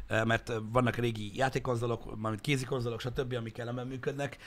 mert 0.07 0.51
vannak 0.71 0.95
régi 0.95 1.37
játékkonzolok, 1.37 2.19
mármint 2.19 2.41
kézikonzolok, 2.41 2.99
stb., 2.99 3.33
amik 3.33 3.57
elemmel 3.57 3.85
működnek, 3.85 4.37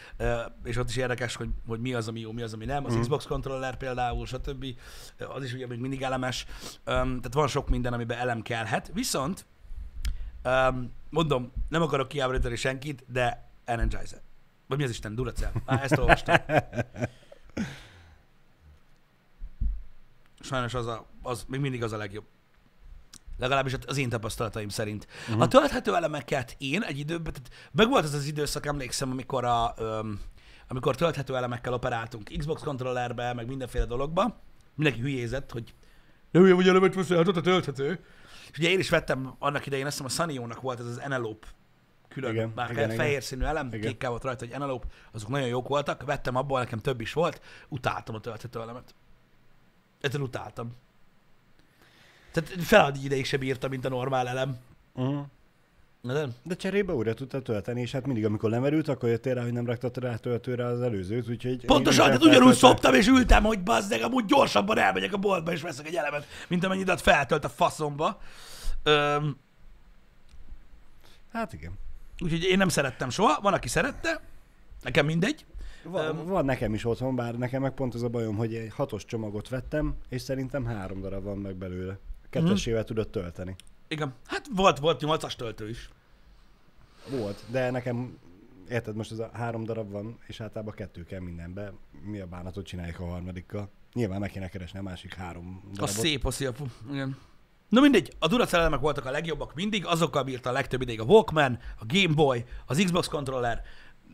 és 0.64 0.76
ott 0.76 0.88
is 0.88 0.96
érdekes, 0.96 1.36
hogy, 1.36 1.48
hogy 1.66 1.80
mi 1.80 1.94
az, 1.94 2.08
ami 2.08 2.20
jó, 2.20 2.32
mi 2.32 2.42
az, 2.42 2.52
ami 2.52 2.64
nem. 2.64 2.84
Az 2.84 2.92
Mhm. 2.92 3.00
Xbox 3.00 3.26
controller 3.26 3.76
például, 3.76 4.26
stb., 4.26 4.66
az 5.34 5.44
is 5.44 5.52
ugye 5.52 5.66
még 5.66 5.78
mindig 5.78 6.02
elemes, 6.02 6.46
tehát 6.84 7.34
van 7.34 7.48
sok 7.48 7.68
minden, 7.68 7.92
amiben 7.92 8.18
elem 8.18 8.42
kellhet, 8.42 8.90
viszont 8.94 9.46
mondom, 11.10 11.52
nem 11.68 11.82
akarok 11.82 12.08
kiábrítani 12.08 12.56
senkit, 12.56 13.04
de 13.08 13.48
Energizer. 13.64 14.20
Vagy 14.66 14.78
mi 14.78 14.84
az 14.84 14.90
Isten? 14.90 15.14
Duracell. 15.14 15.52
Á, 15.64 15.82
ezt 15.82 15.98
olvastam. 15.98 16.36
Sajnos 20.40 20.74
az, 20.74 20.86
a, 20.86 21.06
az 21.22 21.44
még 21.48 21.60
mindig 21.60 21.82
az 21.82 21.92
a 21.92 21.96
legjobb. 21.96 22.24
Legalábbis 23.40 23.76
az 23.86 23.96
én 23.96 24.08
tapasztalataim 24.08 24.68
szerint. 24.68 25.06
Mhm. 25.06 25.28
Uh-huh. 25.28 25.42
A 25.42 25.48
tölthető 25.48 25.94
elemeket 25.94 26.54
én 26.58 26.82
egy 26.82 26.98
időben, 26.98 27.32
tehát 27.32 27.70
meg 27.72 27.88
volt 27.88 28.04
az 28.04 28.14
az 28.14 28.26
időszak, 28.26 28.66
emlékszem, 28.66 29.10
amikor, 29.10 29.44
a, 29.44 29.74
öm, 29.78 30.20
amikor 30.68 30.96
tölthető 30.96 31.36
elemekkel 31.36 31.72
operáltunk 31.72 32.30
Xbox 32.38 32.62
kontrollerbe, 32.62 33.32
meg 33.32 33.46
mindenféle 33.46 33.84
dologba. 33.84 34.40
Mindenki 34.74 35.00
hülyézett, 35.00 35.50
hogy 35.50 35.74
de 36.30 36.38
hülye 36.38 36.54
vagy 36.54 36.68
elemet 36.68 36.94
veszel, 36.94 37.16
hát 37.16 37.28
ott 37.28 37.36
a 37.36 37.40
tölthető. 37.40 38.04
És 38.50 38.58
ugye 38.58 38.68
én 38.70 38.78
is 38.78 38.88
vettem 38.88 39.34
annak 39.38 39.66
idején, 39.66 39.86
azt 39.86 39.98
hiszem 40.02 40.26
a 40.26 40.32
Sanyo-nak 40.32 40.60
volt 40.60 40.80
ez 40.80 40.86
az 40.86 41.00
Enelope 41.00 41.46
külön 42.10 42.30
Igen, 42.30 42.52
már 42.54 42.70
igen, 42.70 42.84
igen. 42.84 42.96
fehér 42.96 43.22
színű 43.22 43.44
elem, 43.44 43.66
Igen. 43.66 43.80
kékkel 43.80 44.10
volt 44.10 44.22
rajta, 44.22 44.44
hogy 44.44 44.54
Enelope, 44.54 44.86
azok 45.12 45.28
nagyon 45.28 45.48
jók 45.48 45.68
voltak, 45.68 46.02
vettem 46.02 46.36
abból, 46.36 46.58
nekem 46.58 46.78
több 46.78 47.00
is 47.00 47.12
volt, 47.12 47.40
utáltam 47.68 48.14
a 48.14 48.20
tölthető 48.20 48.60
elemet. 48.60 48.94
Egyszerűen 50.00 50.28
utáltam. 50.28 50.76
Tehát 52.32 52.50
felad 52.62 52.96
ideig 53.04 53.24
se 53.24 53.36
bírta, 53.36 53.68
mint 53.68 53.84
a 53.84 53.88
normál 53.88 54.28
elem. 54.28 54.56
Uh-huh. 54.94 55.24
De? 56.02 56.28
De 56.42 56.54
cserébe 56.54 56.92
újra 56.92 57.14
tudtad 57.14 57.42
tölteni, 57.42 57.80
és 57.80 57.92
hát 57.92 58.06
mindig, 58.06 58.24
amikor 58.24 58.50
lemerült, 58.50 58.88
akkor 58.88 59.08
jöttél 59.08 59.34
rá, 59.34 59.42
hogy 59.42 59.52
nem 59.52 59.66
raktad 59.66 59.98
rá 59.98 60.16
töltőre 60.16 60.64
az 60.64 60.80
előzőt, 60.80 61.28
úgyhogy... 61.28 61.64
Pontosan, 61.64 62.06
tehát 62.06 62.24
ugyanúgy 62.24 62.54
szoptam 62.54 62.94
és 62.94 63.06
ültem, 63.06 63.42
hogy 63.42 63.62
bazdeg, 63.62 64.02
amúgy 64.02 64.24
gyorsabban 64.24 64.78
elmegyek 64.78 65.12
a 65.12 65.16
boltba 65.16 65.52
és 65.52 65.60
veszek 65.60 65.86
egy 65.86 65.94
elemet, 65.94 66.26
mint 66.48 66.64
amennyit 66.64 66.88
ott 66.88 67.00
feltölt 67.00 67.44
a 67.44 67.48
faszomba. 67.48 68.20
Öm, 68.82 69.36
Hát 71.32 71.52
igen. 71.52 71.72
úgyhogy 72.22 72.42
én 72.42 72.58
nem 72.58 72.68
szerettem 72.68 73.10
soha, 73.10 73.40
van, 73.40 73.52
aki 73.52 73.68
szerette, 73.68 74.20
nekem 74.82 75.06
mindegy. 75.06 75.44
Van, 75.84 76.06
Öm. 76.06 76.26
van 76.26 76.44
nekem 76.44 76.74
is 76.74 76.84
otthon, 76.84 77.16
bár 77.16 77.34
nekem 77.34 77.62
meg 77.62 77.72
pont 77.72 77.94
az 77.94 78.02
a 78.02 78.08
bajom, 78.08 78.36
hogy 78.36 78.54
egy 78.54 78.72
hatos 78.74 79.04
csomagot 79.04 79.48
vettem, 79.48 79.94
és 80.08 80.22
szerintem 80.22 80.64
három 80.64 81.00
darab 81.00 81.24
van 81.24 81.38
meg 81.38 81.56
belőle. 81.56 81.98
Kettesével 82.30 82.84
tudod 82.84 83.08
tölteni. 83.08 83.56
Igen, 83.88 84.14
hát 84.26 84.46
volt, 84.54 84.78
volt 84.78 85.02
8-as 85.04 85.34
töltő 85.34 85.68
is. 85.68 85.88
Volt, 87.10 87.44
de 87.50 87.70
nekem, 87.70 88.18
érted, 88.68 88.96
most 88.96 89.12
ez 89.12 89.18
a 89.18 89.30
három 89.32 89.64
darab 89.64 89.90
van, 89.90 90.18
és 90.26 90.40
általában 90.40 90.74
kettő 90.74 91.04
kell 91.04 91.20
mindenbe. 91.20 91.72
Mi 92.04 92.18
a 92.20 92.26
bánatot 92.26 92.66
csináljuk 92.66 93.00
a 93.00 93.04
harmadikkal? 93.04 93.70
Nyilván 93.92 94.20
meg 94.20 94.30
kéne 94.30 94.48
keresni 94.48 94.78
a 94.78 94.82
másik 94.82 95.14
három 95.14 95.62
A 95.64 95.74
darabot. 95.74 95.94
szép 95.94 96.26
a 96.26 96.32
apu. 96.46 96.64
Igen. 96.92 97.16
Na 97.68 97.80
mindegy, 97.80 98.12
a 98.18 98.26
Duracell 98.26 98.60
elemek 98.60 98.80
voltak 98.80 99.04
a 99.04 99.10
legjobbak 99.10 99.54
mindig, 99.54 99.86
azokkal 99.86 100.22
bírta 100.24 100.48
a 100.48 100.52
legtöbb 100.52 100.80
ideig 100.80 101.00
a 101.00 101.04
Walkman, 101.04 101.58
a 101.78 101.84
Game 101.86 102.14
Boy, 102.14 102.44
az 102.66 102.82
Xbox 102.84 103.08
controller, 103.08 103.62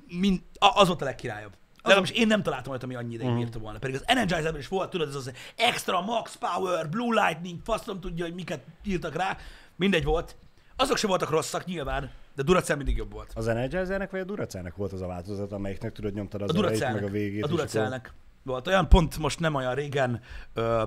mind, 0.08 0.42
a, 0.58 0.80
az 0.80 0.86
volt 0.86 1.02
a 1.02 1.04
legkirályabb. 1.04 1.56
Legalábbis 1.86 2.10
én 2.10 2.26
nem 2.26 2.42
találtam 2.42 2.70
olyat, 2.70 2.82
ami 2.82 2.94
annyi 2.94 3.14
ideig 3.14 3.28
Mhm. 3.30 3.38
bírta 3.38 3.58
volna. 3.58 3.78
Pedig 3.78 3.94
az 3.96 4.02
Energizer-ben 4.06 4.60
is 4.60 4.68
volt, 4.68 4.90
tudod, 4.90 5.08
ez 5.08 5.14
az 5.14 5.32
extra, 5.56 6.00
max 6.00 6.36
power, 6.36 6.88
blue 6.88 7.26
lightning, 7.26 7.60
faszom 7.64 8.00
tudja, 8.00 8.24
hogy 8.24 8.34
miket 8.34 8.64
írtak 8.84 9.14
rá. 9.14 9.36
Mindegy 9.76 10.04
volt. 10.04 10.36
Azok 10.76 10.96
se 10.96 11.06
voltak 11.06 11.30
rosszak 11.30 11.64
nyilván, 11.64 12.10
de 12.34 12.42
Duracell 12.42 12.76
mindig 12.76 12.96
jobb 12.96 13.12
volt. 13.12 13.32
Az 13.34 13.48
Energizernek 13.48 14.10
vagy 14.10 14.20
a 14.20 14.24
Duracellnek 14.24 14.76
volt 14.76 14.92
az 14.92 15.00
a 15.00 15.06
változat, 15.06 15.52
amelyiknek 15.52 15.92
tudod 15.92 16.14
nyomtad 16.14 16.42
az 16.42 16.48
A 16.50 16.52
elejét, 16.52 16.68
Duracellnek. 16.70 17.00
meg 17.02 17.10
a 17.10 17.12
végét. 17.12 17.32
A 17.32 17.36
és 17.36 17.42
akkor- 17.42 17.56
Duracellnek 17.56 18.12
volt. 18.42 18.66
Olyan 18.66 18.88
pont 18.88 19.18
most 19.18 19.40
nem 19.40 19.54
olyan 19.54 19.74
régen 19.74 20.20
ö, 20.54 20.82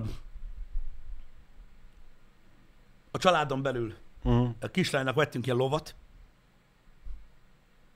a 3.12 3.17
családon 3.17 3.62
belül 3.62 3.93
Uh-huh. 4.23 4.49
a 4.59 4.67
kislánynak 4.67 5.15
vettünk 5.15 5.45
ilyen 5.45 5.57
lovat, 5.57 5.95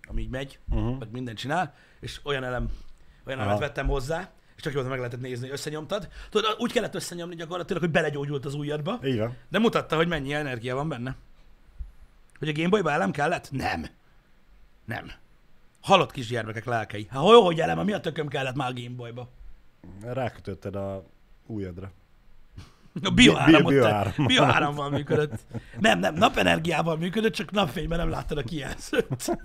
ami 0.08 0.22
így 0.22 0.30
megy, 0.30 0.60
Uh-huh. 0.70 0.98
meg 1.00 1.12
mindent 1.12 1.38
csinál, 1.38 1.74
és 2.00 2.20
olyan 2.24 2.44
elem, 2.44 2.72
olyan 3.26 3.40
Aha. 3.40 3.58
vettem 3.58 3.88
hozzá, 3.88 4.32
és 4.56 4.62
csak 4.62 4.74
jól 4.74 4.84
meg 4.84 4.98
lehetett 4.98 5.20
nézni, 5.20 5.44
hogy 5.46 5.54
összenyomtad. 5.54 6.08
Tudod, 6.30 6.56
úgy 6.60 6.72
kellett 6.72 6.96
összenyomni 6.96 7.36
gyakorlatilag, 7.36 7.82
hogy 7.82 7.92
belegyógyult 7.92 8.46
az 8.46 8.54
ujjadba, 8.54 9.00
van. 9.02 9.38
de 9.50 9.60
mutatta, 9.60 9.96
hogy 9.96 10.08
mennyi 10.08 10.34
energia 10.34 10.76
van 10.76 10.90
benne. 10.90 11.16
Hogy 12.40 12.48
a 12.48 12.54
Gameboyba 12.54 12.92
elem 12.92 13.12
kellett? 13.12 13.52
Nem. 13.52 13.86
Nem. 14.86 15.12
Halott 15.82 16.12
kisgyermekek 16.12 16.66
lelkei. 16.66 17.08
Hát 17.10 17.22
hogy 17.24 17.60
elem, 17.60 17.86
mi 17.86 17.94
a 17.94 18.00
tököm 18.00 18.28
kellett 18.28 18.56
már 18.56 18.70
a 18.70 18.74
Gameboyba? 18.74 19.30
Rákötötted 20.02 20.76
a 20.76 21.04
ujjadra. 21.46 21.92
A 23.02 23.10
bioáramot, 23.10 23.62
Bio- 23.62 23.68
bioáram. 23.68 24.12
bioáram. 24.14 24.26
bioárammal 24.28 24.90
működött. 24.90 25.46
Nem, 25.80 26.00
nem, 26.00 26.14
napenergiával 26.14 26.98
működött, 26.98 27.34
csak 27.34 27.52
napfényben 27.52 27.98
nem 28.00 28.10
láttad 28.10 28.38
a 28.38 28.44
kijelzőt. 28.44 29.38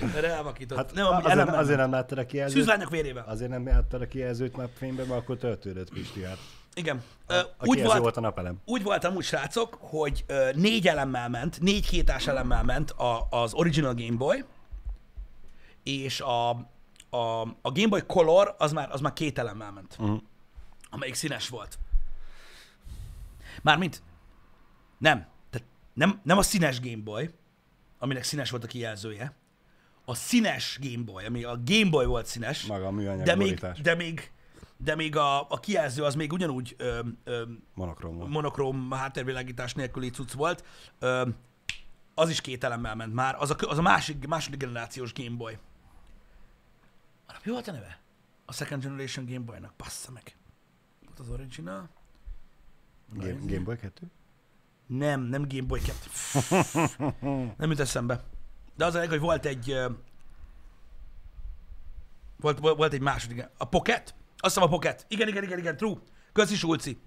Mert 0.00 0.24
elvakított. 0.24 0.78
Hát 0.78 0.94
nem, 0.94 1.06
azért, 1.06 1.34
nem. 1.34 1.54
azért 1.54 1.78
nem 1.78 1.90
láttad 1.90 2.18
a 2.18 2.26
kijelzőt. 2.26 2.56
Szűzlányok 2.58 2.90
vérével. 2.90 3.24
Azért 3.28 3.50
nem 3.50 3.66
láttad 3.66 4.00
a 4.02 4.06
kijelzőt 4.08 4.56
már 4.56 4.68
fényben, 4.78 5.06
mert 5.06 5.20
akkor 5.20 5.36
töltődött 5.36 5.90
Pisti 5.92 6.22
hát. 6.22 6.38
Igen. 6.74 7.02
A, 7.26 7.32
a 7.34 7.46
úgy, 7.60 7.82
volt, 7.82 7.98
volt 7.98 8.16
a 8.16 8.20
napelem. 8.20 8.60
úgy 8.64 8.82
voltam 8.82 9.14
úgy, 9.14 9.24
srácok, 9.24 9.78
hogy 9.80 10.24
négy 10.54 10.88
elemmel 10.88 11.28
ment, 11.28 11.60
négy 11.60 11.88
kétás 11.88 12.26
elemmel 12.26 12.62
ment 12.62 12.90
a, 12.90 13.26
az 13.30 13.54
Original 13.54 13.94
Game 13.94 14.16
Boy, 14.16 14.44
és 15.82 16.20
a, 16.20 16.50
a, 17.10 17.40
a 17.62 17.72
Game 17.72 17.88
Boy 17.88 18.02
Color 18.06 18.54
az 18.58 18.72
már, 18.72 18.88
az 18.92 19.00
már 19.00 19.12
két 19.12 19.38
elemmel 19.38 19.72
ment, 19.72 19.96
Uh-huh. 19.98 20.20
amelyik 20.90 21.14
színes 21.14 21.48
volt. 21.48 21.78
Mármint, 23.64 24.02
nem, 24.98 25.26
tehát 25.50 25.68
nem, 25.94 26.20
nem 26.22 26.38
a 26.38 26.42
színes 26.42 26.80
Game 26.80 27.02
Boy, 27.02 27.30
aminek 27.98 28.22
színes 28.22 28.50
volt 28.50 28.64
a 28.64 28.66
kijelzője, 28.66 29.34
a 30.04 30.14
színes 30.14 30.78
Game 30.82 31.04
Boy, 31.04 31.24
ami 31.24 31.44
a 31.44 31.58
Game 31.64 31.90
Boy 31.90 32.06
volt 32.06 32.26
színes, 32.26 32.66
Maga 32.66 32.86
a 32.86 32.90
műanyag 32.90 33.24
de 33.26 33.34
még, 33.34 33.46
borítás. 33.46 33.80
de 33.80 33.94
még, 33.94 34.32
de 34.76 34.94
még 34.94 35.16
a, 35.16 35.50
a 35.50 35.60
kijelző 35.60 36.02
az 36.04 36.14
még 36.14 36.32
ugyanúgy 36.32 36.74
ö, 36.78 37.00
ö, 37.24 37.42
Monokrom 37.74 38.16
volt. 38.16 38.30
monokróm 38.30 38.90
háttérvilágítás 38.90 39.74
nélküli 39.74 40.10
cucc 40.10 40.32
volt. 40.32 40.64
Ö, 40.98 41.28
az 42.14 42.30
is 42.30 42.40
két 42.40 42.64
elemmel 42.64 42.94
ment 42.94 43.14
már. 43.14 43.36
Az 43.38 43.50
a, 43.50 43.56
az 43.58 43.78
a 43.78 43.82
másik, 43.82 44.26
második 44.26 44.58
generációs 44.58 45.12
Game 45.12 45.36
Boy. 45.36 45.58
Annak 47.26 47.44
mi 47.44 47.50
volt 47.52 47.68
a 47.68 47.72
neve? 47.72 48.00
A 48.46 48.52
Second 48.52 48.82
Generation 48.82 49.24
Game 49.26 49.44
Boy-nak. 49.44 49.72
Bassza 49.76 50.10
meg. 50.10 50.36
Volt 51.04 51.18
az 51.18 51.28
Original? 51.28 51.88
Game, 53.16 53.38
Game 53.46 53.64
Boy 53.64 53.76
2? 53.76 54.10
Nem, 54.86 55.20
nem 55.20 55.44
Game 55.48 55.66
Boy 55.66 55.80
2. 55.80 57.14
nem 57.58 57.70
jut 57.70 57.80
eszembe. 57.80 58.24
De 58.76 58.84
az 58.84 58.94
a 58.94 58.98
leg, 58.98 59.08
hogy 59.08 59.20
volt 59.20 59.46
egy... 59.46 59.76
Volt, 62.36 62.58
volt, 62.58 62.92
egy 62.92 63.00
második... 63.00 63.48
A 63.56 63.64
Pocket? 63.64 64.14
Azt 64.36 64.54
hiszem 64.54 64.62
a 64.62 64.72
Pocket. 64.72 65.06
Igen, 65.08 65.28
igen, 65.28 65.42
igen, 65.42 65.58
igen, 65.58 65.76
true. 65.76 65.96
Köszi, 66.32 66.54
Sulci. 66.54 66.98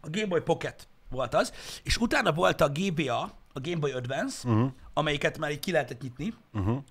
A 0.00 0.08
Game 0.10 0.26
Boy 0.26 0.40
Pocket 0.40 0.88
volt 1.10 1.34
az. 1.34 1.52
És 1.82 1.96
utána 1.96 2.32
volt 2.32 2.60
a 2.60 2.68
GBA, 2.68 3.20
a 3.52 3.60
Game 3.60 3.78
Boy 3.78 3.92
Advance, 3.92 4.48
uh-huh. 4.48 4.70
amelyiket 4.92 5.38
már 5.38 5.50
így 5.50 5.58
ki 5.58 5.72
lehetett 5.72 6.00
nyitni, 6.00 6.34
Uh-huh. 6.52 6.84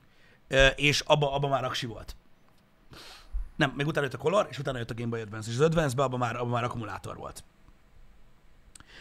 és 0.75 0.99
abba, 0.99 1.33
abba 1.33 1.47
már 1.47 1.63
aksi 1.63 1.85
volt. 1.85 2.15
Nem, 3.55 3.73
még 3.75 3.87
utána 3.87 4.05
jött 4.05 4.15
a 4.15 4.17
Color, 4.17 4.47
és 4.49 4.59
utána 4.59 4.77
jött 4.77 4.91
a 4.91 4.93
Game 4.93 5.09
Boy 5.09 5.21
Advance. 5.21 5.49
És 5.49 5.55
az 5.55 5.61
Advance-ben 5.61 6.05
abban 6.05 6.19
már, 6.19 6.35
abba 6.35 6.49
már 6.49 6.63
akkumulátor 6.63 7.17
volt. 7.17 7.43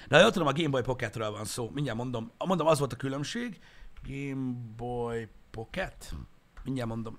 De 0.08 0.20
jól 0.20 0.30
tudom, 0.30 0.48
a 0.48 0.52
Game 0.52 0.68
Boy 0.68 0.82
Pocketről 0.82 1.30
van 1.30 1.44
szó. 1.44 1.70
Mindjárt 1.74 1.98
mondom. 1.98 2.32
Mondom, 2.38 2.66
az 2.66 2.78
volt 2.78 2.92
a 2.92 2.96
különbség. 2.96 3.58
Game 4.08 4.52
Boy 4.76 5.28
Pocket? 5.50 6.14
Mindjárt 6.64 6.88
mondom. 6.88 7.18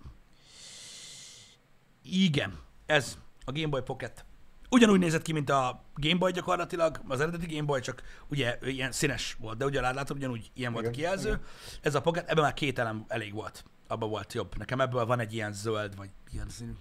Igen, 2.04 2.60
ez 2.86 3.17
a 3.45 3.52
Game 3.52 3.67
Boy 3.67 3.82
Pocket. 3.82 4.26
Ugyanúgy 4.69 5.00
nézett 5.00 5.21
ki, 5.21 5.32
mint 5.32 5.50
a 5.50 5.84
Game 5.95 6.17
Boy 6.17 6.32
gyakorlatilag, 6.32 7.02
az 7.08 7.19
eredeti 7.19 7.56
Game 7.56 7.65
Boy, 7.65 7.82
csak 7.82 8.04
ugye 8.28 8.58
ilyen 8.62 8.91
színes 8.91 9.38
volt, 9.39 9.58
de 9.58 9.65
ugye 9.65 9.82
látod, 9.82 10.17
ugyanúgy 10.17 10.52
ilyen 10.54 10.73
volt 10.73 10.88
a 10.88 10.89
kijelző. 10.89 11.28
igen. 11.28 11.41
Ez 11.82 11.95
a 11.95 12.02
Pocket, 12.02 12.30
ebben 12.30 12.43
már 12.43 12.54
két 12.54 12.80
elem 12.80 13.06
elég 13.08 13.34
volt. 13.34 13.65
Abban 13.88 14.10
volt 14.10 14.34
jobb. 14.34 14.58
Nekem 14.58 14.82
ebből 14.82 15.06
van 15.06 15.19
egy 15.19 15.34
ilyen 15.34 15.54
zöld, 15.54 15.95
vagy 15.95 16.10
ilyen 16.32 16.50
színű. 16.50 16.71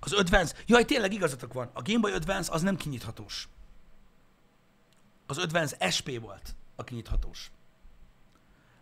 Az 0.00 0.12
Advance, 0.12 0.54
jaj, 0.66 0.84
tényleg 0.84 1.12
igazatok 1.12 1.52
van. 1.52 1.70
A 1.72 1.82
Game 1.82 1.98
Boy 1.98 2.12
Advance 2.12 2.52
az 2.52 2.62
nem 2.62 2.76
kinyithatós. 2.76 3.48
Az 5.26 5.38
Advance 5.38 5.90
SP 5.96 6.20
volt 6.20 6.54
a 6.76 6.84
kinyithatós. 6.84 7.50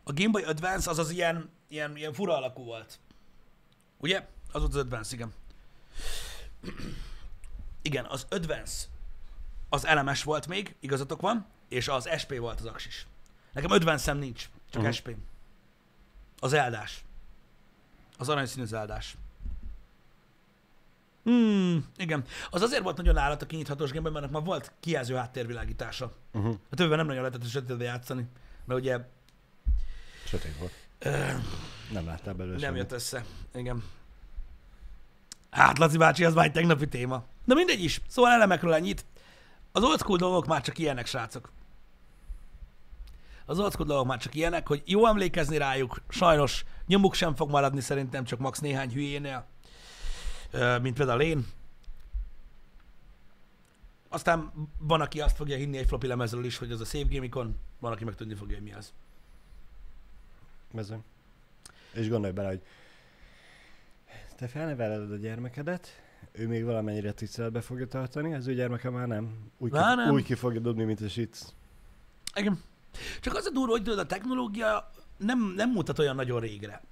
A 0.04 0.12
Game 0.12 0.30
Boy 0.30 0.42
Advance 0.42 0.90
az 0.90 0.98
az 0.98 1.10
ilyen, 1.10 1.50
ilyen, 1.68 1.96
ilyen 1.96 2.12
fura 2.12 2.36
alakú 2.36 2.64
volt. 2.64 2.98
Ugye? 3.98 4.28
Az 4.52 4.60
volt 4.60 4.74
az 4.74 4.80
Advance, 4.80 5.14
igen. 5.14 5.32
Igen, 7.82 8.04
az 8.04 8.26
Advance 8.30 8.86
az 9.68 9.86
elemes 9.86 10.22
volt 10.22 10.46
még, 10.46 10.74
igazatok 10.80 11.20
van, 11.20 11.46
és 11.68 11.88
az 11.88 12.08
SP 12.22 12.38
volt 12.38 12.60
az 12.60 12.66
aksis. 12.66 13.06
Nekem 13.52 13.70
advance 13.70 14.12
nincs, 14.12 14.40
csak 14.42 14.82
Mhm. 14.82 14.90
uh-huh. 14.90 14.92
SP. 14.98 15.08
Az 16.38 16.52
eldás. 16.52 17.04
Az 18.18 18.28
aranyszínű 18.28 18.64
zeldás. 18.64 19.16
Hmm, 21.24 21.84
igen. 21.96 22.24
Az 22.50 22.62
azért 22.62 22.82
volt 22.82 22.96
nagyon 22.96 23.16
állat 23.16 23.42
a 23.42 23.46
kinyithatós 23.46 23.92
gameben, 23.92 24.20
mert 24.20 24.32
már 24.32 24.44
volt 24.44 24.72
kijelző 24.80 25.14
háttérvilágítása. 25.14 26.12
Uh-huh. 26.32 26.54
A 26.70 26.74
többivel 26.74 26.96
nem 26.96 27.06
nagyon 27.06 27.22
lehetett 27.22 27.44
a 27.44 27.48
sötétbe 27.48 27.84
játszani, 27.84 28.26
mert 28.64 28.80
ugye 28.80 28.98
Sötét 30.26 30.56
volt. 30.58 30.72
Nem 31.92 32.06
láttál 32.06 32.34
belőle 32.34 32.58
nem 32.58 32.76
jött 32.76 32.92
össze. 32.92 33.24
Igen. 33.54 33.84
Hát, 35.50 35.78
Laci 35.78 35.96
bácsi, 35.96 36.24
az 36.24 36.34
már 36.34 36.44
egy 36.44 36.52
tegnapi 36.52 36.88
téma. 36.88 37.24
De 37.44 37.54
mindegy 37.54 37.84
is. 37.84 38.00
Szóval 38.08 38.30
elemekről 38.32 38.74
ennyit. 38.74 39.04
Az 39.72 39.82
old 39.82 39.98
school 39.98 40.16
dolgok 40.18 40.46
már 40.46 40.60
csak 40.60 40.78
ilyenek, 40.78 41.06
srácok. 41.06 41.52
Az 43.46 43.58
old 43.58 43.72
school 43.72 43.86
dolgok 43.86 44.06
már 44.06 44.18
csak 44.18 44.34
ilyenek, 44.34 44.66
hogy 44.66 44.82
jó 44.84 45.06
emlékezni 45.06 45.56
rájuk, 45.56 46.02
sajnos 46.08 46.64
nyomuk 46.86 47.14
sem 47.14 47.34
fog 47.34 47.50
maradni 47.50 47.80
szerintem, 47.80 48.24
csak 48.24 48.38
max 48.38 48.58
néhány 48.58 48.92
hülyénél, 48.92 49.46
mint 50.82 50.96
például 50.96 51.20
én. 51.20 51.46
Aztán 54.08 54.52
van, 54.78 55.00
aki 55.00 55.20
azt 55.20 55.36
fogja 55.36 55.56
hinni 55.56 55.78
egy 55.78 55.86
floppy 55.86 56.06
lemezről 56.06 56.44
is, 56.44 56.58
hogy 56.58 56.70
az 56.72 56.80
a 56.80 56.84
Save 56.84 57.04
Game 57.10 57.24
Icon, 57.24 57.56
van, 57.78 57.92
aki 57.92 58.04
meg 58.04 58.14
tudni 58.14 58.34
fogja, 58.34 58.54
hogy 58.54 58.64
mi 58.64 58.72
az. 58.72 58.92
Bezony. 60.72 61.04
És 61.92 62.08
gondolj 62.08 62.32
bele, 62.32 62.48
hogy 62.48 62.62
te 64.36 64.48
felneveled 64.48 65.12
a 65.12 65.16
gyermekedet, 65.16 66.02
ő 66.32 66.48
még 66.48 66.64
valamennyire 66.64 67.12
tiszteletbe 67.12 67.60
fogja 67.60 67.86
tartani, 67.86 68.34
az 68.34 68.46
ő 68.46 68.54
gyermeke 68.54 68.90
már 68.90 69.06
nem. 69.06 69.50
Úgy, 69.58 69.70
ki, 69.70 69.78
nem. 69.78 70.10
úgy 70.10 70.24
ki 70.24 70.34
fogja 70.34 70.60
dobni, 70.60 70.84
mint 70.84 71.00
a 71.00 71.08
shit. 71.08 71.54
Igen. 72.34 72.62
Csak 73.20 73.34
az 73.34 73.46
a 73.46 73.50
durva, 73.50 73.72
hogy 73.72 73.82
tudod, 73.82 73.98
a 73.98 74.06
technológia 74.06 74.90
nem, 75.16 75.52
nem 75.56 75.70
mutat 75.70 75.98
olyan 75.98 76.14
nagyon 76.14 76.40
régre. 76.40 76.82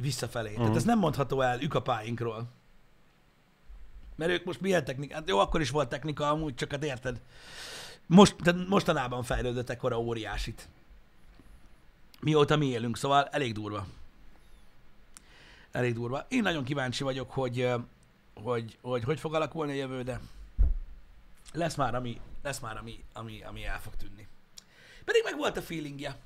Visszafelé. 0.00 0.48
Uh-huh. 0.48 0.56
Tehát 0.56 0.68
Mhm. 0.70 0.78
ez 0.78 0.84
nem 0.84 0.98
mondható 0.98 1.40
el 1.40 1.60
ükapáinkról. 1.60 2.44
Mert 4.16 4.30
ők 4.30 4.44
most 4.44 4.60
milyen 4.60 4.84
technika? 4.84 5.14
Hát 5.14 5.28
jó, 5.28 5.38
akkor 5.38 5.60
is 5.60 5.70
volt 5.70 5.88
technika 5.88 6.28
amúgy, 6.30 6.54
csak 6.54 6.70
hát 6.70 6.84
érted. 6.84 7.20
Most, 8.06 8.36
tehát 8.42 8.68
mostanában 8.68 9.22
fejlődött 9.22 9.70
ekkora 9.70 10.00
óriásit. 10.00 10.68
Mióta 12.20 12.56
mi 12.56 12.66
élünk, 12.66 12.96
szóval 12.96 13.24
elég 13.24 13.52
durva. 13.52 13.86
Elég 15.72 15.94
durva. 15.94 16.24
Én 16.28 16.42
nagyon 16.42 16.64
kíváncsi 16.64 17.02
vagyok, 17.02 17.30
hogy 17.30 17.68
hogy, 18.42 18.78
hogy, 18.80 19.04
hogy 19.04 19.20
fog 19.20 19.34
alakulni 19.34 19.72
a 19.72 19.74
jövő, 19.74 20.02
de 20.02 20.20
lesz 21.52 21.74
már, 21.74 21.94
ami, 21.94 22.20
lesz 22.42 22.58
már, 22.60 22.76
ami, 22.76 23.04
ami, 23.12 23.42
ami 23.42 23.64
el 23.64 23.80
fog 23.80 23.94
tűnni. 23.96 24.26
Pedig 25.04 25.22
meg 25.24 25.36
volt 25.36 25.56
a 25.56 25.62
feelingje. 25.62 26.16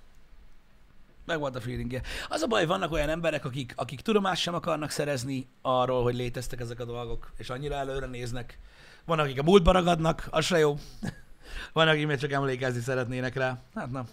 Meg 1.25 1.39
volt 1.39 1.57
a 1.57 1.61
feelingje. 1.61 2.03
Az 2.29 2.43
a 2.43 2.47
baj, 2.47 2.67
vannak 2.67 2.93
olyan 2.93 3.09
emberek, 3.09 3.45
akik, 3.45 3.73
akik 3.77 4.01
tudomást 4.01 4.43
sem 4.43 4.55
akarnak 4.55 4.91
szerezni 4.91 5.49
arról, 5.63 6.03
hogy 6.03 6.15
léteztek 6.15 6.61
ezek 6.61 6.81
a 6.81 6.85
dolgok, 6.85 7.33
és 7.37 7.51
annyira 7.51 7.75
előre 7.75 8.07
néznek. 8.07 8.59
Vannak, 9.05 9.25
akik 9.25 9.39
a 9.39 9.43
múltba 9.43 9.73
ragadnak, 9.73 10.27
az 10.31 10.45
se 10.45 10.59
jó. 10.59 10.77
Vannak, 11.73 11.95
akik 11.95 12.07
még 12.07 12.19
csak 12.19 12.33
emlékezni 12.33 12.81
szeretnének 12.81 13.35
rá. 13.35 13.63
Hát 13.75 13.91
nem. 13.91 14.09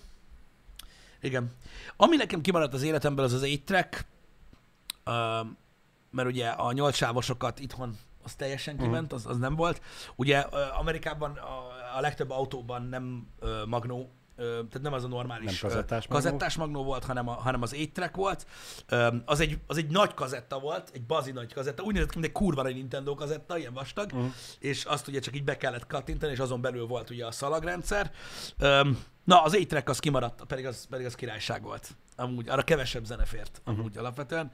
Igen. 1.22 1.52
Ami 1.95 2.15
nekem 2.15 2.41
kimaradt 2.41 2.74
az 2.74 2.84
életemből, 2.84 3.26
az 3.26 3.34
az 3.34 3.41
8 3.41 3.63
track, 3.65 4.06
uh, 5.06 5.48
mert 6.12 6.28
ugye 6.28 6.48
a 6.48 6.72
nyolc 6.72 6.95
sávosokat 6.95 7.60
itthon 7.60 7.98
az 8.24 8.36
teljesen 8.36 8.78
kiment, 8.78 9.13
az, 9.13 9.26
az 9.26 9.38
nem 9.38 9.56
volt. 9.56 9.82
Ugye 10.15 10.38
Amerikában 10.80 11.32
a, 11.32 11.67
a 11.98 12.02
legtöbb 12.02 12.30
autóban 12.30 12.82
nem 12.82 13.28
magnó, 13.65 14.10
tehát 14.45 14.82
nem 14.82 14.93
az 14.93 15.04
a 15.04 15.08
normális 15.08 15.62
Nem 15.62 15.69
kazettás 15.71 16.08
magnó? 16.08 16.23
kazettás 16.23 16.56
magnó 16.56 16.84
volt, 16.84 17.06
hanem, 17.06 17.28
a, 17.28 17.32
hanem 17.34 17.62
az 17.62 17.71
8 17.71 17.91
track 17.93 18.15
volt. 18.15 18.45
Az, 19.25 19.39
egy, 19.39 19.60
az 19.67 19.78
egy 19.78 19.89
nagy 19.89 20.13
kazetta 20.13 20.60
volt, 20.60 20.89
egy 20.93 21.04
bazi 21.04 21.32
nagy 21.32 21.54
kazetta, 21.54 21.84
úgy 21.84 21.93
nézett 21.93 22.10
ki, 22.10 22.19
mint 22.19 22.28
egy 22.36 22.41
kurva 22.41 22.62
nagy 22.62 22.73
Nintendo 22.75 23.15
kazetta, 23.15 23.58
ilyen 23.58 23.73
vastag, 23.73 24.12
Mhm. 24.12 24.25
és 24.60 24.86
azt 24.86 25.08
ugye 25.08 25.19
csak 25.19 25.36
így 25.36 25.43
be 25.43 25.58
kellett 25.58 25.88
kattintani, 25.88 26.32
és 26.32 26.39
azon 26.39 26.62
belül 26.62 26.88
volt 26.88 27.10
ugye 27.10 27.25
a 27.25 27.32
szalagrendszer. 27.32 28.12
Na, 29.23 29.43
az 29.43 29.52
8 29.54 29.67
track 29.67 29.89
az 29.89 29.99
kimaradt, 29.99 30.43
pedig 30.47 30.65
az, 30.65 30.86
pedig 30.89 31.06
az 31.06 31.15
királyság 31.15 31.62
volt. 31.63 31.89
Amúgy 32.15 32.49
arra 32.49 32.62
kevesebb 32.63 33.06
zene 33.06 33.25
fért, 33.25 33.62
amúgy 33.65 33.89
Mhm. 33.91 33.99
alapvetően. 33.99 34.52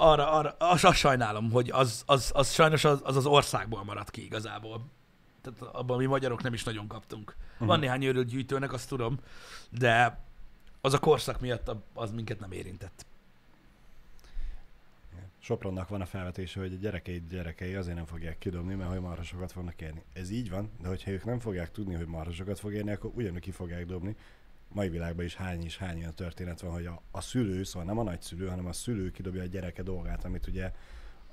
Arra, 0.00 0.30
arra 0.30 0.54
azt, 0.58 0.84
azt 0.84 0.96
sajnálom, 0.98 1.50
hogy 1.50 1.70
az, 1.70 2.02
az, 2.06 2.30
az 2.34 2.52
sajnos 2.52 2.84
az, 2.84 3.00
az 3.02 3.16
az 3.16 3.26
országból 3.26 3.84
maradt 3.84 4.10
ki 4.10 4.24
igazából. 4.24 4.86
Tehát 5.54 5.74
abban 5.74 5.98
mi 5.98 6.06
magyarok 6.06 6.42
nem 6.42 6.52
is 6.52 6.64
nagyon 6.64 6.86
kaptunk. 6.86 7.36
Uh-huh. 7.52 7.66
Van 7.66 7.78
néhány 7.78 8.04
őrült 8.04 8.28
gyűjtőnek, 8.28 8.72
azt 8.72 8.88
tudom, 8.88 9.18
de 9.70 10.20
az 10.80 10.92
a 10.92 10.98
korszak 10.98 11.40
miatt 11.40 11.70
az 11.94 12.10
minket 12.10 12.40
nem 12.40 12.52
érintett. 12.52 13.06
Sopronnak 15.38 15.88
van 15.88 16.00
a 16.00 16.06
felvetése, 16.06 16.60
hogy 16.60 16.72
a 16.72 16.76
gyerekei 16.76 17.22
gyerekei 17.30 17.74
azért 17.74 17.96
nem 17.96 18.06
fogják 18.06 18.38
kidobni, 18.38 18.74
mert 18.74 18.90
hogy 18.90 19.00
marhasokat 19.00 19.52
fognak 19.52 19.80
érni. 19.80 20.02
Ez 20.12 20.30
így 20.30 20.50
van, 20.50 20.70
de 20.82 20.88
hogyha 20.88 21.10
ők 21.10 21.24
nem 21.24 21.40
fogják 21.40 21.70
tudni, 21.70 21.94
hogy 21.94 22.06
marhasokat 22.06 22.58
fog 22.58 22.72
érni, 22.72 22.90
akkor 22.90 23.10
ugyanúgy 23.14 23.40
ki 23.40 23.50
fogják 23.50 23.86
dobni. 23.86 24.16
Mai 24.72 24.88
világban 24.88 25.24
is 25.24 25.34
hány 25.34 25.64
is 25.64 25.78
hány 25.78 25.98
olyan 25.98 26.14
történet 26.14 26.60
van, 26.60 26.72
hogy 26.72 26.86
a, 26.86 27.02
a 27.10 27.20
szülő, 27.20 27.62
szóval 27.62 27.88
nem 27.88 27.98
a 27.98 28.02
nagyszülő, 28.02 28.48
hanem 28.48 28.66
a 28.66 28.72
szülő 28.72 29.10
kidobja 29.10 29.42
a 29.42 29.46
gyereke 29.46 29.82
dolgát, 29.82 30.24
amit 30.24 30.46
ugye 30.46 30.72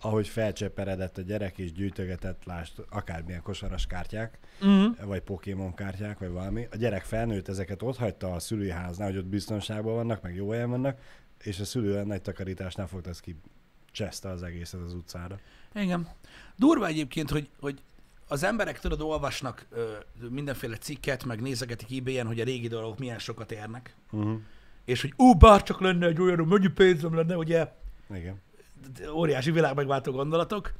ahogy 0.02 0.28
felcseperedett 0.28 1.18
a 1.18 1.22
gyerek 1.22 1.58
és 1.58 1.72
gyűjtögetett, 1.72 2.44
lásd, 2.44 2.74
akármilyen 2.90 3.42
kosaras 3.42 3.88
kártyák, 3.88 4.38
Uh-huh. 4.62 5.06
vagy 5.06 5.22
Pokémon 5.22 5.74
kártyák, 5.74 6.20
vagy 6.20 6.30
valami. 6.30 6.68
A 6.72 6.76
gyerek 6.76 7.04
felnőtt 7.04 7.48
ezeket 7.48 7.82
ott 7.82 7.98
hagyta 7.98 8.34
a 8.34 8.40
szülői 8.40 8.70
háznál, 8.70 9.08
hogy 9.08 9.18
ott 9.18 9.26
biztonságban 9.26 9.94
vannak, 9.94 10.22
meg 10.22 10.36
jó 10.36 10.50
helyen 10.50 10.70
vannak, 10.70 11.00
és 11.44 11.60
a 11.60 11.66
szülő 11.66 12.04
nagy 12.04 12.22
takarításnál 12.22 12.88
fogta 12.88 13.10
ezt 13.10 13.22
ki 13.22 13.36
cseszte 13.92 14.30
az 14.30 14.44
egészet 14.44 14.82
az 14.82 14.94
utcára. 14.94 15.40
Igen. 15.74 16.08
Durva 16.56 16.86
egyébként, 16.86 17.30
hogy, 17.30 17.50
hogy 17.60 17.82
az 18.28 18.44
emberek, 18.44 18.80
tudod, 18.80 19.02
olvasnak 19.02 19.66
ö, 19.70 19.94
mindenféle 20.30 20.78
cikket, 20.78 21.24
meg 21.24 21.42
nézegetik 21.42 21.98
ebay 21.98 22.18
hogy 22.18 22.40
a 22.40 22.44
régi 22.44 22.68
dolgok 22.68 23.00
milyen 23.00 23.20
sokat 23.20 23.52
érnek. 23.52 23.96
Uh-huh. 24.12 24.40
És 24.86 25.02
hogy 25.02 25.14
ú, 25.18 25.34
bár 25.34 25.64
csak 25.64 25.82
lenne 25.82 26.08
egy 26.08 26.22
olyan, 26.22 26.48
mennyi 26.48 26.68
pénzem 26.68 27.16
lenne, 27.16 27.38
ugye 27.38 27.68
Igen. 28.10 28.42
Óriási 29.12 29.52
világmegváltó 29.52 30.12
gondolatok. 30.12 30.74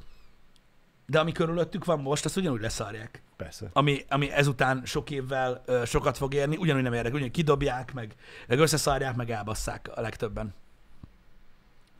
De 1.06 1.18
ami 1.18 1.32
körülöttük 1.32 1.84
van 1.84 2.00
most, 2.00 2.24
azt 2.24 2.36
ugyanúgy 2.36 2.60
leszárják. 2.60 3.22
Persze. 3.36 3.70
Ami, 3.72 4.04
ami 4.08 4.30
ezután 4.30 4.82
sok 4.84 5.10
évvel 5.10 5.62
ö, 5.66 5.84
sokat 5.84 6.16
fog 6.16 6.34
érni, 6.34 6.56
ugyanúgy 6.56 6.82
nem 6.82 6.92
érnek, 6.92 7.12
ugyanúgy 7.12 7.30
kidobják, 7.30 7.92
meg, 7.94 8.14
meg 8.48 8.58
összeszárják, 8.58 9.16
meg 9.16 9.30
elbasszák 9.30 9.90
a 9.94 10.00
legtöbben. 10.00 10.54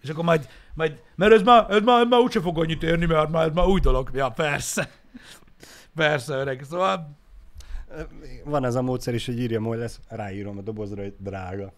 És 0.02 0.08
akkor 0.08 0.24
majd, 0.24 0.48
majd 0.74 1.02
mert 1.14 1.32
ez 1.32 1.42
már, 1.42 1.70
ez 1.70 1.82
már, 1.82 2.00
ez 2.00 2.08
már 2.08 2.20
úgyse 2.20 2.40
fog 2.40 2.58
annyit 2.58 2.82
érni, 2.82 3.06
mert 3.06 3.30
már, 3.30 3.46
ez 3.46 3.54
már 3.54 3.66
új 3.66 3.80
dolog. 3.80 4.10
Ja, 4.12 4.28
persze. 4.28 4.90
Persze, 5.94 6.34
öreg. 6.34 6.62
Szóval, 6.62 7.16
Van 8.44 8.64
ez 8.64 8.74
a 8.74 8.82
módszer 8.82 9.14
is, 9.14 9.26
hogy 9.26 9.38
írjam, 9.38 9.64
hogy 9.64 9.78
lesz, 9.78 10.00
ráírom 10.08 10.58
a 10.58 10.62
dobozra, 10.62 11.02
hogy 11.02 11.14
drága. 11.18 11.72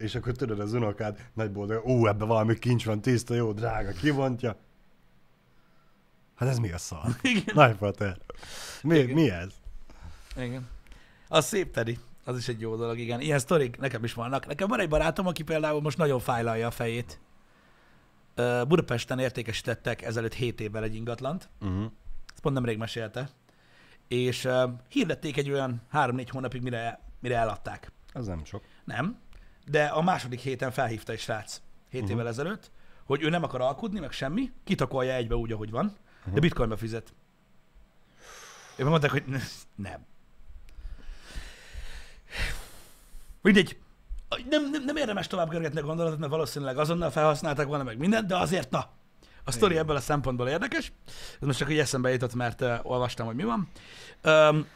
És 0.00 0.14
akkor 0.14 0.32
tudod, 0.32 0.60
az 0.60 0.72
unokád 0.72 1.28
nagy 1.34 1.52
boldog, 1.52 1.86
ó, 1.86 2.06
ebben 2.06 2.28
valami 2.28 2.58
kincs 2.58 2.84
van, 2.84 3.00
tiszta, 3.00 3.34
jó, 3.34 3.52
drága, 3.52 3.92
kivontja. 3.92 4.56
Hát 6.34 6.48
ez 6.48 6.58
mi 6.58 6.72
a 6.72 6.78
szar? 6.78 7.06
igen. 7.22 7.54
Nagy 7.54 7.76
pater. 7.76 8.18
Mi, 8.82 8.98
Igen. 8.98 9.14
mi 9.14 9.30
ez? 9.30 9.54
igen. 10.36 10.68
Az 11.28 11.46
szép 11.46 11.72
teri. 11.72 11.98
Az 12.24 12.36
is 12.36 12.48
egy 12.48 12.60
jó 12.60 12.76
dolog, 12.76 12.98
igen. 12.98 13.20
Ilyen 13.20 13.38
sztorik 13.38 13.78
nekem 13.78 14.04
is 14.04 14.12
vannak. 14.12 14.46
Nekem 14.46 14.68
van 14.68 14.80
egy 14.80 14.88
barátom, 14.88 15.26
aki 15.26 15.42
például 15.42 15.80
most 15.80 15.98
nagyon 15.98 16.20
fájlalja 16.20 16.66
a 16.66 16.70
fejét. 16.70 17.20
Budapesten 18.68 19.18
értékesítettek 19.18 20.02
ezelőtt 20.02 20.34
7 20.34 20.60
évvel 20.60 20.82
egy 20.82 20.94
ingatlant. 20.94 21.48
Uh-huh. 21.60 21.92
ezt 22.32 22.40
pont 22.40 22.54
nemrég 22.54 22.78
mesélte, 22.78 23.30
és 24.08 24.44
uh, 24.44 24.70
hirdették 24.88 25.36
egy 25.36 25.50
olyan 25.50 25.82
3-4 25.92 26.26
hónapig, 26.30 26.62
mire, 26.62 27.00
mire 27.20 27.36
eladták. 27.36 27.92
Az 28.12 28.26
nem 28.26 28.44
sok. 28.44 28.64
Nem, 28.84 29.18
de 29.66 29.84
a 29.84 30.02
második 30.02 30.40
héten 30.40 30.70
felhívta 30.70 31.12
egy 31.12 31.18
srác 31.20 31.52
7 31.52 31.62
Mhm. 31.90 32.02
uh-huh. 32.02 32.10
évvel 32.10 32.28
ezelőtt, 32.28 32.70
hogy 33.04 33.22
ő 33.22 33.28
nem 33.28 33.42
akar 33.42 33.60
alkudni, 33.60 34.00
meg 34.00 34.12
semmi, 34.12 34.52
kitakolja 34.64 35.12
egybe 35.12 35.34
úgy, 35.34 35.52
ahogy 35.52 35.70
van, 35.70 35.96
uh-huh. 36.18 36.34
de 36.34 36.40
bitcoinba 36.40 36.76
fizet. 36.76 37.12
Én 38.78 38.86
mondták, 38.86 39.10
hogy 39.10 39.24
nem. 39.74 40.06
Mindegy. 43.42 43.78
Nem, 44.50 44.70
nem, 44.70 44.84
nem 44.84 44.96
érdemes 44.96 45.26
tovább 45.26 45.50
görgetni 45.50 45.80
a 45.80 45.82
gondolatot, 45.82 46.18
mert 46.18 46.30
valószínűleg 46.30 46.78
azonnal 46.78 47.10
felhasználták 47.10 47.66
volna 47.66 47.84
meg 47.84 47.98
mindent, 47.98 48.26
de 48.26 48.36
azért 48.36 48.70
na. 48.70 48.88
A 49.44 49.50
sztori 49.50 49.76
ebből 49.78 49.96
a 49.96 50.00
szempontból 50.00 50.48
érdekes. 50.48 50.92
Ez 51.40 51.46
most 51.46 51.58
csak 51.58 51.70
így 51.70 51.78
eszembe 51.78 52.10
jutott, 52.10 52.34
mert 52.34 52.60
uh, 52.60 52.78
olvastam, 52.82 53.26
hogy 53.26 53.34
mi 53.34 53.44
van. 53.44 53.68
Um, 54.24 54.66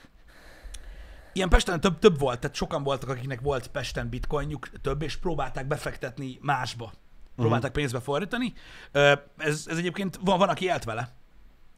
ilyen 1.34 1.48
Pesten 1.48 1.80
több, 1.80 1.98
több 1.98 2.18
volt, 2.18 2.40
tehát 2.40 2.56
sokan 2.56 2.82
voltak, 2.82 3.08
akiknek 3.08 3.40
volt 3.40 3.68
Pesten 3.68 4.08
bitcoinjuk 4.08 4.68
több, 4.80 5.02
és 5.02 5.16
próbálták 5.16 5.66
befektetni 5.66 6.38
másba. 6.40 6.92
Próbálták 7.36 7.72
pénzbe 7.72 8.00
fordítani. 8.00 8.52
Ez, 8.92 9.66
ez 9.66 9.78
egyébként, 9.78 10.18
van, 10.22 10.38
van, 10.38 10.48
aki 10.48 10.64
élt 10.64 10.84
vele. 10.84 11.12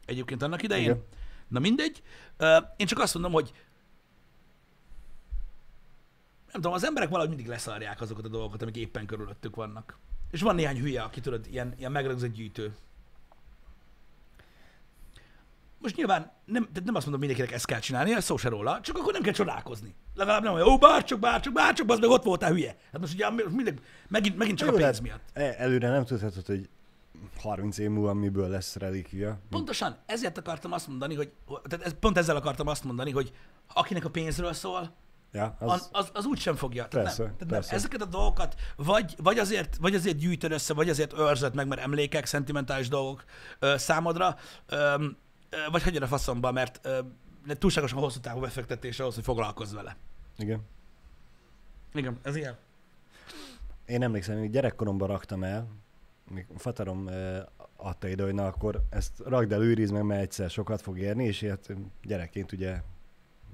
Egyébként 0.05 0.42
annak 0.42 0.62
idején. 0.62 0.85
Igen. 0.85 1.05
Na 1.49 1.59
mindegy. 1.59 2.03
Én 2.77 2.87
csak 2.87 2.99
azt 2.99 3.14
mondom, 3.14 3.33
hogy 3.33 3.53
nem 6.53 6.61
tudom, 6.61 6.73
az 6.73 6.85
emberek 6.85 7.09
valahogy 7.09 7.29
mindig 7.29 7.47
leszarják 7.47 8.01
azokat 8.01 8.25
a 8.25 8.29
dolgokat, 8.29 8.62
amik 8.62 8.77
éppen 8.77 9.07
körülöttük 9.07 9.57
vannak. 9.57 9.99
És 10.31 10.40
van 10.40 10.55
néhány 10.55 10.81
hülye, 10.81 11.03
aki 11.03 11.21
tudod, 11.21 11.47
ilyen, 11.51 11.75
ilyen 11.79 11.92
megrögzött 11.92 12.33
gyűjtő. 12.33 12.77
Most 15.87 15.99
nyilván 15.99 16.33
nem, 16.44 16.68
nem 16.85 16.94
azt 16.94 17.07
mondom, 17.07 17.20
mindenkinek 17.20 17.53
ezt 17.53 17.66
kell 17.66 17.79
csinálni, 17.79 18.14
ez 18.14 18.25
szó 18.25 18.37
se 18.37 18.49
róla, 18.49 18.81
csak 18.81 18.96
akkor 18.99 19.12
nem 19.12 19.22
kell 19.22 19.33
csodálkozni. 19.33 19.94
Legalább 20.14 20.42
nem 20.42 20.53
olyan, 20.53 20.68
ó, 20.68 20.79
bárcsak, 20.79 21.18
bárcsak, 21.18 21.53
bárcsak, 21.53 21.90
az 21.90 21.99
meg 21.99 22.09
ott 22.11 22.22
voltál 22.22 22.51
hülye. 22.51 22.77
Hát 22.92 23.01
most 23.01 23.14
ugye 23.14 23.31
mindig, 23.31 23.81
megint, 24.09 24.37
megint 24.37 24.59
csak 24.59 24.68
a 24.68 24.70
Jó, 24.70 24.77
pénz 24.77 24.96
de 24.96 25.03
miatt. 25.03 25.20
e- 25.33 25.55
Előre 25.59 25.88
nem 25.90 26.05
tudhatod, 26.05 26.46
hogy 26.46 26.68
30 27.40 27.79
év 27.79 27.90
múlva 27.90 28.14
miből 28.14 28.49
lesz 28.49 28.77
relikvia. 28.77 29.38
Pontosan 29.51 29.96
ezért 30.07 30.38
akartam 30.38 30.72
azt 30.72 30.88
mondani, 30.88 31.14
hogy, 31.14 31.33
tehát 31.68 31.87
ez, 31.87 31.94
pont 32.01 32.18
ezzel 32.18 32.37
akartam 32.37 32.66
azt 32.66 32.85
mondani, 32.85 33.11
hogy 33.11 33.33
akinek 33.75 34.05
a 34.05 34.11
pénzről 34.11 34.53
szól, 34.53 34.94
Ja, 35.33 35.57
az, 35.59 35.88
az, 35.92 36.11
az, 36.12 36.25
úgy 36.25 36.38
sem 36.38 36.55
fogja. 36.55 36.88
Tehát 36.88 37.07
Persze, 37.07 37.22
nem, 37.22 37.33
tehát 37.37 37.53
persze. 37.53 37.68
Nem. 37.68 37.79
Ezeket 37.79 38.03
a 38.03 38.05
dolgokat 38.05 38.55
vagy, 38.77 39.14
vagy, 39.22 39.38
azért, 39.38 39.77
vagy 39.81 39.94
azért 39.94 40.16
gyűjtöd 40.16 40.53
össze, 40.53 40.75
vagy 40.75 40.88
azért 40.88 41.18
őrzed 41.18 41.55
meg, 41.55 41.66
mert 41.66 41.81
emlékek, 41.81 42.27
szentimentális 42.27 42.88
dolgok 42.88 43.25
ö, 43.59 43.75
számodra, 43.77 44.37
ö, 44.66 45.07
vagy 45.70 45.82
hagyjad 45.82 46.02
a 46.02 46.06
faszomba, 46.06 46.52
mert 46.52 46.88
túlságosan 47.59 47.98
hosszú 47.98 48.20
távú 48.20 48.40
befektetés 48.40 49.00
ahhoz, 49.00 49.14
hogy 49.14 49.24
foglalkozz 49.24 49.72
vele. 49.72 49.96
igen. 50.38 50.61
Igen, 51.94 52.18
ez 52.22 52.37
ilyen. 52.37 52.56
Én 53.87 54.02
emlékszem, 54.02 54.38
hogy 54.38 54.50
gyerekkoromban 54.50 55.09
raktam 55.09 55.42
el, 55.42 55.68
még 56.30 56.46
Fatarom 56.56 57.09
adta 57.76 58.09
ide, 58.09 58.22
hogy 58.22 58.35
na 58.35 58.46
akkor 58.46 58.82
ezt 58.90 59.18
rakd 59.24 59.52
el, 59.52 59.62
őrizd 59.62 59.92
meg, 59.92 60.02
mert 60.02 60.20
egyszer 60.20 60.50
sokat 60.50 60.80
fog 60.80 60.98
érni, 60.98 61.24
és 61.24 61.42
ilyet 61.42 61.72
gyerekként 62.02 62.52
ugye 62.52 62.82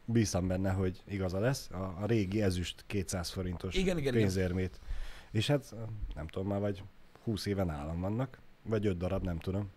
bíztam 0.04 0.46
benne, 0.46 0.70
hogy 0.70 1.02
igaza 1.06 1.38
lesz. 1.38 1.70
A, 1.70 1.96
a 2.00 2.06
régi 2.06 2.42
ezüst 2.42 2.84
200 2.86 3.30
forintos 3.30 3.74
Igen, 3.74 3.98
igen, 3.98 4.14
igen. 4.14 4.14
pénzérmét. 4.14 4.80
És 5.30 5.46
hát 5.46 5.74
nem 6.14 6.26
tudom, 6.26 6.48
már 6.48 6.60
vagy 6.60 6.82
20 7.24 7.46
éven 7.46 7.70
állam 7.70 8.00
vannak, 8.00 8.38
vagy 8.62 8.86
5 8.86 8.96
darab, 8.96 9.24
nem 9.24 9.38
tudom. 9.38 9.70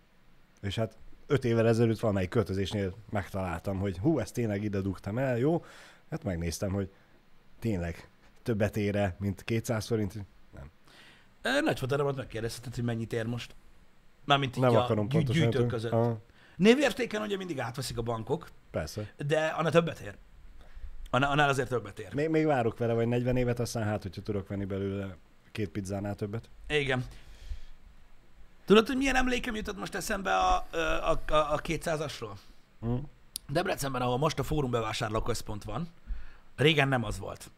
És 0.60 0.74
hát 0.74 0.96
5 1.26 1.44
évvel 1.44 1.68
ezelőtt 1.68 1.98
valamelyik 2.00 2.28
költözésnél 2.28 2.94
megtaláltam, 3.10 3.78
hogy 3.78 3.98
hú, 3.98 4.18
ezt 4.18 4.34
tényleg 4.34 4.62
ide 4.64 4.80
dugtam 4.80 5.18
el, 5.18 5.38
jó? 5.38 5.64
Hát 6.10 6.24
megnéztem, 6.24 6.72
hogy 6.72 6.90
tényleg 7.58 8.08
többet 8.42 8.76
ére, 8.76 9.16
mint 9.18 9.44
200 9.44 9.86
forint. 9.86 10.14
Ö, 11.42 11.60
Nagyfotaramat 11.60 12.16
megkérdezheted, 12.16 12.74
hogy 12.74 12.84
mennyit 12.84 13.12
ér 13.12 13.26
most. 13.26 13.54
Mármint 14.24 14.56
így 14.56 14.62
Nem 14.62 14.74
a 14.76 14.82
akarom 14.84 15.08
gyű- 15.08 15.30
gyűjtők 15.30 15.66
között. 15.66 15.92
Aha, 15.92 16.18
Névértéken 16.56 17.22
ugye 17.22 17.36
mindig 17.36 17.60
átveszik 17.60 17.98
a 17.98 18.02
bankok, 18.02 18.48
persze. 18.70 19.12
de 19.26 19.46
annál 19.46 19.70
többet 19.72 19.98
ér. 19.98 20.14
Annál 21.10 21.48
azért 21.48 21.68
többet 21.68 21.98
ér. 21.98 22.14
Még, 22.14 22.28
még 22.28 22.46
várok 22.46 22.78
vele, 22.78 22.92
vagy 22.92 23.06
40 23.08 23.36
évet, 23.36 23.60
aztán 23.60 23.84
hát, 23.84 24.02
hogyha 24.02 24.22
tudok 24.22 24.48
venni 24.48 24.64
belőle 24.64 25.16
két 25.52 25.68
pizzánál 25.68 26.14
többet. 26.14 26.48
Igen. 26.68 27.04
Tudod, 28.66 28.86
hogy 28.86 28.96
milyen 28.96 29.16
emlékem 29.16 29.54
jutott 29.54 29.78
most 29.78 29.94
eszembe 29.94 30.36
a, 30.36 30.66
a, 30.72 31.10
a, 31.10 31.34
a 31.34 31.60
200-asról? 31.60 32.36
Hm? 32.80 32.94
Debrecenben, 33.48 34.02
ahol 34.02 34.18
most 34.18 34.38
a 34.38 34.42
Fórum 34.42 34.70
bevásárlóközpont 34.70 35.64
van, 35.64 35.88
régen 36.56 36.88
nem 36.88 37.04
az 37.04 37.18
volt, 37.18 37.50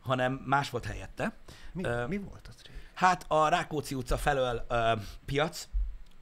hanem 0.00 0.32
más 0.32 0.70
volt 0.70 0.84
helyette. 0.84 1.36
Mi, 1.72 1.84
Ö, 1.84 2.06
mi 2.06 2.18
volt 2.18 2.46
az 2.48 2.62
régen? 2.62 2.80
Hát 2.94 3.24
a 3.28 3.48
Rákóczi 3.48 3.94
utca 3.94 4.16
felől 4.16 4.64
ö, 4.68 4.92
piac, 5.24 5.68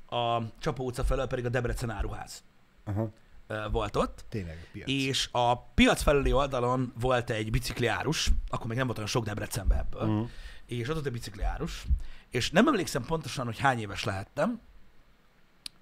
a 0.08 0.40
Csapó 0.58 0.84
utca 0.84 1.04
felől 1.04 1.26
pedig 1.26 1.44
a 1.44 1.48
Debrecen 1.48 1.90
áruház 1.90 2.44
Aha, 2.84 3.02
ö, 3.02 3.06
volt 3.70 3.96
ott, 3.96 4.24
tényleg 4.28 4.68
piac. 4.72 4.88
és 4.88 5.28
a 5.32 5.56
piac 5.62 6.02
felüli 6.02 6.32
oldalon 6.32 6.92
volt 7.00 7.30
egy 7.30 7.50
bicikliárus, 7.50 8.30
akkor 8.48 8.66
még 8.66 8.76
nem 8.76 8.86
volt 8.86 8.98
olyan 8.98 9.10
sok 9.10 9.24
Debrecenben 9.24 9.78
ebből, 9.78 10.04
Mhm. 10.06 10.24
és 10.66 10.88
ott 10.88 10.94
volt 10.94 11.06
egy 11.06 11.12
bicikliárus, 11.12 11.84
és 12.30 12.50
nem 12.50 12.68
emlékszem 12.68 13.04
pontosan, 13.04 13.44
hogy 13.44 13.58
hány 13.58 13.78
éves 13.80 14.04
lehettem, 14.04 14.60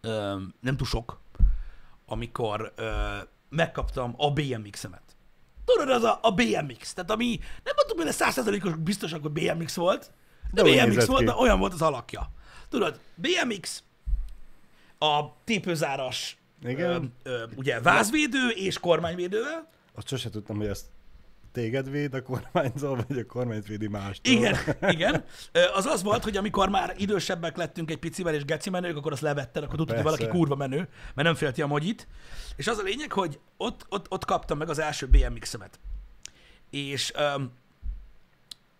ö, 0.00 0.36
nem 0.60 0.76
túl 0.76 0.86
sok, 0.86 1.20
amikor 2.06 2.72
ö, 2.76 3.16
megkaptam 3.48 4.14
a 4.16 4.30
BMX-emet. 4.32 5.02
Tudod, 5.64 5.88
az 5.90 6.02
a, 6.02 6.18
a 6.22 6.30
BMX, 6.32 6.92
tehát 6.94 7.10
ami, 7.10 7.38
nem 7.64 7.74
mondtuk 7.76 7.96
benne 7.98 8.10
százszerzalékos 8.10 8.74
biztosak, 8.76 9.22
hogy 9.22 9.30
BMX 9.30 9.74
volt, 9.74 10.10
de, 10.52 10.62
De 10.62 10.84
BMX 10.86 11.04
volt, 11.06 11.18
ki. 11.20 11.24
de 11.24 11.34
olyan 11.34 11.58
volt 11.58 11.72
az 11.72 11.82
alakja. 11.82 12.30
Tudod, 12.68 13.00
BMX, 13.14 13.82
a 14.98 15.20
tépőzáras, 15.44 16.36
Igen. 16.64 17.12
Ö, 17.22 17.30
ö, 17.30 17.44
ugye 17.54 17.80
vázvédő 17.80 18.48
és 18.48 18.78
kormányvédővel, 18.78 19.68
Azt 19.94 20.08
sose 20.08 20.30
tudtam, 20.30 20.56
hogy 20.56 20.66
ezt 20.66 20.86
téged 21.52 21.90
véd 21.90 22.14
a 22.14 22.22
kormányzó, 22.22 22.94
vagy 22.94 23.18
a 23.18 23.26
kormányt 23.26 23.66
védi 23.66 23.88
mástól. 23.88 24.32
Igen, 24.32 24.56
igen. 24.96 25.24
Az 25.74 25.86
az 25.86 26.02
volt, 26.02 26.22
hogy 26.22 26.36
amikor 26.36 26.68
már 26.68 26.94
idősebbek 26.96 27.56
lettünk 27.56 27.90
egy 27.90 27.98
picivel 27.98 28.34
és 28.34 28.44
geci 28.44 28.70
menők, 28.70 28.96
akkor 28.96 29.12
azt 29.12 29.20
levetted, 29.20 29.62
akkor 29.62 29.76
tudtad, 29.76 29.94
hogy 29.94 30.04
valaki 30.04 30.28
kurva 30.28 30.54
menő, 30.54 30.88
mert 31.14 31.28
nem 31.28 31.34
félti 31.34 31.62
a 31.62 31.66
mogyit. 31.66 32.06
És 32.56 32.66
az 32.66 32.78
a 32.78 32.82
lényeg, 32.82 33.12
hogy 33.12 33.40
ott, 33.56 33.86
ott, 33.88 34.10
ott 34.10 34.24
kaptam 34.24 34.58
meg 34.58 34.68
az 34.68 34.78
első 34.78 35.06
BMX-emet. 35.06 35.80
És 36.70 37.12
um, 37.36 37.52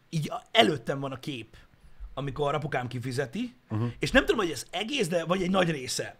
így 0.08 0.32
előttem 0.50 1.00
van 1.00 1.12
a 1.12 1.18
kép, 1.18 1.56
amikor 2.14 2.54
apukám 2.54 2.86
kifizeti, 2.86 3.54
uh-huh. 3.70 3.88
és 3.98 4.10
nem 4.10 4.24
tudom, 4.24 4.40
hogy 4.40 4.50
ez 4.50 4.66
egész, 4.70 5.08
de 5.08 5.24
vagy 5.24 5.42
egy 5.42 5.50
nagy 5.50 5.70
része 5.70 6.16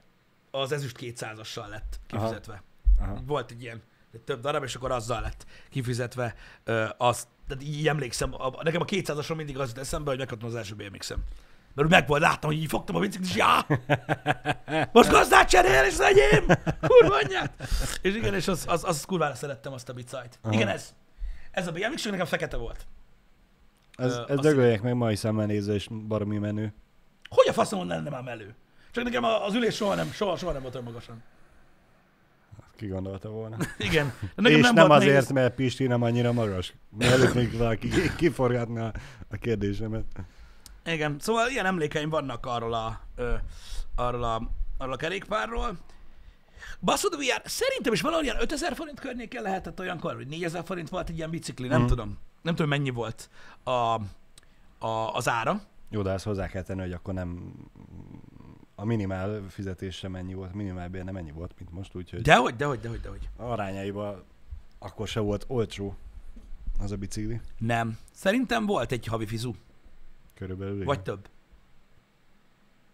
az 0.61 0.72
ezüst 0.72 0.96
200-assal 1.00 1.68
lett 1.68 2.00
kifizetve. 2.07 2.62
Aha. 3.00 3.20
Volt 3.26 3.50
egy 3.50 3.62
ilyen 3.62 3.82
több 4.24 4.40
darab, 4.40 4.62
és 4.62 4.74
akkor 4.74 4.90
azzal 4.90 5.20
lett 5.20 5.46
kifizetve 5.70 6.34
ö, 6.64 6.86
az, 6.96 7.26
tehát 7.48 7.62
így 7.62 7.88
emlékszem, 7.88 8.34
a, 8.34 8.62
nekem 8.62 8.80
a 8.80 8.84
200-asról 8.84 9.36
mindig 9.36 9.59
az 9.59 9.68
jut 9.68 9.78
eszembe, 9.78 10.11
hogy 10.11 10.18
megkaptam 10.18 10.48
az 10.48 10.55
első 10.55 10.74
BMX-em. 10.74 11.22
Mert 11.74 11.88
meg 11.88 12.07
volt, 12.07 12.22
láttam, 12.22 12.50
hogy 12.50 12.59
így 12.59 12.68
fogtam 12.68 12.96
a 12.96 12.98
biciklit, 12.98 13.30
és 13.30 13.36
já! 13.36 13.66
Most 14.92 15.11
gazdát 15.11 15.48
cserél, 15.48 15.84
és 15.84 15.92
az 15.92 16.00
enyém! 16.00 16.46
Kurva 16.80 17.14
anyját! 17.14 17.68
És 18.02 18.14
igen, 18.14 18.34
és 18.34 18.48
az, 18.48 18.64
az, 18.68 18.84
az 18.84 19.05
kurvára 19.05 19.34
szerettem 19.34 19.72
azt 19.72 19.88
a 19.88 19.92
bicajt. 19.92 20.38
Igen, 20.50 20.68
ez. 20.68 20.94
Ez 21.50 21.66
a 21.66 21.72
BMX, 21.72 22.05
nekem 22.05 22.26
fekete 22.26 22.57
volt. 22.57 22.86
Ez, 23.96 24.20
ez 24.28 24.38
dögöljek 24.38 24.82
meg 24.82 24.94
mai 24.94 25.16
szemmel 25.16 25.46
nézve, 25.46 25.74
és 25.74 25.88
baromi 26.09 26.38
menő. 26.38 26.74
Hogy 27.28 27.48
a 27.48 27.52
faszomon 27.52 27.86
lenne 27.86 28.11
már 28.11 28.26
elő? 28.26 28.55
Csak 28.95 29.05
nekem 29.05 29.24
az 29.24 29.55
ülés 29.55 29.74
soha 29.74 29.95
nem, 29.95 30.11
soha, 30.12 30.36
soha 30.36 30.53
nem 30.53 30.62
volt 30.62 30.74
olyan 30.74 30.86
magasan. 30.86 31.22
Ki 32.76 32.86
gondolta 32.86 33.28
volna. 33.28 33.57
Igen. 33.78 34.12
Nekem 34.36 34.57
és 34.59 34.62
nem, 34.62 34.74
nem, 34.74 34.90
azért, 34.90 35.12
nehéz. 35.12 35.30
mert 35.30 35.55
Pisti 35.55 35.86
nem 35.86 36.03
annyira 36.03 36.32
magas. 36.32 36.74
Mielőtt 36.99 37.34
még 37.34 37.57
valaki 37.57 37.88
ki- 37.88 38.14
kiforgatná 38.16 38.92
a 39.30 39.36
kérdésemet. 39.36 40.05
Igen, 40.84 41.16
szóval 41.20 41.49
ilyen 41.49 41.66
emlékeim 41.66 42.09
vannak 42.11 42.47
arról 42.47 42.74
a, 42.74 43.01
ö, 43.16 43.34
arról 43.97 44.24
a, 44.24 44.51
arról 44.78 44.92
a 44.92 44.97
kerékpárról. 44.97 45.76
Basszod 46.80 47.16
VR, 47.16 47.42
szerintem 47.45 47.92
is 47.92 48.01
valahol 48.01 48.24
ilyen 48.24 48.36
5000 48.40 48.74
forint 48.74 49.01
környéken 49.01 49.42
lehetett 49.42 49.80
olyankor, 49.80 50.14
hogy 50.14 50.26
4000 50.26 50.64
forint 50.64 50.88
volt 50.88 51.09
egy 51.09 51.16
ilyen 51.16 51.30
bicikli, 51.30 51.68
nem 51.68 51.78
Mhm. 51.80 51.88
tudom. 51.88 52.18
Nem 52.42 52.55
tudom, 52.55 52.70
mennyi 52.70 52.90
volt 52.90 53.30
a, 53.62 53.70
a, 54.86 55.12
az 55.14 55.28
ára. 55.28 55.61
Jó, 55.90 56.03
de 56.03 56.11
azt 56.12 56.24
hozzá 56.24 56.47
kell 56.47 56.62
tenni, 56.62 56.80
hogy 56.80 56.92
akkor 56.92 57.14
nem 57.14 57.53
a 58.75 58.85
minimál 58.85 59.43
fizetés 59.49 59.97
sem 59.97 60.11
mennyi 60.11 60.35
volt, 60.35 60.55
minimál 60.55 60.89
bér 60.89 61.05
nem 61.05 61.16
ennyi 61.16 61.33
volt, 61.33 61.55
mint 61.59 61.72
most, 61.72 61.95
úgyhogy 61.95 62.20
De... 62.20 62.33
Dehogy, 62.33 62.57
dehogy, 62.57 62.81
dehogy, 62.81 63.01
dehogy. 63.01 63.29
arányaiban 63.37 64.25
akkor 64.79 65.09
se 65.09 65.20
volt 65.20 65.45
olcsó 65.49 65.97
az 66.79 66.93
a 66.93 66.97
bicikli, 66.97 67.41
Nem. 67.59 67.99
Szerintem 68.12 68.66
volt 68.66 68.93
egy 68.93 69.07
havi 69.07 69.27
fizu, 69.27 69.53
körülbelül. 70.35 70.75
igen. 70.75 70.87
vagy 70.87 71.03
több. 71.03 71.29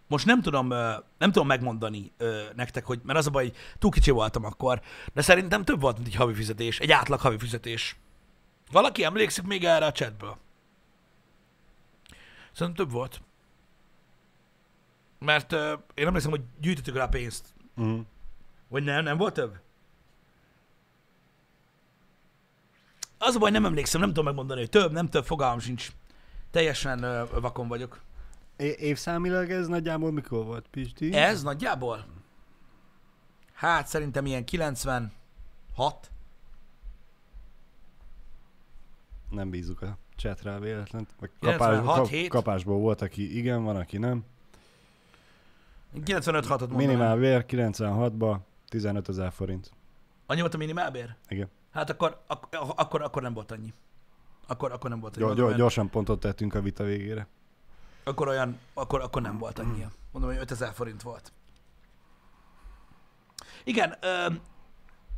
Most 0.07 0.27
nem 0.27 0.43
tudom, 0.43 0.69
nem 1.19 1.33
tudom 1.33 1.47
megmondani 1.47 2.13
nektek, 2.55 2.85
hogy, 2.85 3.01
mert 3.03 3.19
az 3.19 3.27
a 3.27 3.31
baj, 3.31 3.43
hogy 3.43 3.57
túl 3.79 3.91
kicsi 3.91 4.11
voltam 4.11 4.45
akkor, 4.45 4.81
de 5.13 5.23
szerintem 5.23 5.65
több 5.65 5.81
volt, 5.81 5.97
mint 5.97 6.09
egy 6.09 6.15
havi 6.15 6.35
fizetés, 6.35 6.79
egy 6.79 6.91
átlag 6.91 7.21
havi 7.21 7.39
fizetés. 7.39 7.97
Valaki 8.71 9.05
emlékszik 9.05 9.45
még 9.45 9.65
erre 9.65 9.87
a 9.87 9.93
chatből? 9.93 10.37
Szerintem 12.53 12.85
több 12.85 12.95
volt. 12.95 13.21
Mert 15.21 15.53
ö, 15.53 15.75
én 15.95 16.07
emlékszem, 16.07 16.31
hogy 16.31 16.43
gyűjtöttük 16.61 16.97
rá 16.97 17.07
pénzt. 17.07 17.47
Mhm. 17.75 17.99
Vagy 18.69 18.85
nem, 18.85 19.03
nem 19.05 19.17
volt 19.17 19.35
több? 19.35 19.59
Az 23.19 23.35
a 23.35 23.39
baj, 23.39 23.51
nem 23.51 23.65
emlékszem, 23.65 24.01
nem 24.01 24.09
tudom 24.09 24.25
megmondani, 24.25 24.61
hogy 24.61 24.69
több, 24.71 24.93
nem 24.93 25.09
több, 25.09 25.25
fogalmam 25.25 25.59
sincs. 25.59 25.93
Teljesen 26.51 27.03
ö, 27.03 27.25
vakon 27.41 27.69
vagyok. 27.69 28.01
É- 28.57 28.79
évszámilag 28.79 29.51
ez 29.51 29.67
nagyjából 29.67 30.13
mikor 30.13 30.45
volt, 30.45 30.67
Pisti? 30.71 31.15
Ez 31.15 31.43
nagyjából? 31.43 32.07
Hát 33.53 33.87
szerintem 33.87 34.27
ilyen 34.27 34.45
96. 34.45 35.11
Nem 39.31 39.51
bízunk 39.51 39.83
a 39.83 39.97
chatre 40.17 40.59
véletlen. 40.59 41.07
Meg 41.21 41.31
96, 41.41 41.85
kapás, 41.85 41.97
kap, 41.97 42.09
7. 42.09 42.29
kapásból 42.29 42.79
volt, 42.79 43.03
aki 43.03 43.37
igen, 43.37 43.65
van, 43.65 43.77
aki 43.77 43.99
nem. 43.99 44.25
95 46.05 46.47
6 46.47 46.63
ot 46.63 46.71
Minimál 46.73 47.17
bér 47.17 47.45
96-ba 47.49 48.39
15 48.69 49.09
ezer 49.09 49.33
forint. 49.33 49.73
Annyi 50.27 50.41
volt 50.41 50.55
a 50.55 50.59
minimálbér? 50.59 51.15
Igen. 51.29 51.49
Hát 51.73 51.91
akkor, 51.91 52.21
ak- 52.27 52.55
akkor, 52.77 53.03
akkor 53.03 53.23
nem 53.23 53.33
volt 53.35 53.51
annyi. 53.51 53.73
Akkor, 54.47 54.73
akkor 54.73 54.91
nem 54.91 55.01
volt 55.01 55.17
annyi. 55.17 55.25
Gyor, 55.27 55.37
Mondom, 55.37 55.57
gyorsan 55.57 55.91
pontot 55.91 56.21
tettünk 56.21 56.55
a 56.55 56.61
vita 56.61 56.85
végére. 56.85 57.27
Akkor 58.05 58.29
olyan, 58.29 58.59
akkor, 58.75 59.01
akkor 59.01 59.23
nem 59.23 59.39
volt 59.39 59.59
annyi. 59.59 59.87
Mondom, 60.13 60.31
hogy 60.31 60.41
5000 60.41 60.73
forint 60.75 61.03
volt. 61.03 61.33
Igen, 63.65 63.95
ö, 64.01 64.27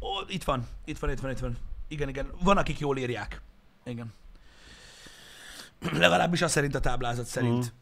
ó, 0.01 0.09
itt 0.29 0.45
van, 0.45 0.67
itt 0.85 0.99
van, 0.99 1.11
itt 1.11 1.21
van, 1.21 1.31
itt 1.31 1.39
van. 1.39 1.57
Igen, 1.89 2.09
igen. 2.09 2.31
Van, 2.43 2.57
akik 2.57 2.79
jól 2.79 2.97
írják. 2.99 3.41
Igen. 3.85 4.13
Legalábbis 5.93 6.43
az 6.43 6.51
szerint 6.51 6.75
a 6.75 6.81
táblázat 6.81 7.27
szerint. 7.27 7.65
Mhm. 7.65 7.75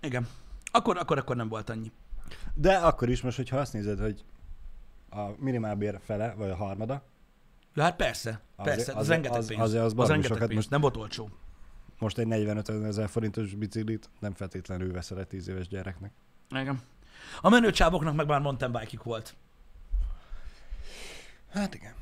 Igen. 0.00 0.28
Akkor, 0.74 0.96
akkor, 0.98 1.18
akkor 1.18 1.36
nem 1.36 1.48
volt 1.48 1.70
annyi. 1.70 1.92
De 2.54 2.76
akkor 2.76 3.08
is 3.08 3.22
most, 3.22 3.36
hogyha 3.36 3.56
azt 3.56 3.72
nézed, 3.72 3.98
hogy 4.00 4.24
a 5.10 5.22
minimálbér 5.38 6.00
fele, 6.04 6.34
vagy 6.36 6.50
a 6.50 6.56
harmada, 6.56 7.02
Ja, 7.74 7.82
hát 7.82 7.96
persze, 7.96 8.40
Azért- 8.56 8.76
persze, 8.76 8.92
az, 8.92 8.98
azért- 8.98 9.08
rengeteg 9.14 9.38
az- 9.38 9.46
pénz. 9.46 9.60
azért 9.60 9.80
az 9.80 9.86
az 9.86 9.92
baromi 9.94 10.12
rengeteg 10.12 10.38
pénz. 10.38 10.54
most- 10.54 10.70
Nem 10.70 10.80
volt 10.80 10.96
olcsó. 10.96 11.28
most 11.98 12.18
egy 12.18 12.26
45 12.26 12.68
ezer 12.68 13.08
forintos 13.08 13.54
biciklit 13.54 14.10
nem 14.18 14.34
feltétlenül 14.34 14.92
veszel 14.92 15.18
egy 15.18 15.26
10 15.26 15.48
éves 15.48 15.68
gyereknek. 15.68 16.12
Igen. 16.50 16.80
A 17.40 17.48
menő 17.48 17.70
csávoknak 17.70 18.14
meg 18.14 18.26
már 18.26 18.40
mountain 18.40 18.72
bike 18.72 18.98
volt. 19.02 19.36
Hát 21.50 21.74
igen. 21.74 21.94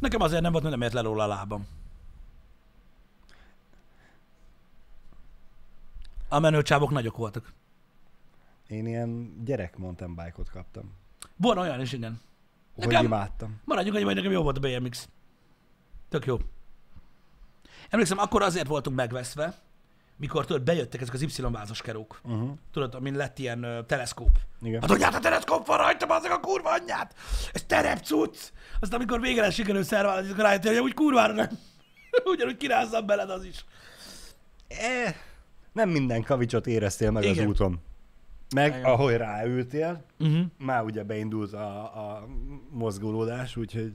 Nekem 0.00 0.20
azért 0.20 0.42
nem 0.42 0.50
volt, 0.52 0.64
mert 0.64 0.76
nem 0.76 0.84
ért 0.84 0.94
le 0.94 1.00
róla 1.00 1.22
a 1.22 1.26
lábam. 1.26 1.66
A 6.28 6.38
menő 6.38 6.62
csávok 6.62 6.90
nagyok 6.90 7.16
voltak. 7.16 7.52
Én 8.68 8.86
ilyen 8.86 9.42
gyerek 9.44 9.76
mountain 9.76 10.14
bike-ot 10.14 10.50
kaptam. 10.50 10.92
Van 11.36 11.58
olyan 11.58 11.80
is, 11.80 11.92
igen. 11.92 12.20
Hogy 12.74 12.86
Nekem- 12.86 13.04
imádtam. 13.04 13.60
Maradjunk 13.64 13.96
annyi, 13.96 14.04
hogy 14.04 14.14
nekem 14.14 14.30
jó 14.30 14.42
volt 14.42 14.56
a 14.56 14.60
BMX. 14.60 15.08
Tök 16.08 16.26
jó. 16.26 16.36
Emlékszem, 17.90 18.18
akkor 18.18 18.42
azért 18.42 18.66
voltunk 18.66 18.96
megveszve, 18.96 19.54
mikor 20.16 20.46
tudod, 20.46 20.62
bejöttek 20.62 21.00
ezek 21.00 21.14
az 21.14 21.22
Y-vázas 21.22 21.82
kerók. 21.82 22.20
Uh-huh. 22.24 22.50
Tudod, 22.72 22.94
amin 22.94 23.14
lett 23.14 23.38
ilyen 23.38 23.64
uh, 23.64 23.86
teleszkóp. 23.86 24.38
Igen. 24.62 24.80
Hát 24.80 24.90
hogy 24.90 25.02
hát 25.02 25.14
a 25.14 25.18
teleszkóp 25.18 25.66
van 25.66 25.76
rajta, 25.76 26.06
azok 26.06 26.30
a 26.30 26.40
kurva 26.40 26.70
anyját! 26.70 27.14
Ez 27.52 27.62
terepcucc! 27.64 28.52
Aztán 28.80 28.98
amikor 28.98 29.20
végre 29.20 29.50
sikerül 29.50 29.82
szerválni, 29.82 30.30
akkor 30.30 30.44
rájöttél, 30.44 30.72
hogy 30.72 30.80
úgy 30.82 30.94
kurvára 30.94 31.32
nem. 31.32 31.48
Ugyanúgy 32.32 32.56
kirázzam 32.56 33.06
beled 33.06 33.30
az 33.30 33.44
is. 33.44 33.64
Eh, 34.68 35.14
nem 35.72 35.88
minden 35.88 36.22
kavicsot 36.22 36.66
éreztél 36.66 37.10
meg 37.10 37.22
Igen. 37.24 37.44
az 37.44 37.50
úton. 37.50 37.80
Meg 38.54 38.68
Igen. 38.68 38.84
ahogy 38.84 39.16
ráültél, 39.16 40.04
Uh-huh. 40.20 40.40
már 40.58 40.82
ugye 40.84 41.02
beindult 41.02 41.52
a, 41.52 41.80
a 41.82 42.26
mozgolódás, 42.70 43.56
úgyhogy 43.56 43.94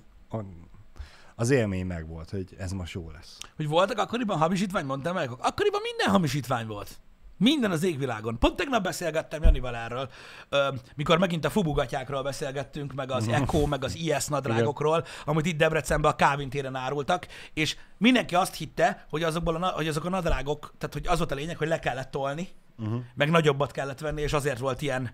az 1.36 1.50
élmény 1.50 1.86
megvolt, 1.86 2.30
hogy 2.30 2.56
ez 2.58 2.72
most 2.72 2.94
jó 2.94 3.10
lesz. 3.12 3.38
Hogy 3.56 3.68
voltak 3.68 3.98
akkoriban 3.98 4.38
hamisítvány, 4.38 4.86
mondtam 4.86 5.14
meg? 5.16 5.30
Akkoriban 5.32 5.82
minden 5.84 6.12
hamisítvány 6.14 6.68
volt. 6.68 6.90
Minden 7.38 7.72
az 7.72 7.84
égvilágon. 7.84 8.40
Pont 8.40 8.56
tegnap 8.56 8.84
beszélgettem 8.84 9.44
Janival 9.44 9.76
erről, 9.76 10.10
ö, 10.50 10.68
mikor 10.96 11.18
megint 11.18 11.46
a 11.46 11.50
fubugatyákról 11.50 12.24
beszélgettünk, 12.24 12.94
meg 12.94 13.12
az 13.12 13.28
Echo, 13.28 13.66
meg 13.66 13.84
az 13.84 13.96
IS 13.96 14.28
nadrágokról, 14.28 15.06
amit 15.26 15.46
itt 15.46 15.58
Debrecenben 15.58 16.12
a 16.12 16.16
Kávin 16.16 16.50
téren 16.50 16.76
árultak, 16.76 17.28
és 17.54 17.76
mindenki 17.98 18.36
azt 18.36 18.56
hitte, 18.56 19.06
hogy, 19.10 19.24
azokból 19.24 19.56
a, 19.56 19.68
hogy 19.68 19.88
azok 19.88 20.06
a 20.06 20.10
nadrágok, 20.10 20.74
tehát 20.78 20.94
hogy 20.94 21.08
az 21.08 21.18
volt 21.18 21.32
a 21.32 21.36
lényeg, 21.36 21.58
hogy 21.58 21.68
le 21.68 21.80
kellett 21.80 22.12
tolni, 22.12 22.48
Uh-huh. 22.78 23.02
meg 23.16 23.30
nagyobbat 23.30 23.72
kellett 23.72 24.00
venni, 24.00 24.22
és 24.22 24.34
azért 24.34 24.60
volt 24.60 24.82
ilyen 24.82 25.14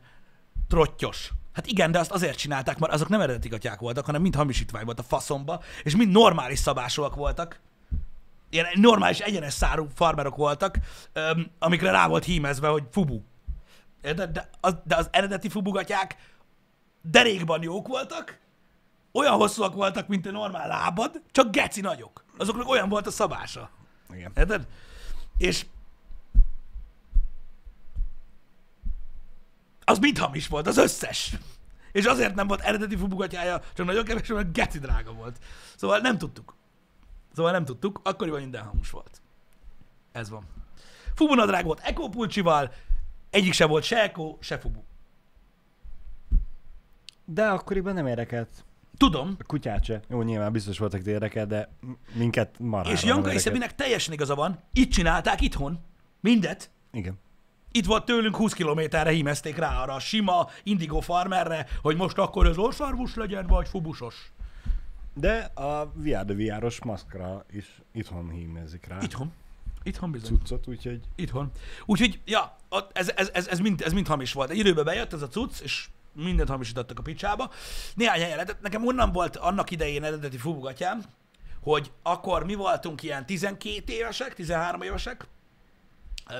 trottyos. 0.67 1.31
Hát 1.53 1.67
igen, 1.67 1.91
de 1.91 1.99
azt 1.99 2.11
azért 2.11 2.37
csinálták, 2.37 2.79
mert 2.79 2.93
azok 2.93 3.09
nem 3.09 3.21
eredeti 3.21 3.47
gatyák 3.47 3.79
voltak, 3.79 4.05
hanem 4.05 4.21
mind 4.21 4.35
hamisítvány 4.35 4.85
volt 4.85 4.99
a 4.99 5.03
faszomba, 5.03 5.61
és 5.83 5.95
mind 5.95 6.11
normális 6.11 6.59
szabásúak 6.59 7.15
voltak. 7.15 7.59
Ilyen 8.49 8.65
normális, 8.73 9.19
egyenes 9.19 9.53
szárú 9.53 9.87
farmerok 9.95 10.35
voltak, 10.35 10.77
öm, 11.13 11.51
amikre 11.59 11.91
rá 11.91 12.07
volt 12.07 12.23
hímezve, 12.23 12.67
hogy 12.67 12.83
fubu. 12.91 13.21
Érted? 14.01 14.31
De 14.31 14.49
az, 14.59 14.75
de 14.83 14.95
az 14.95 15.07
eredeti 15.11 15.49
fubugatyák 15.49 16.15
derékban 17.01 17.63
jók 17.63 17.87
voltak, 17.87 18.39
olyan 19.11 19.35
hosszúak 19.35 19.73
voltak, 19.73 20.07
mint 20.07 20.25
a 20.25 20.31
normál 20.31 20.67
lábad, 20.67 21.21
csak 21.31 21.51
geci 21.51 21.81
nagyok. 21.81 22.25
Azoknak 22.37 22.69
olyan 22.69 22.89
volt 22.89 23.07
a 23.07 23.11
szabása. 23.11 23.69
Igen. 24.13 24.31
Érted? 24.35 24.67
És 25.37 25.65
az 29.89 29.99
mind 29.99 30.17
hamis 30.17 30.47
volt, 30.47 30.67
az 30.67 30.77
összes. 30.77 31.35
És 31.91 32.05
azért 32.05 32.35
nem 32.35 32.47
volt 32.47 32.61
eredeti 32.61 32.95
fubugatyája, 32.95 33.61
csak 33.73 33.85
nagyon 33.85 34.03
kevés, 34.03 34.27
mert 34.27 34.53
geci 34.53 34.79
drága 34.79 35.13
volt. 35.13 35.37
Szóval 35.75 35.99
nem 35.99 36.17
tudtuk. 36.17 36.55
Szóval 37.35 37.51
nem 37.51 37.65
tudtuk, 37.65 37.99
akkoriban 38.03 38.39
minden 38.39 38.63
hamus 38.63 38.89
volt. 38.89 39.21
Ez 40.11 40.29
van. 40.29 40.43
Fubu 41.15 41.33
nadrág 41.33 41.65
volt 41.65 41.79
Eko 41.79 42.09
pulcsival, 42.09 42.73
egyik 43.29 43.53
se 43.53 43.65
volt 43.65 43.83
se 43.83 44.01
Eko, 44.03 44.37
se 44.39 44.59
Fubu. 44.59 44.83
De 47.25 47.47
akkoriban 47.47 47.93
nem 47.93 48.07
érdekelt. 48.07 48.49
Tudom, 48.97 49.35
A 49.39 49.43
kutyát 49.43 49.83
se. 49.83 50.01
Jó, 50.09 50.21
nyilván 50.21 50.51
biztos 50.51 50.77
voltak 50.77 51.05
érdekelt, 51.05 51.47
de 51.47 51.69
minket 52.13 52.59
marhára 52.59 52.95
és 52.95 53.03
Janka 53.03 53.33
és. 53.33 53.41
Szabinek 53.41 53.75
teljesen 53.75 54.13
igaza 54.13 54.35
van, 54.35 54.59
itt 54.73 54.91
csinálták 54.91 55.41
itthon. 55.41 55.79
Mindet. 56.19 56.69
Igen. 56.91 57.19
Itt 57.71 57.85
volt 57.85 58.05
tőlünk 58.05 58.35
20 58.35 58.53
kilométerre 58.53 59.09
hímezték 59.09 59.57
rá 59.57 59.81
arra 59.81 59.93
a 59.93 59.99
sima 59.99 60.47
Indigo 60.63 60.99
Farmerre, 60.99 61.67
hogy 61.81 61.95
most 61.95 62.17
akkor 62.17 62.47
ez 62.47 62.57
oszarvus 62.57 63.15
legyen, 63.15 63.47
vagy 63.47 63.67
fubusos. 63.67 64.31
De 65.13 65.51
a 65.53 65.91
VR 65.93 66.25
de 66.25 66.33
VR-os 66.33 66.83
maszkra 66.83 67.45
is 67.51 67.65
itthon 67.91 68.29
hímezik 68.29 68.85
rá. 68.85 68.97
Itthon. 69.01 69.33
Itthon 69.83 70.11
bizony. 70.11 70.37
cuccot, 70.37 70.67
úgyhogy 70.67 70.99
Itthon. 71.15 71.51
Úgyhogy, 71.85 72.19
ja, 72.25 72.55
ez, 72.91 73.11
ez, 73.15 73.29
ez, 73.33 73.47
ez, 73.47 73.59
mind, 73.59 73.81
ez 73.81 73.93
mind 73.93 74.07
hamis 74.07 74.33
volt. 74.33 74.49
Egy 74.49 74.57
időben 74.57 74.85
bejött 74.85 75.13
ez 75.13 75.21
a 75.21 75.27
cucc, 75.27 75.61
és 75.61 75.89
mindent 76.13 76.49
hamisítottak 76.49 76.99
a 76.99 77.01
picsába. 77.01 77.51
Néhány 77.95 78.19
helyen 78.19 78.35
lehetett. 78.35 78.61
Nekem 78.61 78.85
onnan 78.85 79.11
volt 79.11 79.35
annak 79.35 79.71
idején 79.71 80.03
eredeti 80.03 80.37
fubugatjám, 80.37 81.03
hogy 81.61 81.91
akkor 82.03 82.45
mi 82.45 82.55
voltunk 82.55 83.03
ilyen 83.03 83.25
12 83.25 83.93
évesek, 83.93 84.33
13 84.33 84.81
évesek, 84.81 85.27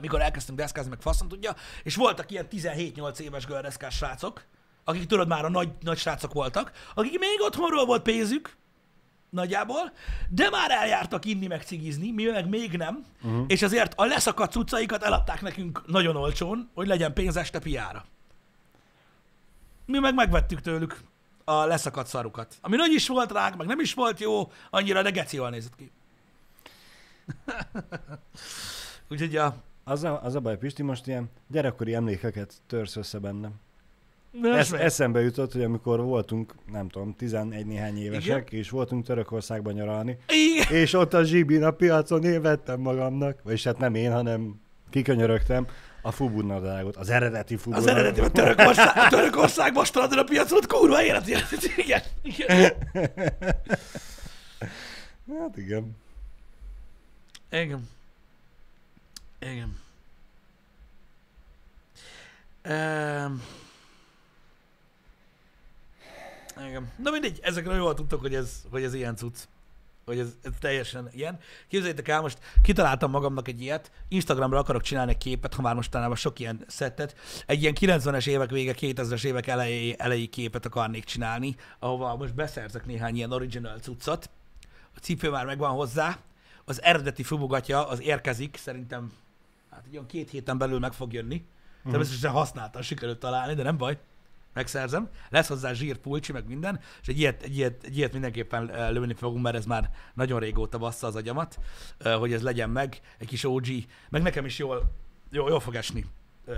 mikor 0.02 0.22
elkezdtünk 0.22 0.58
deszkázni, 0.58 0.90
meg 0.90 1.02
faszom 1.02 1.28
tudja, 1.28 1.56
és 1.84 1.96
voltak 1.96 2.32
ilyen 2.32 2.48
17-8 2.52 3.20
éves 3.20 3.46
gördeszkás 3.46 3.96
srácok, 3.96 4.44
akik 4.84 5.06
tudod 5.06 5.28
már 5.28 5.46
a 5.46 5.50
nagy, 5.50 5.70
nagy 5.82 5.98
srácok 5.98 6.34
voltak, 6.34 6.72
akik 6.94 7.20
még 7.20 7.42
otthonról 7.42 7.86
volt 7.86 8.02
pénzük, 8.02 8.58
nagyjából, 9.30 9.92
de 10.30 10.50
már 10.50 10.72
eljártak 10.72 11.26
inni 11.26 11.48
meg 11.48 11.64
cigizni, 11.64 12.12
mi 12.12 12.24
meg 12.24 12.50
még 12.50 12.78
nem, 12.78 13.06
uh-huh. 13.22 13.44
és 13.48 13.62
azért 13.62 13.94
a 13.96 14.06
leszakadt 14.06 14.52
cuccaikat 14.52 15.04
eladták 15.04 15.42
nekünk 15.42 15.84
nagyon 15.88 16.16
olcsón, 16.16 16.70
hogy 16.74 16.88
legyen 16.88 17.14
pénz 17.14 17.38
este 17.38 17.60
piára. 17.60 18.06
Mi 19.86 20.00
meg 20.00 20.14
megvettük 20.14 20.62
tőlük 20.62 21.02
a 21.44 21.66
leszakadt 21.66 22.08
szarukat. 22.08 22.56
Ami 22.62 22.76
nagy 22.76 22.92
is 22.92 23.08
volt 23.08 23.32
ránk, 23.32 23.56
meg 23.56 23.68
nem 23.68 23.80
is 23.80 23.94
volt 23.94 24.20
jó, 24.20 24.52
annyira, 24.70 25.02
de 25.02 25.10
geci 25.10 25.36
jól 25.36 25.50
nézett 25.50 25.76
ki. 25.76 25.92
Úgyhogy 29.12 29.36
a... 29.36 29.56
az 29.90 30.04
a, 30.04 30.20
az 30.24 30.36
a 30.36 30.40
baj, 30.40 30.58
Pisti, 30.58 30.84
most 30.84 31.08
ilyen 31.08 31.30
gyerekkori 31.48 31.94
emlékeket 31.94 32.54
törsz 32.68 32.96
össze 32.96 33.18
bennem. 33.20 33.52
Ez, 34.44 34.72
eszembe 34.72 35.22
jutott, 35.22 35.52
hogy 35.54 35.64
amikor 35.64 36.02
voltunk, 36.02 36.54
nem 36.72 36.90
tudom, 36.90 37.16
11 37.16 37.66
néhány 37.66 37.98
évesek, 37.98 38.48
Igen? 38.48 38.60
és 38.60 38.70
voltunk 38.70 39.06
Törökországban 39.06 39.74
nyaralni, 39.74 40.18
Igen. 40.28 40.82
és 40.82 40.94
ott 40.94 41.14
a 41.14 41.24
zsibin 41.24 41.64
a 41.64 41.72
piacon 41.72 42.24
én 42.24 42.42
vettem 42.42 42.80
magamnak, 42.80 43.40
vagyis 43.44 43.64
hát 43.64 43.78
nem 43.78 43.96
én, 43.96 44.12
hanem 44.12 44.62
kikönyörögtem, 44.90 45.68
a 46.02 46.12
fubudnadágot, 46.12 46.96
az 46.96 47.10
eredeti 47.10 47.54
Az 47.54 47.62
fubudnadágot. 47.62 48.00
eredeti, 48.00 48.20
a 48.20 48.30
Törökország, 48.30 48.98
a 48.98 49.08
Törökországban 49.10 49.86
strandon 49.86 50.18
a 50.20 50.24
piacon, 50.24 50.58
ott 50.58 50.68
kurva 50.68 51.04
élet. 51.04 51.28
Igen, 51.78 52.02
igen. 52.22 52.72
Hát 55.40 55.58
igen. 55.58 55.96
Igen. 57.52 57.88
Igen. 59.40 59.78
Um, 62.66 63.44
igen. 66.68 66.92
Na 66.98 67.12
mindegy, 67.12 67.40
ezekről 67.42 67.76
jól 67.76 67.94
tudtok, 67.94 68.22
hogy 68.22 68.36
ez, 68.36 68.62
hogy 68.72 68.84
ez 68.84 68.94
ilyen 68.94 69.16
cucc. 69.16 69.38
Hogy 70.06 70.20
ez, 70.20 70.28
ez 70.44 70.52
teljesen 70.60 71.10
ilyen. 71.12 71.40
Képzeljétek 71.68 72.08
el, 72.08 72.22
most 72.22 72.38
kitaláltam 72.62 73.12
magamnak 73.12 73.48
egy 73.48 73.62
ilyet, 73.62 73.92
Instagramra 74.08 74.60
akarok 74.60 74.82
csinálni 74.82 75.12
egy 75.12 75.18
képet, 75.18 75.54
ha 75.54 75.62
már 75.62 75.76
mostanában 75.76 76.16
sok 76.16 76.40
ilyen 76.40 76.66
szettet, 76.68 77.16
egy 77.46 77.62
ilyen 77.62 77.76
90-es 77.80 78.28
évek 78.28 78.50
vége, 78.50 78.74
2000-es 78.80 79.24
évek 79.24 79.48
elejé, 79.48 79.96
elejé 79.98 80.26
képet 80.26 80.66
akarnék 80.66 81.04
csinálni, 81.04 81.56
ahova 81.80 82.16
most 82.16 82.36
beszerzek 82.36 82.86
néhány 82.86 83.16
ilyen 83.16 83.32
original 83.32 83.80
cuccot. 83.80 84.30
A 84.96 85.00
cipő 85.00 85.30
már 85.30 85.46
megvan 85.46 85.72
hozzá, 85.72 86.18
az 86.66 86.82
eredeti 86.82 87.24
fubogatja 87.24 87.88
az 87.88 88.02
érkezik, 88.02 88.58
szerintem 88.58 89.12
hát 89.80 89.88
egy 89.88 89.94
olyan 89.94 90.08
két 90.08 90.30
héten 90.30 90.58
belül 90.58 90.80
meg 90.80 90.94
fog 90.94 91.14
jönni. 91.14 91.46
Mhm. 91.82 91.90
Természetesen 91.90 92.32
használtan 92.32 92.82
sikerült 92.82 93.20
találni, 93.20 93.54
de 93.54 93.64
nem 93.64 93.78
baj. 93.78 94.00
Megszerzem. 94.54 95.10
Lesz 95.30 95.48
hozzá 95.48 95.74
zsírpulcsi, 95.74 96.32
meg 96.32 96.48
minden, 96.48 96.80
és 97.02 97.08
egy 97.08 97.20
ilyet, 97.20 97.44
egy 97.44 97.56
ilyet, 97.58 97.84
egy 97.84 97.98
ilyet 97.98 98.12
mindenképpen 98.12 98.92
lőni 98.94 99.14
fogunk, 99.14 99.44
mert 99.44 99.56
ez 99.56 99.66
már 99.66 99.90
nagyon 100.14 100.40
régóta 100.40 100.78
bassza 100.78 101.08
az 101.08 101.16
agyamat, 101.16 101.60
hogy 102.20 102.34
ez 102.34 102.42
legyen 102.42 102.70
meg, 102.70 103.02
egy 103.18 103.28
kis 103.28 103.44
OG, 103.44 103.66
meg 104.10 104.22
nekem 104.22 104.46
is 104.46 104.58
jól, 104.58 104.92
jól, 105.32 105.50
jól 105.50 105.60
fog 105.60 105.76
esni 105.76 106.06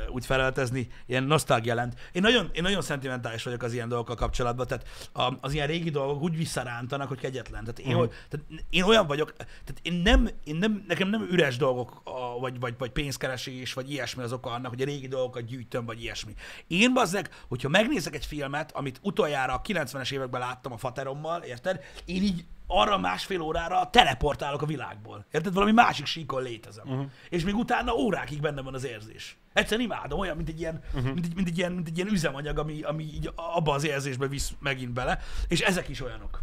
úgy 0.10 0.26
felöltözni, 0.26 0.88
ilyen 1.06 1.24
nosztalgia 1.24 1.76
lent. 1.76 2.00
Én 2.12 2.22
nagyon, 2.22 2.50
én 2.54 2.62
nagyon 2.62 2.82
szentimentális 2.82 3.44
vagyok 3.44 3.64
az 3.64 3.74
ilyen 3.74 3.88
dolgokkal 3.88 4.16
kapcsolatban, 4.16 4.68
tehát 4.68 4.88
a, 5.14 5.38
az 5.42 5.54
ilyen 5.54 5.68
régi 5.68 5.89
dolgok 5.89 6.22
úgy 6.22 6.38
visszarántanak, 6.38 7.08
hogy 7.08 7.20
kegyetlen. 7.20 7.64
Tehát 7.64 7.80
én, 7.80 7.96
uh-huh. 7.96 8.14
tehát 8.30 8.46
én 8.70 8.84
olyan 8.84 9.08
vagyok, 9.08 9.34
tehát 9.38 9.80
én 9.82 9.94
nem, 9.94 10.30
én 10.44 10.56
nem, 10.56 10.84
nekem 10.88 11.10
nem 11.10 11.28
üres 11.32 11.58
dolgok, 11.58 12.02
a, 12.04 12.39
vagy, 12.39 12.60
vagy, 12.60 12.76
vagy 12.78 12.92
pénzkeresés, 12.92 13.74
vagy 13.74 13.92
ilyesmi 13.92 14.24
az 14.24 14.34
oka 14.34 14.50
annak, 14.50 14.72
hogy 14.72 14.82
a 14.82 14.86
régi 14.86 15.08
dolgokat 15.08 15.46
gyűjtöm, 15.46 15.86
vagy 15.86 16.02
ilyesmi. 16.02 16.36
Én 16.68 16.94
bazzeg, 16.94 17.30
hogyha 17.48 17.70
megnézek 17.70 18.16
egy 18.16 18.26
filmet, 18.26 18.72
amit 18.72 19.00
utoljára 19.02 19.54
a 19.54 19.62
90-es 19.62 20.12
években 20.12 20.42
láttam 20.42 20.72
a 20.72 20.78
faterommal, 20.78 21.42
érted? 21.42 21.80
Én 22.06 22.24
így 22.24 22.46
arra 22.72 22.97
másfél 22.97 23.41
órára 23.41 23.89
teleportálok 23.89 24.61
a 24.61 24.65
világból. 24.65 25.26
Érted? 25.32 25.53
Valami 25.53 25.72
másik 25.72 26.05
síkon 26.05 26.43
létezem. 26.43 26.88
Uh-huh. 26.89 27.05
És 27.30 27.43
még 27.43 27.55
utána 27.55 27.93
órákig 27.93 28.41
benne 28.41 28.61
van 28.61 28.74
az 28.74 28.86
érzés. 28.86 29.38
Egyszerűen 29.53 29.88
imádom, 29.88 30.19
olyan, 30.19 30.36
mint 30.36 30.49
egy 30.49 30.59
ilyen, 30.59 30.82
uh-huh. 30.93 31.13
mint 31.13 31.26
egy, 31.26 31.36
mint 31.36 31.47
egy, 31.47 31.57
ilyen, 31.57 31.72
mint 31.72 31.88
egy 31.88 31.95
ilyen 31.97 32.09
üzemanyag, 32.09 32.57
ami, 32.57 32.82
ami 32.82 33.03
így 33.03 33.32
abba 33.36 33.74
az 33.74 33.84
érzésbe 33.84 34.28
visz 34.28 34.53
megint 34.59 34.91
bele. 34.93 35.19
És 35.47 35.59
ezek 35.59 35.89
is 35.89 36.01
olyanok. 36.01 36.41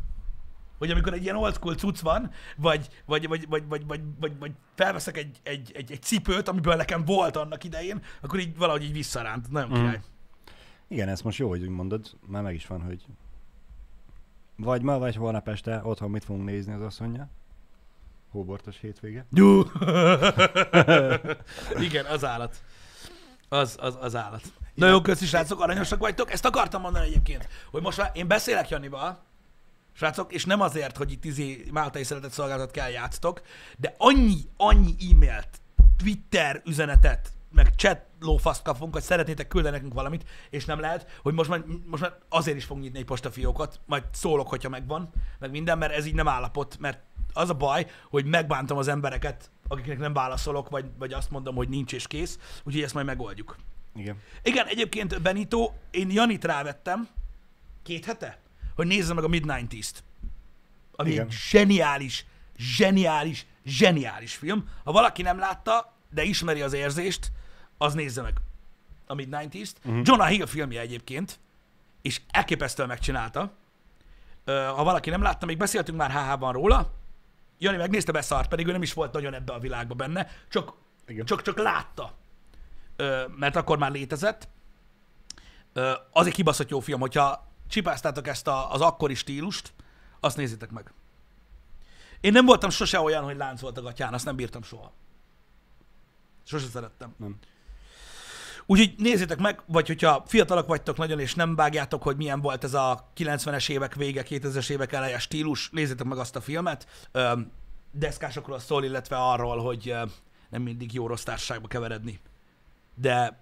Hogy 0.78 0.90
amikor 0.90 1.12
egy 1.12 1.22
ilyen 1.22 1.36
old 1.36 1.54
school 1.54 1.74
cucc 1.74 2.00
van, 2.00 2.30
vagy, 2.56 2.88
vagy, 3.06 3.28
vagy, 3.28 3.48
vagy, 3.48 3.64
vagy, 3.68 3.86
vagy, 3.86 4.00
vagy, 4.20 4.38
vagy 4.38 4.52
felveszek 4.74 5.16
egy, 5.16 5.40
egy, 5.42 5.72
egy, 5.74 5.92
egy 5.92 6.02
cipőt, 6.02 6.48
amiből 6.48 6.74
nekem 6.74 7.04
volt 7.04 7.36
annak 7.36 7.64
idején, 7.64 8.02
akkor 8.20 8.38
így 8.38 8.56
valahogy 8.56 8.82
így 8.84 8.92
visszaránt. 8.92 9.50
Nagyon 9.50 9.68
Mhm. 9.70 9.78
király. 9.78 10.00
Igen, 10.88 11.08
ezt 11.08 11.24
most 11.24 11.38
jó, 11.38 11.48
hogy 11.48 11.62
úgy 11.62 11.68
mondod, 11.68 12.10
már 12.26 12.42
meg 12.42 12.54
is 12.54 12.66
van, 12.66 12.80
hogy 12.82 13.02
vagy 14.59 14.82
ma, 14.82 14.98
vagy 14.98 15.16
holnap 15.16 15.48
este 15.48 15.80
otthon 15.84 16.11
mit 16.11 16.24
fogunk 16.24 16.44
nézni 16.44 16.72
az 16.72 16.80
asszonya. 16.80 17.28
Hóbortos 18.30 18.78
hétvége. 18.80 19.26
Igen, 21.86 22.04
az 22.04 22.24
állat. 22.24 22.56
Az, 23.48 23.76
az, 23.80 23.98
az 24.00 24.16
állat. 24.16 24.42
Na 24.74 24.88
jó, 24.88 25.00
köszi 25.00 25.26
srácok, 25.26 25.61
aranyosak 25.61 25.98
vagytok. 25.98 26.32
Ezt 26.32 26.44
akartam 26.44 26.80
mondani 26.80 27.06
egyébként, 27.06 27.48
hogy 27.70 27.82
most 27.82 27.98
már 27.98 28.11
én 28.14 28.26
beszélek 28.26 28.68
Janival, 28.68 29.22
srácok, 29.92 30.32
és 30.32 30.44
nem 30.44 30.61
azért, 30.61 30.96
hogy 30.96 31.12
itt 31.12 31.24
izé 31.24 31.64
Máltai 31.72 32.04
szeretett 32.04 32.30
szolgáltat 32.30 32.70
kell 32.70 32.90
játsztok, 32.90 33.42
de 33.76 33.94
annyi, 33.98 34.38
annyi 34.56 34.94
e-mailt, 35.11 35.61
Twitter 35.96 36.62
üzenetet, 36.66 37.32
meg 37.51 37.72
chat 37.76 38.01
lófaszt 38.20 38.62
kapunk, 38.62 38.92
hogy 38.92 39.03
szeretnétek 39.03 39.49
küldeni 39.49 39.74
nekünk 39.76 39.94
valamit, 39.94 40.28
és 40.51 40.64
nem 40.64 40.80
lehet, 40.80 41.18
hogy 41.22 41.34
most 41.34 41.51
már, 41.51 41.64
most 41.86 42.03
már 42.03 42.18
azért 42.28 42.57
is 42.57 42.64
fogunk 42.64 42.84
nyitni 42.84 42.99
egy 42.99 43.05
postafiókot, 43.05 43.80
majd 43.86 44.05
szólok, 44.12 44.49
hogyha 44.49 44.68
megvan, 44.68 45.11
meg 45.38 45.51
minden, 45.51 45.78
mert 45.78 45.92
ez 45.92 46.07
így 46.07 46.14
nem 46.14 46.28
állapot, 46.28 46.78
mert 46.78 46.99
az 47.32 47.51
a 47.51 47.55
baj, 47.55 47.86
hogy 48.11 48.24
megbántam 48.24 48.76
az 48.76 48.88
embereket, 48.88 49.51
akiknek 49.68 49.99
nem 49.99 50.12
válaszolok, 50.12 50.68
vagy, 50.68 50.84
vagy 50.99 51.12
azt 51.12 51.30
mondom, 51.30 51.55
hogy 51.55 51.68
nincs 51.68 51.92
és 51.92 52.07
kész, 52.07 52.38
úgyhogy 52.64 52.82
ezt 52.82 52.94
majd 52.94 53.07
megoldjuk. 53.07 53.57
Igen. 53.94 54.16
Igen, 54.42 54.66
egyébként 54.66 55.22
Benito, 55.22 55.72
én 55.90 56.11
Janit 56.11 56.44
rávettem 56.44 57.09
két 57.82 58.05
hete, 58.05 58.38
hogy 58.74 58.86
nézze 58.86 59.14
meg 59.14 59.24
a 59.24 59.28
Mid-90s-t. 59.28 59.94
Ami 60.92 61.11
Igen. 61.11 61.26
egy 61.26 61.32
zseniális, 61.32 62.26
zseniális, 62.57 63.46
zseniális 63.64 64.34
film. 64.34 64.68
Ha 64.84 64.92
valaki 64.92 65.22
nem 65.22 65.38
látta, 65.38 65.97
de 66.11 66.22
ismeri 66.22 66.62
az 66.62 66.72
érzést, 66.72 67.32
az 67.78 67.94
nézze 67.94 68.22
meg 68.22 68.34
a 69.06 69.14
Mid-90s-t. 69.14 69.74
Uh-huh. 69.84 70.02
Jonah 70.04 70.28
Hill 70.28 70.46
filmje 70.46 70.80
egyébként, 70.80 71.38
és 72.02 72.20
elképesztően 72.30 72.88
megcsinálta. 72.88 73.52
Ha 74.44 74.84
valaki 74.84 75.11
nem 75.11 75.22
látta, 75.22 75.46
még 75.46 75.56
beszéltünk 75.56 75.98
már 75.98 76.11
HH-ban 76.11 76.52
róla, 76.52 76.92
Jani 77.59 77.76
megnézte 77.76 78.12
beszart, 78.12 78.48
pedig 78.48 78.66
ő 78.66 78.72
nem 78.72 78.82
is 78.82 78.92
volt 78.92 79.12
nagyon 79.12 79.34
ebbe 79.34 79.52
a 79.52 79.59
világba 79.59 79.94
benne, 79.94 80.30
csak, 80.48 80.72
Igen. 81.06 81.24
csak, 81.24 81.42
csak 81.42 81.59
látta, 81.59 82.14
mert 83.36 83.56
akkor 83.56 83.78
már 83.78 83.90
létezett. 83.90 84.48
Az 86.11 86.26
egy 86.26 86.32
kibaszott 86.32 86.68
jó 86.68 86.80
film, 86.80 87.00
hogyha 87.00 87.46
csipáztátok 87.68 88.26
ezt 88.26 88.46
a, 88.46 88.72
az 88.72 88.80
akkori 88.80 89.14
stílust, 89.14 89.72
azt 90.20 90.36
nézzétek 90.36 90.70
meg. 90.70 90.92
Én 92.20 92.32
nem 92.32 92.44
voltam 92.44 92.70
sose 92.70 93.00
olyan, 93.00 93.24
hogy 93.24 93.36
lánc 93.36 93.61
volt 93.61 93.78
a 93.78 93.82
gatyán, 93.82 94.14
azt 94.14 94.24
nem 94.24 94.36
bírtam 94.36 94.62
soha. 94.62 94.92
Sose 96.49 96.66
szerettem. 96.66 97.14
Nem. 97.16 97.38
Úgyhogy 98.66 98.94
nézzétek 98.96 99.38
meg, 99.38 99.62
vagy 99.66 99.86
hogyha 99.86 100.22
fiatalok 100.26 100.66
vagytok 100.66 100.96
nagyon, 100.96 101.20
és 101.20 101.34
nem 101.34 101.55
vágjátok, 101.55 102.03
hogy 102.03 102.16
milyen 102.16 102.40
volt 102.40 102.64
ez 102.64 102.74
a 102.74 103.11
90-es 103.16 103.68
évek 103.68 103.94
vége, 103.94 104.22
2000-es 104.28 104.70
évek 104.70 104.92
eleje 104.92 105.18
stílus, 105.18 105.70
nézzétek 105.70 106.07
meg 106.07 106.18
azt 106.18 106.36
a 106.36 106.40
filmet. 106.40 107.09
Deszkásokról 107.90 108.59
szól, 108.59 108.84
illetve 108.84 109.16
arról, 109.16 109.59
hogy 109.59 109.94
nem 110.49 110.62
mindig 110.62 110.92
jó 110.92 111.07
rossz 111.07 111.22
társaságba 111.22 111.68
keveredni. 111.68 112.20
De 112.94 113.38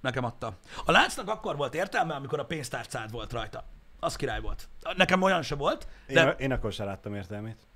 nekem 0.00 0.24
adta. 0.24 0.56
A 0.84 0.90
láncnak 0.90 1.28
akkor 1.28 1.56
volt 1.56 1.74
értelme, 1.74 2.14
amikor 2.14 2.38
a 2.38 2.44
pénztárcád 2.44 3.10
volt 3.10 3.32
rajta. 3.32 3.64
Az 4.00 4.16
király 4.16 4.40
volt. 4.40 4.68
Nekem 4.96 5.22
olyan 5.22 5.42
se 5.42 5.54
volt, 5.54 5.88
de 6.06 6.22
Én, 6.22 6.34
én 6.38 6.52
akkor 6.52 6.72
sem 6.72 6.86
láttam 6.86 7.14
értelmét. 7.14 7.66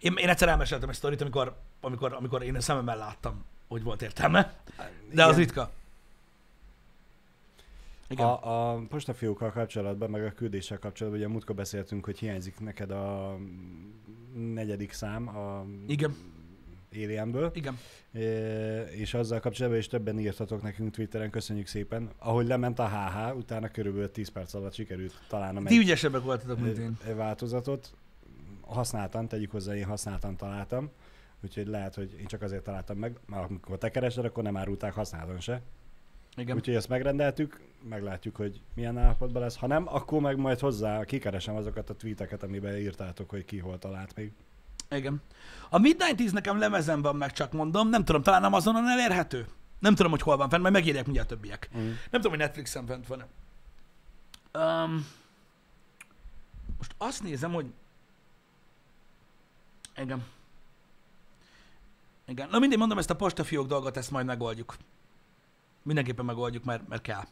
Én, 0.00 0.14
én 0.16 0.28
egyszer 0.28 0.48
elmeséltem 0.48 0.88
egy 0.88 0.94
sztorit, 0.94 1.20
amikor, 1.20 1.56
amikor, 1.80 2.12
amikor 2.12 2.42
én 2.42 2.54
a 2.54 2.60
szememmel 2.60 2.96
láttam, 2.96 3.44
hogy 3.68 3.82
volt 3.82 4.02
értelme, 4.02 4.54
de 5.12 5.24
az 5.24 5.28
Igen. 5.28 5.40
ritka. 5.44 5.70
Igen. 8.08 8.26
A, 8.26 8.72
a 8.72 8.82
postafiókkal 8.88 9.50
kapcsolatban, 9.50 10.10
meg 10.10 10.24
a 10.24 10.32
küldéssel 10.32 10.78
kapcsolatban, 10.78 11.20
ugye 11.20 11.30
múltkor 11.30 11.54
beszéltünk, 11.54 12.04
hogy 12.04 12.18
hiányzik 12.18 12.60
neked 12.60 12.90
a 12.90 13.36
negyedik 14.34 14.92
szám 14.92 15.28
a 15.36 15.66
Igen. 15.86 16.16
Alienből, 16.92 17.50
Igen. 17.54 17.78
É, 18.12 18.20
és 18.90 19.14
azzal 19.14 19.40
kapcsolatban 19.40 19.80
is 19.80 19.86
többen 19.86 20.18
írtatok 20.18 20.62
nekünk 20.62 20.90
Twitteren, 20.90 21.30
köszönjük 21.30 21.66
szépen. 21.66 22.10
Ahogy 22.18 22.46
lement 22.46 22.78
a 22.78 22.88
HH, 22.88 23.36
utána 23.36 23.68
körülbelül 23.68 24.10
10 24.10 24.28
perc 24.28 24.54
alatt 24.54 24.74
sikerült 24.74 25.20
találnom 25.28 25.64
Ti 25.64 25.74
egy 25.74 25.80
ügyesebbek 25.80 26.22
voltatok, 26.22 26.58
mint 26.58 26.78
én. 26.78 26.96
egy 27.06 27.14
változatot. 27.14 27.90
Használtam, 28.68 29.28
tegyük 29.28 29.50
hozzá, 29.50 29.74
én 29.74 29.84
használtam, 29.84 30.36
találtam. 30.36 30.90
Úgyhogy 31.42 31.66
lehet, 31.66 31.94
hogy 31.94 32.16
én 32.18 32.26
csak 32.26 32.42
azért 32.42 32.62
találtam 32.62 32.96
meg, 32.96 33.18
mert 33.26 33.44
amikor 33.44 33.78
te 33.78 33.90
keresed, 33.90 34.24
akkor 34.24 34.42
nem 34.42 34.56
árulták 34.56 34.94
használtan 34.94 35.40
se. 35.40 35.62
Igen. 36.36 36.56
Úgyhogy 36.56 36.74
ezt 36.74 36.88
megrendeltük, 36.88 37.60
meglátjuk, 37.88 38.36
hogy 38.36 38.60
milyen 38.74 38.98
állapotban 38.98 39.42
lesz. 39.42 39.56
Ha 39.56 39.66
nem, 39.66 39.88
akkor 39.88 40.20
meg 40.20 40.36
majd 40.36 40.58
hozzá 40.58 41.04
kikeresem 41.04 41.56
azokat 41.56 41.90
a 41.90 41.94
tweeteket, 41.94 42.42
amiben 42.42 42.76
írtátok, 42.76 43.30
hogy 43.30 43.44
ki 43.44 43.58
hol 43.58 43.78
talált 43.78 44.16
még. 44.16 44.32
Igen. 44.90 45.22
A 45.70 45.78
Midnight 45.78 46.16
10 46.16 46.32
nekem 46.32 46.58
lemezen 46.58 47.02
van 47.02 47.16
meg, 47.16 47.32
csak 47.32 47.52
mondom, 47.52 47.88
nem 47.88 48.04
tudom, 48.04 48.22
talán 48.22 48.44
Amazonon 48.44 48.88
elérhető. 48.88 49.46
Nem 49.78 49.94
tudom, 49.94 50.10
hogy 50.10 50.22
hol 50.22 50.36
van 50.36 50.48
fent, 50.48 50.62
majd 50.62 50.74
megírják 50.74 51.04
mindjárt 51.04 51.28
többiek. 51.28 51.68
Mm. 51.76 51.80
Nem 51.86 51.96
tudom, 52.10 52.30
hogy 52.30 52.38
Netflixen 52.38 52.86
fent 52.86 53.06
van 53.06 53.24
um, 54.54 55.06
Most 56.78 56.94
azt 56.98 57.22
nézem, 57.22 57.52
hogy... 57.52 57.66
Igen. 59.98 60.24
Igen. 62.26 62.48
Na 62.48 62.58
mindig 62.58 62.78
mondom, 62.78 62.98
ezt 62.98 63.10
a 63.10 63.16
postafiók 63.16 63.66
dolgot, 63.66 63.96
ezt 63.96 64.10
majd 64.10 64.26
megoldjuk. 64.26 64.76
Mindenképpen 65.82 66.24
megoldjuk, 66.24 66.64
mert, 66.64 66.88
mert 66.88 67.02
kell. 67.02 67.24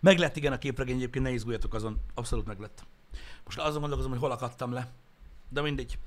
Meg 0.00 0.18
lett 0.18 0.36
igen 0.36 0.52
a 0.52 0.58
képregény, 0.58 0.96
egyébként 0.96 1.24
ne 1.24 1.30
izguljatok 1.30 1.74
azon, 1.74 2.00
abszolút 2.14 2.46
meg 2.46 2.60
lett. 2.60 2.84
Most 3.44 3.58
azon 3.58 3.80
gondolkozom, 3.80 4.10
hogy 4.10 4.20
hol 4.20 4.30
akadtam 4.30 4.72
le. 4.72 4.88
De 5.48 5.60
mindegy. 5.60 5.98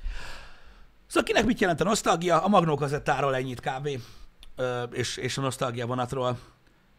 Szóval 1.07 1.23
kinek 1.23 1.45
mit 1.45 1.59
jelent 1.59 1.81
a 1.81 1.83
nosztalgia? 1.83 2.43
A 2.43 2.47
Magnó 2.47 2.75
kazettáról 2.75 3.35
ennyit 3.35 3.59
kb. 3.59 3.89
Ö, 4.55 4.83
és, 4.83 5.17
és 5.17 5.37
a 5.37 5.41
nosztalgia 5.41 5.87
vonatról, 5.87 6.39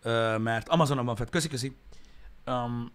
ö, 0.03 0.39
mert 0.39 0.69
Amazonon 0.69 1.05
van 1.05 1.17
fett. 1.17 1.31
Köszi, 1.31 1.49
köszi. 1.49 1.77
Um, 2.47 2.93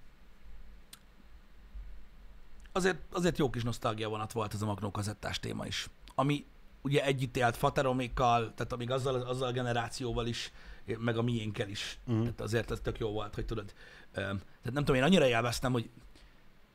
azért, 2.76 3.00
azért 3.12 3.38
jó 3.38 3.50
kis 3.50 3.64
nosztalgia 3.64 4.10
vonat 4.10 4.32
volt 4.32 4.54
ez 4.54 4.62
a 4.62 4.66
Magnó 4.66 4.92
kazettás 4.92 5.40
téma 5.40 5.66
is. 5.66 5.90
Ami 6.16 6.46
ugye 6.82 7.04
együtt 7.04 7.38
élt 7.38 7.58
Fateromékkal, 7.58 8.54
tehát 8.54 8.74
amíg 8.74 8.92
azzal, 8.92 9.16
azzal 9.16 9.48
a 9.48 9.52
generációval 9.52 10.28
is, 10.28 10.52
meg 10.98 11.18
a 11.18 11.22
miénkkel 11.22 11.70
is. 11.70 12.00
Mhm. 12.06 12.22
Tehát 12.22 12.42
azért 12.42 12.72
ez 12.72 12.80
tök 12.80 13.00
jó 13.00 13.12
volt, 13.12 13.36
hogy 13.36 13.46
tudod. 13.46 13.74
Tehát 14.12 14.40
nem 14.64 14.74
tudom, 14.74 14.96
én 14.96 15.04
annyira 15.04 15.28
élveztem, 15.28 15.72
hogy 15.72 15.90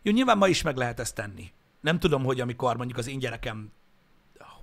jó, 0.03 0.13
nyilván 0.13 0.39
ma 0.39 0.49
is 0.49 0.63
meg 0.63 0.77
lehet 0.77 1.01
ezt 1.01 1.15
tenni. 1.15 1.53
Nem 1.81 1.99
tudom, 1.99 2.25
hogy 2.25 2.41
amikor 2.41 2.77
mondjuk 2.77 2.99
az 2.99 3.07
én 3.07 3.19
gyerekem 3.19 3.73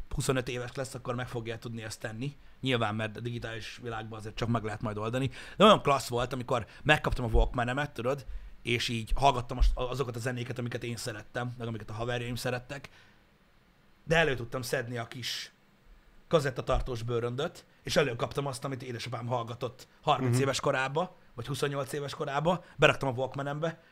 25 0.10 0.48
éves 0.48 0.74
lesz, 0.74 0.94
akkor 0.94 1.16
meg 1.16 1.28
fogja 1.28 1.58
tudni 1.58 1.84
ezt 1.84 2.00
tenni. 2.00 2.36
Nyilván, 2.62 2.96
mert 2.96 3.18
a 3.18 3.20
digitális 3.20 3.80
világban 3.84 4.20
azért 4.20 4.36
csak 4.36 4.48
meg 4.48 4.64
lehet 4.64 4.82
majd 4.82 4.98
oldani. 4.98 5.30
De 5.58 5.64
olyan 5.64 5.82
klassz 5.82 6.08
volt, 6.08 6.34
amikor 6.34 6.66
megkaptam 6.84 7.26
a 7.26 7.28
Walkman-emet, 7.28 7.92
tudod, 7.92 8.26
és 8.68 8.88
így 8.90 9.12
hallgattam 9.16 9.60
azokat 9.74 10.16
a 10.16 10.20
zenéket, 10.20 10.60
amiket 10.60 10.84
én 10.84 10.96
szerettem, 10.98 11.56
meg 11.58 11.68
amiket 11.68 11.90
a 11.90 11.94
haverjaim 11.94 12.36
szerettek, 12.36 12.90
de 14.04 14.16
elő 14.16 14.36
tudtam 14.36 14.62
szedni 14.62 14.98
a 14.98 15.08
kis 15.08 15.52
kazettatartós 16.28 17.02
bőröndöt, 17.02 17.66
és 17.84 17.96
előkaptam 17.96 18.46
azt, 18.46 18.64
amit 18.64 18.84
édesapám 18.84 19.28
hallgatott 19.28 19.88
30 20.02 20.34
Mhm. 20.34 20.42
éves 20.42 20.60
korába, 20.60 21.16
vagy 21.34 21.48
28 21.48 21.94
éves 21.94 22.14
korába, 22.14 22.64
beraktam 22.76 23.10
a 23.10 23.12
Walkmanembe, 23.12 23.84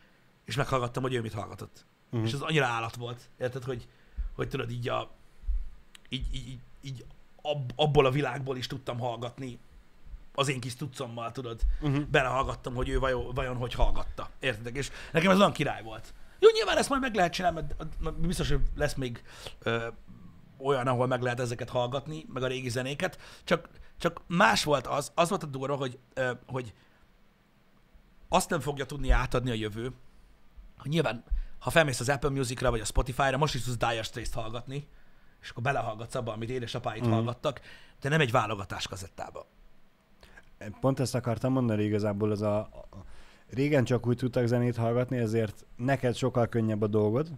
és 0.46 0.56
meghallgattam, 0.56 1.04
hogy 1.04 1.14
ő 1.14 1.22
mit 1.22 1.34
hallgatott. 1.34 1.86
Mhm. 2.10 2.24
És 2.24 2.34
az 2.34 2.42
annyira 2.42 2.66
állat 2.66 2.96
volt, 2.96 3.30
érted, 3.38 3.64
hogy, 3.64 3.88
hogy 4.34 4.50
tudod, 4.50 4.72
így, 4.72 4.90
a, 4.90 5.12
így, 6.10 6.36
így, 6.36 6.48
így, 6.48 6.60
így 6.82 7.06
ab, 7.42 7.72
abból 7.76 8.06
a 8.06 8.12
világból 8.12 8.58
is 8.58 8.68
tudtam 8.68 9.00
hallgatni 9.00 9.60
az 10.36 10.50
én 10.50 10.60
kis 10.60 10.76
tucommal, 10.76 11.32
tudod, 11.32 11.62
Uh-huh. 11.82 12.06
belehallgattam, 12.06 12.76
hogy 12.76 12.90
ő 12.90 13.00
vajon, 13.00 13.34
vajon 13.34 13.56
hogy 13.56 13.74
hallgatta. 13.74 14.30
Értedek? 14.40 14.76
És 14.76 14.92
nekem 15.12 15.32
ez 15.32 15.38
olyan 15.38 15.52
király 15.52 15.84
volt. 15.84 16.14
Jó, 16.40 16.50
nyilván 16.54 16.78
ezt 16.78 16.90
majd 16.90 17.02
meg 17.02 17.16
lehet 17.16 17.34
csinálni, 17.34 17.62
mert 18.00 18.16
biztos, 18.16 18.50
hogy 18.50 18.62
lesz 18.76 18.94
még 18.94 19.24
ö, 19.60 19.88
olyan, 20.58 20.88
ahol 20.88 21.08
meg 21.08 21.22
lehet 21.22 21.40
ezeket 21.40 21.70
hallgatni, 21.70 22.26
meg 22.34 22.44
a 22.44 22.48
régi 22.48 22.70
zenéket, 22.70 23.20
csak, 23.44 23.70
csak 23.98 24.22
más 24.28 24.64
volt 24.64 24.88
az, 24.88 25.12
az 25.16 25.30
volt 25.30 25.44
a 25.44 25.46
durva, 25.46 25.76
hogy, 25.76 26.00
ö, 26.14 26.32
hogy 26.48 26.74
azt 28.30 28.50
nem 28.50 28.60
fogja 28.60 28.86
tudni 28.86 29.10
átadni 29.10 29.50
a 29.50 29.54
jövő, 29.54 29.92
hogy 30.78 30.92
nyilván, 30.92 31.24
ha 31.60 31.70
felmész 31.70 32.00
az 32.00 32.10
Apple 32.10 32.30
Musicra 32.30 32.70
vagy 32.70 32.80
a 32.80 32.86
Spotify-ra, 32.86 33.38
most 33.38 33.56
is 33.56 33.64
tudsz 33.64 33.78
Dire 33.78 34.04
Straits-t 34.04 34.34
hallgatni, 34.34 34.88
és 35.42 35.50
akkor 35.50 35.64
belehallgatsz 35.64 36.16
abba, 36.16 36.34
amit 36.34 36.50
édesapáid 36.50 37.08
mm. 37.08 37.12
hallgattak, 37.12 37.62
de 38.02 38.10
nem 38.10 38.20
egy 38.20 38.32
válogatás 38.32 38.88
kazettába. 38.88 39.48
Pont 40.80 41.00
ezt 41.00 41.16
akartam 41.16 41.52
mondani 41.52 41.84
igazából, 41.84 42.32
az 42.32 42.42
a, 42.42 42.58
a 42.60 42.88
régen 43.50 43.84
csak 43.84 44.08
úgy 44.08 44.18
tudtak 44.18 44.48
zenét 44.48 44.76
hallgatni, 44.76 45.18
ezért 45.18 45.66
neked 45.76 46.16
sokkal 46.16 46.48
könnyebb 46.48 46.82
a 46.82 46.88
dolgod, 46.88 47.32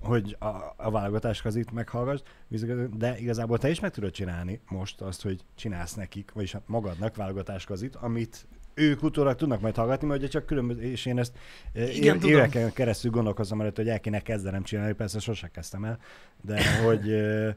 hogy 0.00 0.36
a, 0.38 0.46
a 0.76 0.90
válogatáskazit 0.90 1.72
meghallgass, 1.72 2.20
viszont- 2.48 2.96
de 2.96 3.18
igazából 3.18 3.58
te 3.58 3.70
is 3.70 3.80
meg 3.80 3.90
tudod 3.90 4.10
csinálni 4.10 4.60
most 4.68 5.00
azt, 5.00 5.22
hogy 5.22 5.44
csinálsz 5.54 5.94
nekik, 5.94 6.30
vagyis 6.34 6.52
hát 6.52 6.62
magadnak 6.66 7.16
válogatáskazit, 7.16 7.96
amit 7.96 8.46
ők 8.74 9.02
utólag 9.02 9.36
tudnak 9.36 9.60
majd 9.60 9.76
hallgatni, 9.76 10.06
mert 10.06 10.20
ugye 10.20 10.28
csak 10.28 10.46
különböző, 10.46 10.82
és 10.82 11.06
én 11.06 11.18
ezt 11.18 11.32
Igen, 11.72 11.88
Igen, 11.88 12.18
tudom. 12.18 12.36
éveken 12.36 12.72
keresztül 12.72 13.10
gondolkozom 13.10 13.60
előtt, 13.60 13.76
hogy 13.76 13.88
el 13.88 14.00
kéne 14.00 14.20
kezdenem 14.20 14.62
csinálni, 14.62 14.92
persze 14.92 15.18
sose 15.18 15.48
kezdtem 15.48 15.84
el, 15.84 15.98
de 16.40 16.82
hogy 16.82 17.08
ö, 17.08 17.50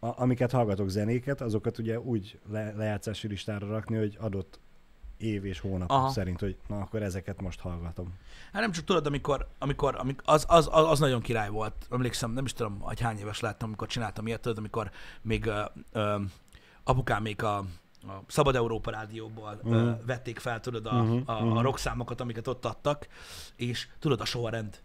a, 0.00 0.22
amiket 0.22 0.50
hallgatok 0.50 0.88
zenéket, 0.88 1.40
azokat 1.40 1.78
ugye 1.78 2.00
úgy 2.00 2.38
le, 2.50 2.72
lejátszási 2.72 3.28
listára 3.28 3.66
rakni, 3.66 3.96
hogy 3.96 4.16
adott 4.20 4.60
év 5.16 5.44
és 5.44 5.60
hónap 5.60 5.90
Aha. 5.90 6.08
Szerint, 6.08 6.40
hogy 6.40 6.56
na 6.66 6.78
akkor 6.80 7.02
ezeket 7.02 7.40
most 7.40 7.60
hallgatom. 7.60 8.14
Hát 8.52 8.62
nem 8.62 8.70
csak 8.70 8.84
tudod, 8.84 9.06
amikor, 9.06 9.48
amikor, 9.58 9.96
amikor 9.98 10.24
az, 10.26 10.44
az, 10.48 10.68
az, 10.72 10.90
az, 10.90 10.98
nagyon 10.98 11.20
király 11.20 11.48
volt. 11.48 11.74
Emlékszem, 11.90 12.30
nem 12.30 12.44
is 12.44 12.52
tudom, 12.52 12.80
hogy 12.80 13.00
hány 13.00 13.18
éves 13.18 13.40
lettem, 13.40 13.68
amikor 13.68 13.88
csináltam 13.88 14.26
ilyet, 14.26 14.40
tudod, 14.40 14.58
amikor 14.58 14.90
még 15.22 15.46
ö, 15.46 15.62
ö, 15.92 16.16
apukám 16.84 17.22
még 17.22 17.42
a, 17.42 17.56
a 18.02 18.22
Szabad 18.26 18.56
Európa 18.56 18.90
rádióból 18.90 19.60
uh-huh. 19.62 20.04
Vették 20.06 20.38
fel, 20.38 20.60
tudod, 20.60 20.86
a, 20.86 21.02
Mhm, 21.02 21.20
a, 21.24 21.36
a 21.36 21.44
mhm. 21.44 21.58
rockszámokat, 21.58 22.20
amiket 22.20 22.46
ott 22.46 22.64
adtak, 22.64 23.08
és 23.56 23.88
tudod, 23.98 24.20
a 24.20 24.24
sorrend. 24.24 24.80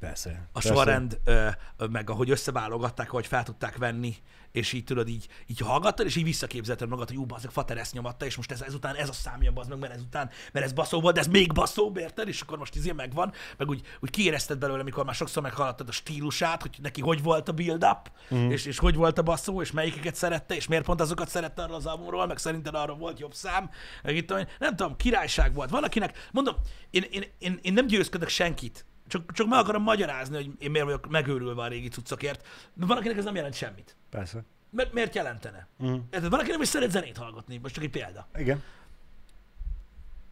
Persze. 0.00 0.30
A 0.30 0.60
persze. 0.60 0.74
sorrend, 0.74 1.18
ö, 1.24 1.48
ö, 1.76 1.86
meg 1.86 2.10
ahogy 2.10 2.30
összeválogatták, 2.30 3.10
hogy 3.10 3.26
fel 3.26 3.42
tudták 3.42 3.76
venni, 3.76 4.16
és 4.52 4.72
így 4.72 4.84
tudod, 4.84 5.08
így, 5.08 5.28
így 5.46 5.58
hallgattad, 5.58 6.06
és 6.06 6.16
így 6.16 6.24
visszaképzelted 6.24 6.88
magad, 6.88 7.06
hogy 7.08 7.16
jú, 7.16 7.24
bazeg, 7.24 7.50
Fater 7.50 7.78
ezt 7.78 7.92
nyomatta, 7.92 8.24
és 8.24 8.36
most 8.36 8.50
ez, 8.50 8.60
ezután 8.62 8.94
ez 8.94 9.08
a 9.08 9.12
számja, 9.12 9.52
bazd 9.52 9.68
meg, 9.70 9.78
mert 9.78 9.92
ezután, 9.94 10.30
mert 10.52 10.64
ez 10.66 10.72
baszó 10.72 11.00
volt, 11.00 11.14
de 11.14 11.20
ez 11.20 11.26
még 11.26 11.52
baszóbb, 11.52 11.96
érted? 11.96 12.28
És 12.28 12.40
akkor 12.40 12.58
most 12.58 12.74
izé 12.74 12.92
megvan, 12.92 13.32
meg 13.56 13.68
úgy, 13.68 13.82
úgy 14.00 14.10
kiérezted 14.10 14.58
belőle, 14.58 14.80
amikor 14.80 15.04
már 15.04 15.14
sokszor 15.14 15.42
meghallottad 15.42 15.88
a 15.88 15.92
stílusát, 15.92 16.62
hogy 16.62 16.76
neki 16.82 17.00
hogy 17.00 17.22
volt 17.22 17.48
a 17.48 17.52
build-up, 17.52 18.10
Mhm. 18.28 18.50
és, 18.50 18.64
és 18.64 18.78
hogy 18.78 18.94
volt 18.94 19.18
a 19.18 19.22
baszó, 19.22 19.60
és 19.62 19.70
melyikeket 19.72 20.14
szerette, 20.14 20.54
és 20.54 20.66
miért 20.66 20.84
pont 20.84 21.00
azokat 21.00 21.28
szerette 21.28 21.62
arról 21.62 21.76
az 21.76 21.86
albumról, 21.86 22.26
meg 22.26 22.38
szerinted 22.38 22.74
arra 22.74 22.94
volt 22.94 23.18
jobb 23.18 23.34
szám, 23.34 23.70
meg 24.02 24.16
itt, 24.16 24.28
nem 24.58 24.76
tudom, 24.76 24.96
királyság 24.96 25.54
volt. 25.54 25.70
Valakinek, 25.70 26.28
mondom, 26.32 26.54
én, 26.90 27.04
én, 27.10 27.24
én, 27.38 27.58
én 27.62 27.72
nem 27.72 27.86
győzködök 27.86 28.28
senkit, 28.28 28.84
csak, 29.10 29.32
csak 29.32 29.48
meg 29.48 29.58
akarom 29.58 29.82
magyarázni, 29.82 30.34
hogy 30.36 30.50
én 30.58 30.70
miért 30.70 30.86
vagyok 30.86 31.08
megőrülve 31.08 31.62
a 31.62 31.66
régi 31.66 31.88
cuccokért, 31.88 32.46
de 32.74 32.86
valakinek 32.86 33.16
ez 33.16 33.24
nem 33.24 33.34
jelent 33.34 33.54
semmit. 33.54 33.96
Persze. 34.10 34.44
Mert 34.70 34.92
miért 34.92 35.14
jelentene? 35.14 35.66
Mm. 35.84 35.94
Érted? 36.10 36.30
Valaki 36.30 36.50
nem 36.50 36.60
is 36.60 36.68
szeret 36.68 36.90
zenét 36.90 37.16
hallgatni, 37.16 37.56
most 37.56 37.74
csak 37.74 37.84
egy 37.84 37.90
példa. 37.90 38.28
Igen. 38.34 38.62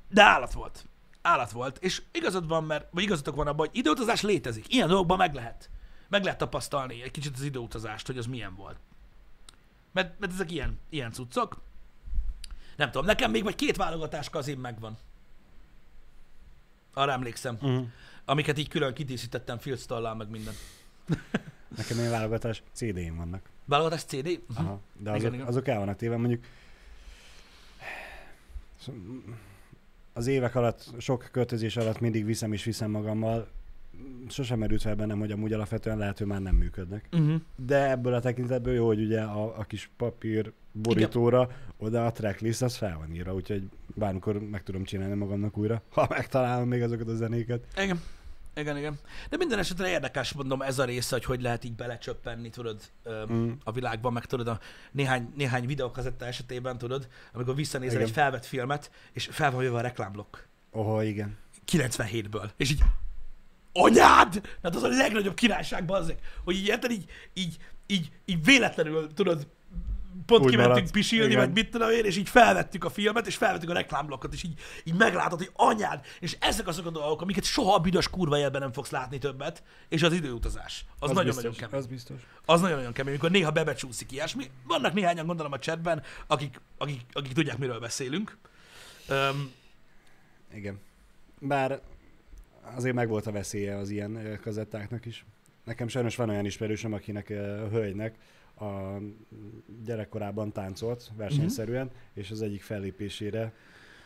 De 0.09 0.23
állat 0.23 0.53
volt. 0.53 0.85
Állat 1.23 1.51
volt. 1.51 1.79
És 1.79 2.03
igazad 2.13 2.49
van, 2.49 2.65
mert, 2.65 2.87
vagy 2.91 3.03
igazatok 3.03 3.37
van 3.37 3.47
abban, 3.47 3.67
hogy 3.67 3.77
időutazás 3.77 4.23
létezik. 4.23 4.75
Ilyen 4.75 4.89
dolgokban 4.89 5.17
meg 5.17 5.35
lehet. 5.35 5.71
Meg 6.09 6.23
lehet 6.23 6.39
tapasztalni 6.39 7.03
egy 7.03 7.11
kicsit 7.11 7.35
az 7.35 7.43
időutazást, 7.43 8.07
hogy 8.07 8.19
az 8.19 8.27
milyen 8.27 8.55
volt. 8.55 8.77
Mert, 9.93 10.19
mert 10.19 10.33
ezek 10.33 10.51
ilyen, 10.51 10.79
ilyen 10.89 11.13
cuccok. 11.13 11.61
Nem 12.77 12.91
tudom, 12.91 13.07
nekem 13.07 13.31
még 13.31 13.43
vagy 13.43 13.55
két 13.55 13.77
válogatás 13.77 14.31
kazim 14.31 14.61
megvan. 14.61 14.99
Arra 16.95 17.13
emlékszem. 17.13 17.59
Mm. 17.67 17.83
Amiket 18.29 18.59
így 18.59 18.69
külön 18.69 18.95
kidíszítettem 18.95 19.59
filctollal, 19.59 20.15
meg 20.15 20.31
minden. 20.31 20.55
Nekem 21.77 21.99
ilyen 21.99 22.11
válogatás 22.11 22.63
CD-n 22.73 23.17
vannak. 23.17 23.49
Válogatás 23.65 24.05
CD? 24.05 24.41
Aha. 24.55 24.81
De 24.99 25.11
Igen, 25.11 25.15
azok, 25.15 25.35
igen. 25.35 25.47
azok 25.47 25.69
el 25.69 25.79
vannak 25.79 25.97
téve, 25.97 26.17
mondjuk 26.17 26.45
az 30.13 30.27
évek 30.27 30.55
alatt, 30.55 30.95
sok 30.99 31.29
költözés 31.33 31.77
alatt 31.77 32.01
mindig 32.01 32.25
viszem 32.25 32.53
és 32.53 32.65
viszem 32.65 32.91
magammal, 32.91 33.49
sosem 34.29 34.59
merült 34.59 34.83
fel 34.83 34.95
bennem, 34.95 35.19
hogy 35.19 35.31
amúgy 35.31 35.53
alapvetően 35.53 35.99
lehet, 35.99 36.19
hogy 36.19 36.27
már 36.27 36.41
nem 36.41 36.55
működnek. 36.55 37.09
Uh-huh. 37.13 37.41
De 37.57 37.91
ebből 37.91 38.15
a 38.15 38.21
tekintetből 38.21 38.75
jó, 38.75 38.87
hogy 38.87 39.01
ugye 39.01 39.21
a, 39.21 39.59
a 39.59 39.65
kis 39.65 39.91
papír 39.97 40.53
borítóra 40.73 41.51
oda 41.77 42.07
a 42.07 42.13
tracklist 42.13 42.63
az 42.63 42.77
fel 42.77 42.97
van 42.99 43.15
írva, 43.15 43.35
úgyhogy 43.35 43.69
bármikor 43.95 44.41
meg 44.41 44.63
tudom 44.63 44.85
csinálni 44.85 45.15
magamnak 45.15 45.57
újra, 45.57 45.83
ha 45.91 46.07
megtalálom 46.11 46.69
még 46.69 46.83
azokat 46.83 47.09
a 47.09 47.15
zenéket. 47.15 47.67
Igen. 47.83 48.01
Igen, 48.59 48.77
igen. 48.77 48.99
De 49.29 49.37
minden 49.37 49.59
esetre 49.59 49.89
érdekes, 49.89 50.33
mondom, 50.33 50.63
ez 50.63 50.79
a 50.79 50.85
része, 50.85 51.15
hogy 51.15 51.25
hogy 51.25 51.43
lehet 51.43 51.65
így 51.65 51.75
belecsöppenni, 51.75 52.51
tudod, 52.51 52.81
Mm. 53.33 53.51
a 53.65 53.73
világban, 53.73 54.13
meg 54.13 54.25
tudod, 54.27 54.49
a 54.49 54.61
néhány, 54.93 55.33
néhány 55.37 55.67
videókazetta 55.67 56.27
esetében, 56.27 56.79
tudod, 56.79 57.09
amikor 57.33 57.55
visszanézel 57.55 57.95
Igen. 57.95 58.07
egy 58.07 58.13
felvett 58.13 58.45
filmet, 58.47 58.91
és 59.13 59.29
fel 59.33 59.51
van 59.51 59.63
jöve 59.63 59.79
a 59.79 59.81
reklámblokk. 59.81 60.37
Oha, 60.71 61.03
igen. 61.05 61.37
97-ből. 61.73 62.51
És 62.57 62.71
így, 62.71 62.83
anyád! 63.73 64.41
Hát 64.63 64.77
az 64.77 64.83
a 64.83 64.89
legnagyobb 64.89 65.35
királyság, 65.35 65.85
bazzeg, 65.85 66.19
hogy 66.45 66.57
így 66.57 66.67
érted, 66.67 66.91
így, 66.91 67.11
így, 67.35 67.57
így, 67.87 68.11
így 68.25 68.45
véletlenül, 68.45 69.13
tudod, 69.15 69.47
pont 70.27 70.45
Úgy 70.45 70.51
kimentünk 70.51 70.75
maradt. 70.75 70.93
pisilni, 70.93 71.31
Igen. 71.31 71.45
vagy 71.45 71.55
mit 71.55 71.71
tudom 71.71 71.91
én, 71.91 72.05
és 72.05 72.17
így 72.17 72.29
felvettük 72.29 72.85
a 72.85 72.91
filmet, 72.91 73.27
és 73.27 73.37
felvettük 73.37 73.71
a 73.71 73.73
reklámblokkot, 73.73 74.33
és 74.33 74.43
így, 74.43 74.61
így 74.85 74.95
meglátod, 74.95 75.39
hogy 75.39 75.51
anyád, 75.53 76.05
és 76.21 76.37
ezek 76.41 76.67
azok 76.67 76.87
a 76.87 76.91
dolgok, 76.91 77.23
amiket 77.23 77.45
soha 77.45 77.75
a 77.75 77.79
büdös 77.79 78.09
kurva 78.09 78.39
élben 78.39 78.61
nem 78.61 78.73
fogsz 78.73 78.91
látni 78.91 79.19
többet, 79.19 79.63
és 79.89 80.03
az 80.03 80.13
időutazás. 80.13 80.85
Az, 80.99 81.11
nagyon-nagyon 81.11 81.53
kemény. 81.53 81.79
Az 81.79 81.87
biztos. 81.87 82.21
Az 82.45 82.61
nagyon-nagyon 82.61 82.93
kemény, 82.93 83.13
amikor 83.13 83.31
néha 83.31 83.51
bebecsúszik 83.51 84.13
ilyesmi. 84.13 84.51
Vannak 84.67 84.93
néhányan 84.93 85.27
gondolom 85.27 85.53
a 85.53 85.59
chatben, 85.59 86.03
akik, 86.27 86.61
akik, 86.79 87.01
akik 87.13 87.33
tudják, 87.33 87.59
miről 87.59 87.79
beszélünk. 87.79 88.37
Um, 89.09 89.53
Igen. 90.55 90.81
Bár 91.41 91.81
azért 92.77 92.95
megvolt 92.95 93.27
a 93.27 93.33
veszélye 93.33 93.77
az 93.77 93.91
ilyen 93.91 94.39
kazettáknak 94.43 95.07
is. 95.07 95.25
Nekem 95.65 95.89
sajnos 95.89 96.17
van 96.17 96.29
olyan 96.29 96.45
ismerősöm, 96.45 96.93
akinek 96.93 97.31
a 97.31 97.69
hölgynek 97.69 98.15
a 98.61 98.99
gyerekkorában 99.85 100.53
táncolt 100.53 101.11
versenyszerűen, 101.17 101.87
Mhm. 101.87 101.95
és 102.15 102.31
az 102.31 102.43
egyik 102.43 102.63
fellépésére 102.63 103.53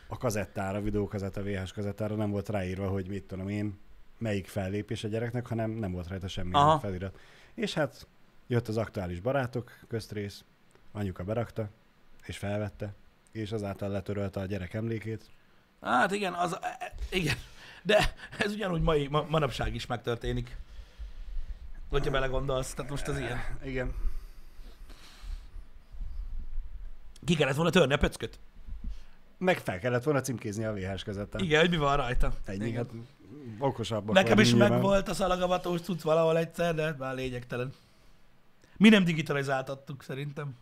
a 0.07 0.17
kazettára, 0.17 0.81
videókazetta, 0.81 1.43
VHS 1.43 1.71
kazettára 1.71 2.15
nem 2.15 2.29
volt 2.31 2.49
ráírva, 2.49 2.87
hogy 2.87 3.07
mit 3.07 3.23
tudom 3.23 3.49
én, 3.49 3.79
melyik 4.17 4.47
fellépés 4.47 5.03
a 5.03 5.07
gyereknek, 5.07 5.47
hanem 5.47 5.71
nem 5.71 5.91
volt 5.91 6.07
rajta 6.07 6.27
semmi 6.27 6.53
Aha. 6.53 6.79
felirat. 6.79 7.19
És 7.53 7.73
hát 7.73 8.07
jött 8.47 8.67
az 8.67 8.77
aktuális 8.77 9.19
barátok 9.19 9.71
köztrész, 9.87 10.43
anyuka 10.91 11.23
berakta, 11.23 11.69
és 12.25 12.37
felvette, 12.37 12.93
és 13.31 13.51
azáltal 13.51 13.89
letörölte 13.89 14.39
a 14.39 14.45
gyerek 14.45 14.73
emlékét. 14.73 15.25
Hát 15.81 16.11
igen, 16.11 16.33
az, 16.33 16.57
e- 16.61 16.77
e- 16.79 16.93
igen. 17.11 17.35
De 17.83 18.13
ez 18.39 18.51
ugyanúgy 18.53 18.81
mai, 18.81 19.07
ma, 19.07 19.25
manapság 19.29 19.75
is 19.75 19.85
megtörténik. 19.85 20.57
Hogyha 21.89 22.11
belegondolsz, 22.11 22.73
tehát 22.73 22.91
most 22.91 23.07
az 23.07 23.19
ilyen. 23.19 23.39
Igen. 23.63 23.93
Ki 27.25 27.35
kellett 27.35 27.55
volna 27.55 27.69
törni 27.69 27.93
a 27.93 27.97
pöcköt? 27.97 28.39
Meg 29.37 29.57
fel 29.57 29.79
kellett 29.79 30.03
volna 30.03 30.21
címkézni 30.21 30.63
a 30.63 30.73
VHS 30.73 31.03
kazettán. 31.03 31.43
Igen, 31.43 31.59
hogy 31.59 31.69
mi 31.69 31.77
van 31.77 31.97
rajta. 31.97 32.33
Ennyi, 32.45 32.67
Igen. 32.67 32.75
hát 32.75 32.93
okosabbak 33.59 34.15
Nekem 34.15 34.39
is 34.39 34.51
nyilván. 34.51 34.71
megvolt 34.71 35.09
a 35.09 35.13
szalagavatós 35.13 35.81
cucc 35.81 36.01
valahol 36.01 36.37
egyszer, 36.37 36.75
de 36.75 36.95
már 36.97 37.15
lényegtelen. 37.15 37.73
Mi 38.77 38.89
nem 38.89 39.03
digitalizáltattuk 39.03 40.03
szerintem. 40.03 40.55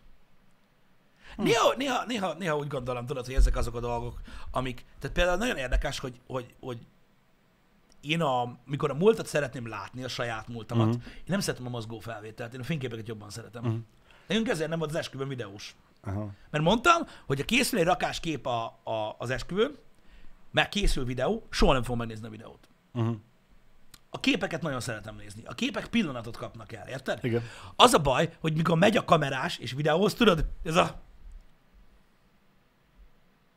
Hm. 1.36 1.44
Néha, 1.44 1.74
néha, 1.78 2.06
néha, 2.06 2.34
néha 2.34 2.58
úgy 2.58 2.68
gondolom, 2.68 3.06
tudod, 3.06 3.26
hogy 3.26 3.36
ezek 3.36 3.56
azok 3.56 3.76
a 3.76 3.80
dolgok, 3.80 4.22
amik... 4.52 4.86
Tehát 5.00 5.16
például 5.16 5.38
nagyon 5.38 5.58
érdekes, 5.58 6.00
hogy, 6.00 6.20
hogy, 6.28 6.54
hogy 6.60 6.78
én 8.02 8.22
a, 8.22 8.58
mikor 8.66 8.90
a 8.90 8.94
múltat 8.94 9.28
szeretném 9.28 9.68
látni, 9.68 10.04
a 10.04 10.08
saját 10.08 10.48
múltamat, 10.48 10.88
uh-huh. 10.88 11.04
én 11.06 11.24
nem 11.26 11.40
szeretem 11.40 11.66
a 11.66 11.70
mozgó 11.70 12.00
felvételt, 12.00 12.54
én 12.54 12.60
a 12.60 12.64
fényképeket 12.64 13.08
jobban 13.08 13.30
szeretem. 13.30 13.64
Uh-huh. 13.64 13.80
Nekünk 14.28 14.50
ezért 14.50 14.70
nem 14.70 14.80
volt 14.80 14.92
az 14.92 14.98
esküvőn 14.98 15.28
videós. 15.28 15.76
Aha. 16.02 16.30
Mert 16.50 16.64
mondtam, 16.64 17.02
hogy 17.26 17.40
a 17.40 17.46
készül 17.46 17.80
egy 17.80 17.86
rakás 17.86 18.20
kép 18.20 18.46
a, 18.46 18.64
a, 18.84 19.16
az 19.18 19.30
esküvőn, 19.30 19.76
meg 20.52 20.70
készül 20.70 21.06
videó, 21.06 21.48
soha 21.50 21.74
nem 21.74 21.84
fogom 21.84 21.98
megnézni 21.98 22.28
a 22.28 22.30
videót. 22.30 22.70
Uh-huh. 22.94 23.16
A 24.10 24.20
képeket 24.20 24.62
nagyon 24.62 24.80
szeretem 24.80 25.16
nézni. 25.16 25.44
A 25.46 25.54
képek 25.54 25.88
pillanatot 25.88 26.38
kapnak 26.38 26.72
el, 26.72 26.88
érted? 26.88 27.20
Igen. 27.24 27.42
Az 27.76 27.94
a 27.94 28.00
baj, 28.00 28.34
hogy 28.40 28.56
mikor 28.56 28.78
megy 28.78 28.98
a 28.98 29.06
kamerás 29.06 29.58
és 29.58 29.72
videóhoz, 29.72 30.14
tudod, 30.14 30.46
ez 30.64 30.76
a... 30.76 31.02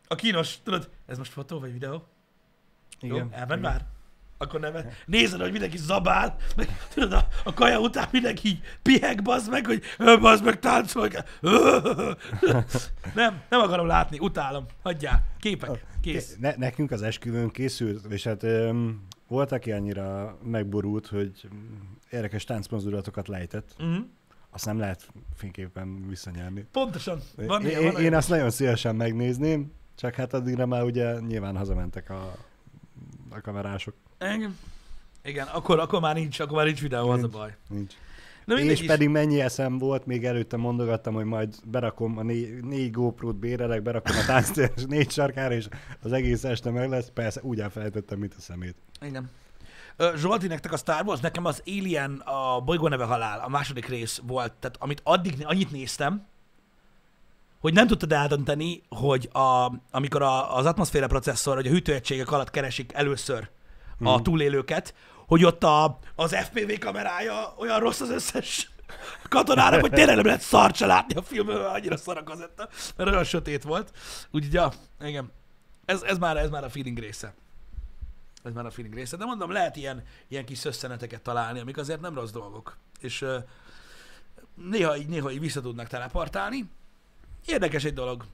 A 0.09 0.15
kínos, 0.15 0.59
tudod, 0.63 0.91
ez 1.07 1.19
most 1.19 1.33
fotó 1.33 1.61
vagy 1.61 1.73
videó? 1.73 2.07
Igen. 3.01 3.17
Jó, 3.17 3.29
elment 3.31 3.63
már? 3.63 3.87
Akkor 4.39 4.61
nem. 4.61 4.72
Nézed, 5.07 5.41
hogy 5.41 5.51
mindenki 5.51 5.76
zabál, 5.76 6.37
meg 6.57 6.68
tudod, 6.95 7.12
a, 7.12 7.26
a 7.45 7.55
kaja 7.55 7.78
után 7.80 8.09
mindenki 8.12 8.49
így 8.49 8.61
piheg, 8.82 9.22
bazd 9.22 9.51
meg, 9.51 9.66
hogy 9.66 9.82
"Ö, 9.99 10.18
bazd 10.18 10.45
meg, 10.45 10.59
táncolj. 10.59 11.11
Nem, 13.14 13.43
nem 13.49 13.61
akarom 13.61 13.87
látni, 13.87 14.18
utálom. 14.18 14.64
Hagyjál, 14.82 15.22
képek, 15.41 15.85
kész. 16.01 16.37
Ne, 16.41 16.55
nekünk 16.57 16.91
az 16.91 17.03
esküvőn 17.03 17.51
készült, 17.51 18.05
és 18.12 18.24
hát 18.24 18.43
öm, 18.43 19.07
volt, 19.28 19.53
aki 19.53 19.72
annyira 19.72 20.39
megborult, 20.43 21.07
hogy 21.07 21.49
érdekes 22.11 22.45
táncmozdulatokat 22.45 23.28
lejtett. 23.28 23.74
Mhm. 23.78 23.99
Azt 24.51 24.64
nem 24.66 24.78
lehet 24.78 25.07
fényképpen 25.35 26.09
visszanyerni. 26.09 26.66
Pontosan. 26.72 27.18
Van 27.37 27.62
én, 27.62 27.68
ilyen, 27.68 27.80
én, 27.80 27.87
van 27.87 27.93
én 27.95 27.99
olyan. 28.01 28.14
azt 28.14 28.28
nagyon 28.28 28.51
szívesen 28.51 28.97
megnézném, 28.97 29.72
csak 29.97 30.14
hát 30.14 30.35
addigra 30.35 30.66
már 30.66 30.82
ugye 30.82 31.18
nyilván 31.20 31.57
hazamentek 31.57 32.11
a, 32.11 32.37
a 33.35 33.41
kamerások. 33.41 33.95
Igen. 34.20 34.59
Igen, 35.24 35.47
akkor, 35.47 35.78
akkor 35.78 36.01
már 36.01 36.14
nincs, 36.14 36.41
akkor 36.41 36.57
már 36.57 36.66
nincs 36.66 36.80
videó, 36.80 37.09
az 37.11 37.18
a 37.18 37.20
Nincs. 37.20 37.32
baj. 37.32 37.57
Nincs. 37.68 37.95
Na 38.45 38.59
és 38.59 38.80
is. 38.80 38.87
pedig 38.87 39.09
mennyi 39.09 39.41
eszem 39.41 39.78
volt, 39.78 40.07
még 40.07 40.24
előtte 40.24 40.57
mondogattam, 40.57 41.14
hogy 41.14 41.24
majd 41.24 41.55
berakom 41.64 42.18
a 42.18 42.22
négy, 42.22 42.64
négy 42.64 42.91
GoPro-t 42.91 43.37
bérelek, 43.37 43.82
berakom 43.82 44.16
a 44.16 44.24
tánctér 44.26 44.72
négy 44.89 45.11
sarkára, 45.11 45.55
és 45.55 45.68
az 46.03 46.12
egész 46.12 46.45
este 46.45 46.70
meg 46.70 46.89
lesz. 46.89 47.11
Persze 47.14 47.41
úgy 47.43 47.61
elfelejtettem, 47.61 48.18
mint 48.18 48.35
a 48.39 48.41
szemét. 48.41 48.76
Igen. 49.01 49.30
Zsolti, 50.16 50.47
nektek 50.47 50.72
a 50.72 50.76
Star 50.76 51.05
Wars, 51.07 51.20
nekem 51.20 51.45
az 51.45 51.62
Alien, 51.66 52.12
a 52.24 52.61
bolygó 52.61 52.89
neve 52.89 53.05
halál, 53.05 53.41
a 53.41 53.49
második 53.49 53.87
rész 53.87 54.20
volt, 54.26 54.53
tehát 54.53 54.76
amit 54.80 55.01
addig 55.05 55.35
annyit 55.45 55.70
néztem, 55.70 56.26
hogy 57.65 57.73
nem 57.73 57.87
tudtad 57.87 58.12
eldönteni, 58.12 58.83
hogy 58.89 59.29
a, 59.33 59.73
amikor 59.91 60.23
a, 60.23 60.57
az 60.57 60.67
atmoszféra 60.67 61.07
processzor, 61.07 61.55
hogy 61.55 61.67
a 61.67 61.71
hűtőegységek 61.71 62.31
alatt 62.33 62.51
keresik 62.51 62.93
először 62.93 63.51
a 64.01 64.12
Mhm. 64.15 64.23
túlélőket, 64.23 64.95
hogy 65.27 65.45
ott 65.45 65.65
a, 65.65 65.99
az 66.15 66.37
FPV 66.37 66.79
kamerája 66.81 67.55
olyan 67.59 67.79
rossz 67.81 68.01
az 68.01 68.11
összes 68.11 68.71
katonára, 69.29 69.81
hogy 69.81 69.91
tényleg 69.91 70.17
nem 70.17 70.25
lehet 70.25 70.41
szart 70.41 70.75
se 70.75 70.87
látni 70.87 71.15
a 71.15 71.23
filmben, 71.23 71.57
mert 71.57 71.75
annyira 71.75 71.97
szar 71.97 72.17
a 72.17 72.23
kazetta, 72.23 72.69
mert 72.97 73.11
olyan 73.11 73.25
sötét 73.25 73.62
volt. 73.62 73.93
Úgyhogy, 74.31 74.53
ja, 74.53 74.73
igen. 75.01 75.33
Ez, 75.85 76.03
ez, 76.03 76.19
már, 76.19 76.37
ez 76.37 76.51
már 76.51 76.65
a 76.65 76.71
feeling 76.71 76.99
része. 76.99 77.35
Ez 78.43 78.53
már 78.53 78.67
a 78.67 78.71
feeling 78.71 78.95
része. 78.95 79.17
De 79.17 79.25
mondom, 79.25 79.51
lehet 79.51 79.77
ilyen, 79.77 80.03
ilyen 80.29 80.45
kis 80.45 80.59
szösszeneteket 80.59 81.23
találni, 81.23 81.61
amik 81.61 81.77
azért 81.77 82.01
nem 82.01 82.15
rossz 82.15 82.31
dolgok. 82.31 82.77
És 83.01 83.23
uh, 83.23 83.35
néha, 84.55 84.97
így, 84.97 85.09
néha 85.09 85.31
így 85.31 85.41
vissza 85.41 85.61
tudnak 85.61 85.87
teleportálni. 85.87 86.71
Érdekes 87.47 87.85
egy 87.85 87.93
dolog. 87.95 88.25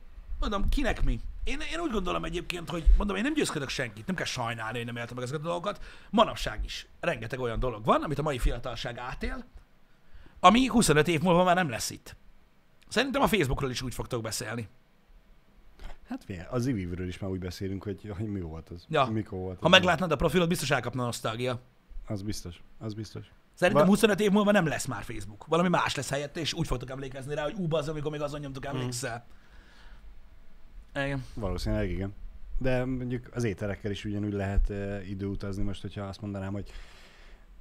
Mondom, 0.40 0.68
kinek 0.68 1.04
mi? 1.04 1.20
Én, 1.44 1.60
én 1.72 1.80
úgy 1.80 1.90
gondolom 1.90 2.24
egyébként, 2.24 2.70
hogy 2.70 2.84
mondom, 2.96 3.16
én 3.16 3.22
nem 3.22 3.34
győzködök 3.34 3.68
senkit, 3.68 4.06
nem 4.06 4.16
kell 4.16 4.26
sajnálni, 4.26 4.76
hogy 4.76 4.86
nem 4.86 4.96
éltem 4.96 5.14
meg 5.14 5.24
ezeket 5.24 5.42
a 5.42 5.44
dolgokat. 5.48 5.80
Manapság 6.10 6.64
is 6.64 6.86
rengeteg 7.00 7.40
olyan 7.40 7.58
dolog 7.58 7.84
van, 7.84 8.02
amit 8.02 8.18
a 8.18 8.22
mai 8.22 8.38
fiatalság 8.38 8.98
átél, 8.98 9.44
ami 10.40 10.66
25 10.66 11.08
év 11.08 11.20
múlva 11.20 11.44
már 11.44 11.54
nem 11.54 11.68
lesz 11.68 11.90
itt. 11.90 12.16
Szerintem 12.88 13.22
a 13.22 13.26
Facebookról 13.26 13.70
is 13.70 13.82
úgy 13.82 13.94
fogtok 13.94 14.22
beszélni. 14.22 14.68
Hát 16.08 16.24
figyelj, 16.24 16.46
az 16.50 16.66
Ivivről 16.66 17.08
is 17.08 17.18
már 17.18 17.30
úgy 17.30 17.38
beszélünk, 17.38 17.82
hogy, 17.82 18.12
hogy 18.16 18.26
mi 18.26 18.40
volt 18.40 18.68
az. 18.68 18.84
Ja. 18.88 19.04
Mikor 19.04 19.38
volt 19.38 19.58
Ha 19.58 19.64
az. 19.64 19.70
meglátnád 19.70 20.10
a 20.12 20.16
profilot, 20.16 20.48
biztos 20.48 20.70
elkapna 20.70 21.02
a 21.02 21.04
nosztalgia. 21.04 21.60
Az 22.06 22.22
biztos, 22.22 22.62
az 22.78 22.94
biztos. 22.94 23.26
Szerintem 23.60 23.84
Va- 23.84 23.90
25 23.90 24.20
év 24.20 24.30
múlva 24.30 24.50
nem 24.50 24.66
lesz 24.66 24.86
már 24.86 25.02
Facebook. 25.02 25.46
Valami 25.46 25.68
más 25.68 25.94
lesz 25.94 26.10
helyette, 26.10 26.40
és 26.40 26.52
úgy 26.52 26.66
fogtok 26.66 26.90
emlékezni 26.90 27.34
rá, 27.34 27.42
hogy 27.42 27.54
ú, 27.56 27.76
az, 27.76 27.88
amikor 27.88 28.10
még 28.10 28.20
azon 28.20 28.40
nyomtuk, 28.40 28.66
emlékszel. 28.66 29.26
Igen. 30.94 31.24
Valószínűleg 31.34 31.90
igen. 31.90 32.14
De 32.58 32.84
mondjuk 32.84 33.28
az 33.32 33.44
ételekkel 33.44 33.90
is 33.90 34.04
ugyanúgy 34.04 34.32
lehet 34.32 34.68
uh, 34.68 35.10
időutazni 35.10 35.62
most, 35.62 35.82
hogyha 35.82 36.02
azt 36.02 36.20
mondanám, 36.20 36.52
hogy 36.52 36.70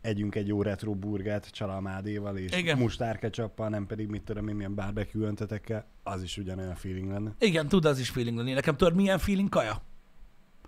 együnk 0.01 0.35
egy 0.35 0.47
jó 0.47 0.61
retro 0.61 0.93
burgert 0.93 1.51
csalamádéval 1.51 2.37
és 2.37 2.57
Igen. 2.57 2.77
mustárkecsappal, 2.77 3.69
nem 3.69 3.87
pedig 3.87 4.07
mit 4.07 4.21
tudom 4.21 4.47
én, 4.47 4.55
milyen 4.55 4.75
barbecue 4.75 5.27
öntetekkel, 5.27 5.85
az 6.03 6.23
is 6.23 6.37
ugyanolyan 6.37 6.75
feeling 6.75 7.11
lenne. 7.11 7.33
Igen, 7.39 7.67
tud 7.67 7.85
az 7.85 7.99
is 7.99 8.09
feeling 8.09 8.37
lenni. 8.37 8.53
Nekem 8.53 8.77
tudod, 8.77 8.95
milyen 8.95 9.17
feeling 9.19 9.49
kaja? 9.49 9.81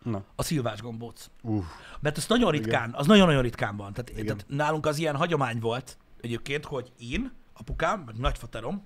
Na, 0.04 0.24
A 0.36 0.44
szilvás 0.44 0.82
gombóc. 0.82 1.30
uff, 1.42 1.66
Mert 2.00 2.18
az 2.18 2.28
nagyon 2.28 2.54
Igen. 2.54 2.64
ritkán, 2.66 2.94
az 2.94 3.08
nagyon-nagyon 3.08 3.42
ritkán 3.42 3.78
van. 3.78 3.94
Tehát, 3.94 4.10
Igen. 4.10 4.26
tehát 4.26 4.46
nálunk 4.48 4.86
az 4.86 4.98
ilyen 4.98 5.16
hagyomány 5.16 5.60
volt 5.60 5.98
egyébként, 6.22 6.66
hogy 6.66 6.92
én, 7.00 7.32
apukám, 7.54 8.00
meg 8.06 8.16
nagyfaterom, 8.18 8.84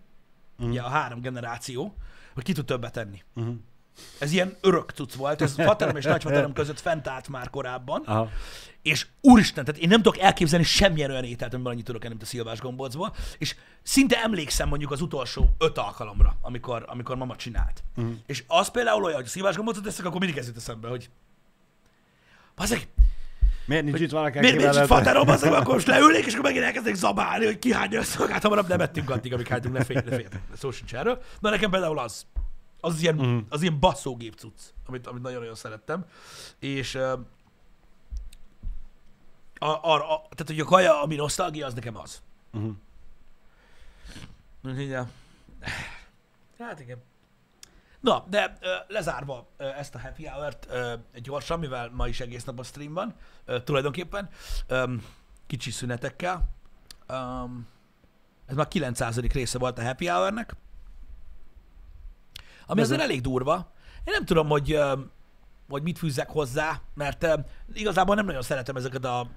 Mhm. 0.58 0.70
ugye 0.70 0.82
a 0.82 0.88
három 0.90 1.22
generáció, 1.22 1.96
hogy 2.34 2.44
ki 2.44 2.54
tud 2.54 2.66
többet 2.66 2.92
tenni. 2.94 3.24
uh-huh. 3.36 3.56
Ez 4.20 4.32
ilyen 4.32 4.58
örök 4.62 4.92
cucc 4.92 5.14
volt, 5.14 5.42
ez 5.42 5.54
faterem 5.54 5.96
és 5.96 6.04
nagyfaterem 6.04 6.54
között 6.54 6.80
fent 6.80 7.08
állt 7.08 7.28
már 7.28 7.50
korábban, 7.50 8.02
Aha. 8.06 8.30
és 8.82 9.08
úristen, 9.22 9.66
tehát 9.66 9.82
én 9.82 9.90
nem 9.90 10.02
tudok 10.02 10.22
elképzelni 10.22 10.66
semmilyen 10.66 11.10
olyan 11.10 11.24
ételt, 11.24 11.54
amiben 11.54 11.72
annyit 11.72 11.86
tudok 11.86 12.04
enni, 12.04 12.14
mint 12.14 12.26
a 12.26 12.30
szilvás 12.30 12.60
gombócból, 12.60 13.16
és 13.38 13.56
szinte 13.84 14.24
emlékszem 14.24 14.68
mondjuk 14.68 14.92
az 14.92 15.02
utolsó 15.02 15.56
öt 15.58 15.78
alkalomra, 15.78 16.38
amikor, 16.42 16.86
amikor 16.88 17.16
mama 17.16 17.36
csinált. 17.36 17.84
Uh-huh. 17.96 18.14
És 18.26 18.44
az 18.48 18.68
például 18.68 19.04
olyan, 19.04 19.16
hogy 19.16 19.26
a 19.26 19.30
szilvás 19.30 19.56
gombócot 19.56 19.84
teszek, 19.84 20.06
akkor 20.06 20.20
mindig 20.20 20.38
ez 20.38 20.48
jut 20.48 20.58
eszembe, 20.58 20.88
hogy 20.88 21.10
Bazeg, 22.56 22.88
Miért 23.66 23.84
nincs 23.84 24.00
itt 24.00 24.12
valaki, 24.12 24.40
miért 24.40 24.58
nincs 24.58 24.76
itt 24.76 24.86
faterom, 24.86 25.26
bazeg, 25.26 25.54
akkor 25.54 25.74
most 25.74 25.88
leülnék, 25.88 26.26
és 26.26 26.34
akkor 26.34 26.46
megint 26.46 26.64
elkezdek 26.64 26.96
zabálni, 26.96 27.46
hogy 27.46 27.60
kihányja 27.60 28.00
a 28.00 28.04
szolgát, 28.04 28.42
hamarabb 28.44 28.68
nem 28.68 28.82
ettünk 28.82 29.10
addig, 29.10 29.34
amíg 29.34 29.48
hánytunk, 29.48 29.78
ne 29.78 29.84
fél, 29.84 30.04
ne 30.06 30.16
fél. 30.16 30.28
Szó 30.58 30.72
sincs 30.72 30.96
erről. 30.96 31.22
Na 31.40 31.50
nekem 31.50 31.72
például 31.72 32.00
az. 32.00 32.26
Az 32.86 33.02
ilyen, 33.02 33.20
uh-huh. 33.20 33.44
az 33.50 33.62
ilyen 33.62 33.80
basszógép 33.80 34.36
cucc, 34.36 34.62
amit, 34.86 35.08
amit 35.08 35.22
nagyon-nagyon 35.22 35.56
szerettem. 35.56 36.06
És 36.60 36.96
a, 39.58 39.66
a, 39.66 39.94
a, 39.94 40.28
tehát, 40.30 40.46
hogy 40.46 40.60
a 40.60 40.66
kaja, 40.66 41.02
ami 41.02 41.16
nosztalgia, 41.16 41.66
az 41.66 41.74
nekem 41.74 41.98
az. 41.98 42.22
Mhm. 42.52 42.70
Úgyhogy, 44.64 44.88
ja. 44.88 45.10
Hát 46.60 46.80
igen. 46.80 47.04
Na, 48.00 48.26
de 48.30 48.58
ö, 48.62 48.76
lezárva 48.88 49.48
ö, 49.58 49.64
ezt 49.64 49.96
a 49.96 50.00
happy 50.00 50.28
hour-t 50.28 50.68
ö, 50.70 50.94
gyorsan, 51.14 51.60
mivel 51.60 51.90
ma 51.94 52.08
is 52.08 52.20
egész 52.20 52.44
nap 52.44 52.60
a 52.60 52.64
stream 52.64 52.94
van, 52.94 53.16
ö, 53.46 53.62
tulajdonképpen, 53.64 54.30
ö, 54.68 54.94
kicsi 55.48 55.72
szünetekkel. 55.72 56.50
Um, 57.10 57.68
ez 58.46 58.56
már 58.56 58.68
900. 58.68 59.20
része 59.20 59.58
volt 59.58 59.78
a 59.80 59.84
happy 59.84 60.08
hour-nek, 60.08 60.56
ami 62.66 62.82
azért 62.82 63.02
elég 63.02 63.22
durva. 63.22 63.72
Én 64.04 64.14
nem 64.14 64.26
tudom, 64.26 64.48
hogy, 64.48 64.80
hogy 65.70 65.84
mit 65.84 65.98
fűzzek 65.98 66.30
hozzá, 66.30 66.82
mert 66.94 67.28
igazából 67.74 68.16
nem 68.16 68.26
nagyon 68.26 68.42
szeretem 68.42 68.76
ezeket 68.76 69.06
a 69.06 69.28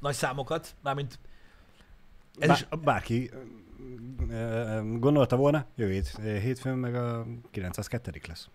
nagy 0.00 0.14
számokat, 0.14 0.74
mármint 0.82 1.18
ez 2.38 2.48
Bá- 2.48 2.58
is, 2.58 2.78
Bárki 2.84 3.30
gondolta 4.98 5.36
volna, 5.36 5.66
jövő 5.76 5.92
hét, 5.92 6.20
hétfőn 6.22 6.76
meg 6.76 6.94
a 6.94 7.26
902 7.50 8.20
lesz. 8.28 8.48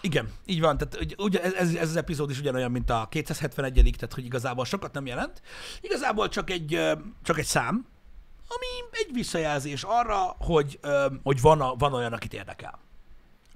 Igen, 0.00 0.32
így 0.46 0.60
van. 0.60 0.76
Tehát 0.76 1.14
ugye- 1.18 1.42
ez, 1.42 1.52
ez, 1.52 1.74
ez 1.74 1.88
az 1.88 1.96
epizód 1.96 2.30
is 2.30 2.38
ugyanolyan, 2.38 2.70
mint 2.70 2.90
a 2.90 3.06
271 3.10 3.94
tehát 3.98 4.14
hogy 4.14 4.24
igazából 4.24 4.64
sokat 4.64 4.92
nem 4.92 5.06
jelent. 5.06 5.42
Igazából 5.80 6.28
csak 6.28 6.50
egy, 6.50 6.80
csak 7.22 7.38
egy 7.38 7.44
szám, 7.44 7.86
ami 8.48 8.66
egy 8.90 9.10
visszajelzés 9.12 9.82
arra, 9.82 10.36
hogy, 10.38 10.80
hogy 11.22 11.40
van, 11.40 11.60
a, 11.60 11.74
van 11.74 11.92
olyan, 11.92 12.12
akit 12.12 12.34
érdekel. 12.34 12.78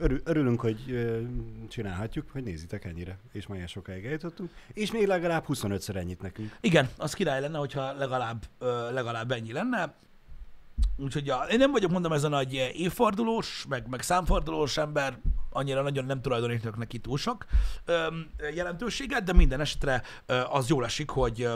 Örül, 0.00 0.20
örülünk, 0.24 0.60
hogy 0.60 0.90
ö, 0.90 1.20
csinálhatjuk, 1.68 2.30
hogy 2.32 2.42
nézitek 2.42 2.84
ennyire, 2.84 3.18
és 3.32 3.46
már 3.46 3.56
ilyen 3.56 3.68
sokáig 3.68 4.04
eljutottunk, 4.04 4.50
és 4.72 4.92
még 4.92 5.06
legalább 5.06 5.44
25-ször 5.48 5.96
ennyit 5.96 6.22
nekünk. 6.22 6.56
Igen, 6.60 6.88
az 6.96 7.14
király 7.14 7.40
lenne, 7.40 7.58
hogyha 7.58 7.92
legalább, 7.92 8.44
ö, 8.58 8.92
legalább 8.92 9.30
ennyi 9.30 9.52
lenne. 9.52 9.94
Úgyhogy 10.96 11.26
ja, 11.26 11.46
én 11.50 11.58
nem 11.58 11.70
vagyok, 11.70 11.90
mondom, 11.90 12.12
ez 12.12 12.24
a 12.24 12.28
nagy 12.28 12.54
évfordulós, 12.74 13.64
meg, 13.68 13.88
meg 13.88 14.02
számfordulós 14.02 14.76
ember, 14.76 15.18
annyira 15.50 15.82
nagyon 15.82 16.04
nem 16.04 16.20
tulajdonítok 16.20 16.76
neki 16.76 16.98
túl 16.98 17.18
sok 17.18 17.46
öm, 17.84 18.30
jelentőséget, 18.54 19.22
de 19.22 19.32
minden 19.32 19.60
esetre 19.60 20.02
ö, 20.26 20.40
az 20.48 20.68
jól 20.68 20.84
esik, 20.84 21.10
hogy, 21.10 21.42
ö, 21.42 21.54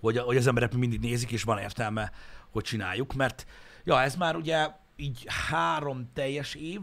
hogy, 0.00 0.18
hogy 0.18 0.36
az 0.36 0.46
emberek 0.46 0.74
mindig 0.74 1.00
nézik, 1.00 1.30
és 1.30 1.42
van 1.42 1.58
értelme, 1.58 2.12
hogy 2.50 2.62
csináljuk, 2.62 3.14
mert 3.14 3.46
ja, 3.84 4.02
ez 4.02 4.16
már 4.16 4.36
ugye 4.36 4.68
így 5.00 5.24
három 5.26 6.10
teljes 6.12 6.54
év, 6.54 6.80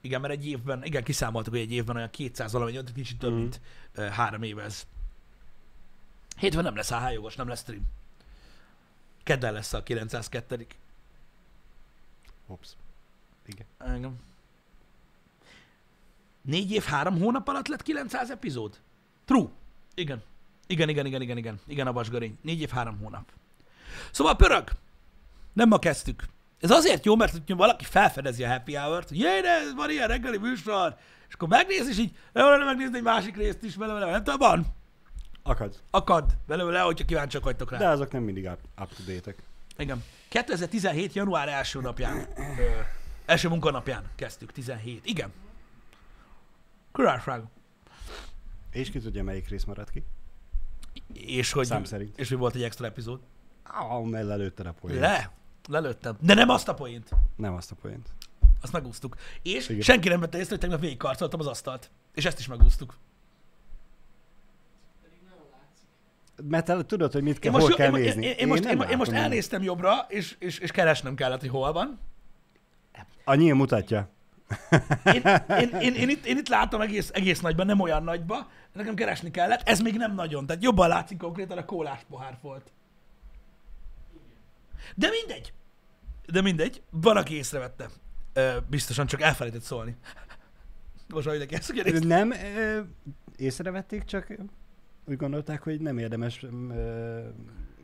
igen, 0.00 0.20
mert 0.20 0.32
egy 0.34 0.46
évben, 0.46 0.84
igen, 0.84 1.04
kiszámoltuk, 1.04 1.52
hogy 1.52 1.62
egy 1.62 1.72
évben 1.72 1.96
olyan 1.96 2.10
200 2.10 2.52
valami, 2.52 2.70
tehát 2.72 2.92
kicsit 2.92 3.18
több, 3.18 3.30
Mhm. 3.30 3.40
mint 3.40 3.60
ö, 3.92 4.02
három 4.06 4.42
év 4.42 4.58
ez. 4.58 4.86
Hétben 6.36 6.64
nem 6.64 6.76
lesz 6.76 6.90
AH 6.90 7.12
jogos, 7.12 7.36
nem 7.36 7.48
lesz 7.48 7.60
stream. 7.60 7.82
Kedden 9.22 9.52
lesz 9.52 9.72
a 9.72 9.82
902 9.82 10.66
Hops. 12.46 12.68
Igen. 13.46 13.66
Engem. 13.78 14.16
Négy 16.42 16.70
év, 16.70 16.82
három 16.82 17.18
hónap 17.18 17.48
alatt 17.48 17.68
lett 17.68 17.82
900 17.82 18.30
epizód? 18.30 18.80
True. 19.24 19.48
Igen. 19.94 20.22
Igen, 20.66 20.88
igen, 20.88 21.06
igen, 21.06 21.22
igen, 21.22 21.36
igen. 21.36 21.60
Igen, 21.66 21.86
a 21.86 21.92
vasgarény. 21.92 22.38
Négy 22.42 22.60
év, 22.60 22.68
három 22.70 22.98
hónap. 22.98 23.32
Szóval 24.10 24.36
pörög. 24.36 24.70
Nem 25.52 25.68
ma 25.68 25.78
kezdtük. 25.78 26.24
Ez 26.60 26.70
azért 26.70 27.04
jó, 27.04 27.16
mert 27.16 27.32
hogyha 27.32 27.56
valaki 27.56 27.84
felfedezi 27.84 28.44
a 28.44 28.48
happy 28.48 28.74
hour-t, 28.74 29.08
hogy 29.08 29.18
jaj, 29.18 29.40
de 29.40 29.58
van 29.76 29.90
ilyen 29.90 30.08
reggeli 30.08 30.38
műsor, 30.38 30.96
és 31.28 31.34
akkor 31.34 31.48
megnéz, 31.48 31.88
és 31.88 31.98
így, 31.98 32.16
jó 32.34 32.48
lenne 32.50 32.64
megnézni 32.64 32.96
egy 32.96 33.02
másik 33.02 33.36
részt 33.36 33.62
is 33.62 33.76
belőle, 33.76 34.10
nem 34.10 34.24
tudom, 34.24 34.38
van. 34.38 34.66
Akad. 35.42 35.82
Akad 35.90 36.32
belőle, 36.46 36.80
hogyha 36.80 37.04
kíváncsiak 37.04 37.44
vagytok 37.44 37.70
rá. 37.70 37.78
De 37.78 37.88
azok 37.88 38.12
nem 38.12 38.22
mindig 38.22 38.44
up, 38.44 38.58
up 38.80 38.94
to 38.94 39.02
date 39.12 39.34
Igen. 39.76 40.04
2017. 40.28 41.12
január 41.12 41.48
első 41.48 41.80
napján, 41.80 42.16
ö, 42.36 42.42
első 43.26 43.48
munkanapján 43.48 44.04
kezdtük, 44.14 44.52
17. 44.52 45.06
Igen. 45.06 45.32
Kurárság. 46.92 47.42
És 48.72 48.90
ki 48.90 48.98
tudja, 48.98 49.24
melyik 49.24 49.48
rész 49.48 49.64
maradt 49.64 49.90
ki? 49.90 50.04
És 51.12 51.52
hogy, 51.52 51.66
Szám 51.66 51.84
szerint. 51.84 52.18
és 52.18 52.28
hogy 52.28 52.38
volt 52.38 52.54
egy 52.54 52.62
extra 52.62 52.86
epizód. 52.86 53.20
Ah, 53.62 54.04
mert 54.04 54.26
lelőtted 54.26 54.66
a 54.66 54.72
poént. 54.72 55.00
Le, 55.00 55.30
lelőttem. 55.68 56.16
De 56.20 56.34
nem 56.34 56.48
azt 56.48 56.68
a 56.68 56.74
poént. 56.74 57.10
Nem 57.36 57.54
azt 57.54 57.70
a 57.70 57.74
poént. 57.74 58.08
Azt 58.60 58.72
megúsztuk. 58.72 59.16
És 59.42 59.68
Igen. 59.68 59.82
senki 59.82 60.08
nem 60.08 60.20
vette 60.20 60.38
észre, 60.38 60.50
hogy 60.50 60.60
tegnap 60.60 60.80
végigkarcoltam 60.80 61.40
az 61.40 61.46
asztalt. 61.46 61.90
És 62.14 62.24
ezt 62.24 62.38
is 62.38 62.46
megúsztuk. 62.46 62.96
Mert 66.48 66.68
el, 66.68 66.84
tudod, 66.84 67.12
hogy 67.12 67.22
mit 67.22 67.34
Én 67.34 67.40
kell, 67.40 67.52
most, 67.52 67.66
hol 67.66 67.76
kell 67.76 67.96
én, 67.96 68.02
nézni. 68.02 68.26
én, 68.26 68.34
én, 68.36 68.46
most, 68.46 68.64
nem 68.64 68.80
én, 68.80 68.88
én 68.88 68.96
most 68.96 69.10
elnéztem 69.10 69.62
jobbra, 69.62 70.06
és, 70.08 70.36
és, 70.38 70.58
és 70.58 70.70
keresnem 70.70 71.14
kellett, 71.14 71.40
hogy 71.40 71.48
hol 71.48 71.72
van. 71.72 71.98
A 73.24 73.34
nyíl 73.34 73.54
mutatja. 73.54 74.08
Én, 75.04 75.22
én, 75.60 75.68
én, 75.80 75.94
én, 75.94 76.08
itt, 76.08 76.26
én 76.26 76.36
itt 76.36 76.48
látom 76.48 76.80
egész, 76.80 77.10
egész 77.12 77.40
nagyban, 77.40 77.66
nem 77.66 77.80
olyan 77.80 78.02
nagyba, 78.02 78.50
nekem 78.72 78.94
keresni 78.94 79.30
kellett, 79.30 79.68
ez 79.68 79.80
még 79.80 79.96
nem 79.96 80.14
nagyon, 80.14 80.46
tehát 80.46 80.62
jobban 80.62 80.88
látszik 80.88 81.18
konkrétan 81.18 81.58
a 81.58 81.64
kólás 81.64 82.00
pohár 82.08 82.38
volt. 82.40 82.72
De 84.94 85.08
mindegy. 85.10 85.52
De 86.32 86.42
mindegy, 86.42 86.82
van, 86.90 87.16
aki 87.16 87.34
észrevette. 87.34 87.88
Ö, 88.32 88.56
biztosan 88.70 89.06
csak 89.06 89.20
elfelejtett 89.20 89.62
szólni. 89.62 89.96
Most 91.14 91.26
ahogy 91.26 91.38
neki 91.38 91.54
ezt 91.54 91.72
kérdezni. 91.72 92.06
Nem 92.06 92.30
ö, 92.30 92.80
észrevették, 93.36 94.04
csak 94.04 94.38
úgy 95.06 95.16
gondolták, 95.16 95.62
hogy 95.62 95.80
nem 95.80 95.98
érdemes 95.98 96.42
ö, 96.42 97.20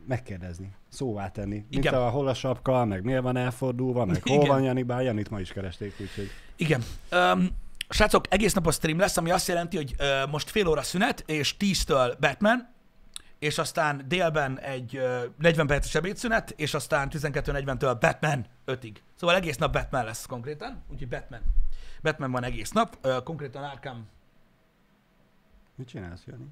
megkérdezni, 0.07 0.75
szóvá 0.89 1.29
tenni. 1.29 1.55
Mint 1.55 1.69
Igen. 1.69 1.93
a 1.93 2.09
hol 2.09 2.27
a 2.27 2.33
sapka, 2.33 2.85
meg 2.85 3.03
miért 3.03 3.21
van 3.21 3.37
elfordulva, 3.37 4.05
meg 4.05 4.21
hol 4.27 4.35
Igen. 4.35 4.47
van 4.47 4.63
Jani, 4.63 4.83
bár 4.83 5.03
Janit 5.03 5.29
ma 5.29 5.39
is 5.39 5.51
keresték, 5.51 5.93
úgyhogy 5.99 6.29
Igen. 6.55 6.83
Um, 7.11 7.47
srácok, 7.89 8.25
egész 8.29 8.53
nap 8.53 8.67
a 8.67 8.71
stream 8.71 8.99
lesz, 8.99 9.17
ami 9.17 9.31
azt 9.31 9.47
jelenti, 9.47 9.75
hogy 9.75 9.95
uh, 9.99 10.31
most 10.31 10.49
fél 10.49 10.67
óra 10.67 10.81
szünet, 10.81 11.23
és 11.25 11.55
10-től 11.59 12.15
Batman, 12.19 12.73
és 13.45 13.57
aztán 13.57 14.01
délben 14.07 14.59
egy 14.59 14.97
uh, 14.97 15.23
40 15.37 15.67
perces 15.67 15.95
ebédszünet, 15.95 16.51
és 16.51 16.73
aztán 16.73 17.09
12.40-től 17.11 17.97
Batman 17.99 18.45
5-ig. 18.65 18.95
Szóval 19.15 19.35
egész 19.35 19.57
nap 19.57 19.73
Batman 19.73 20.05
lesz 20.05 20.25
konkrétan, 20.25 20.83
úgyhogy 20.91 21.07
Batman. 21.07 21.41
Batman 22.01 22.31
van 22.31 22.43
egész 22.43 22.71
nap, 22.71 23.07
konkrétan 23.23 23.63
Arkham. 23.63 24.07
mit 25.75 25.87
csinálsz, 25.87 26.23
Jani? 26.25 26.47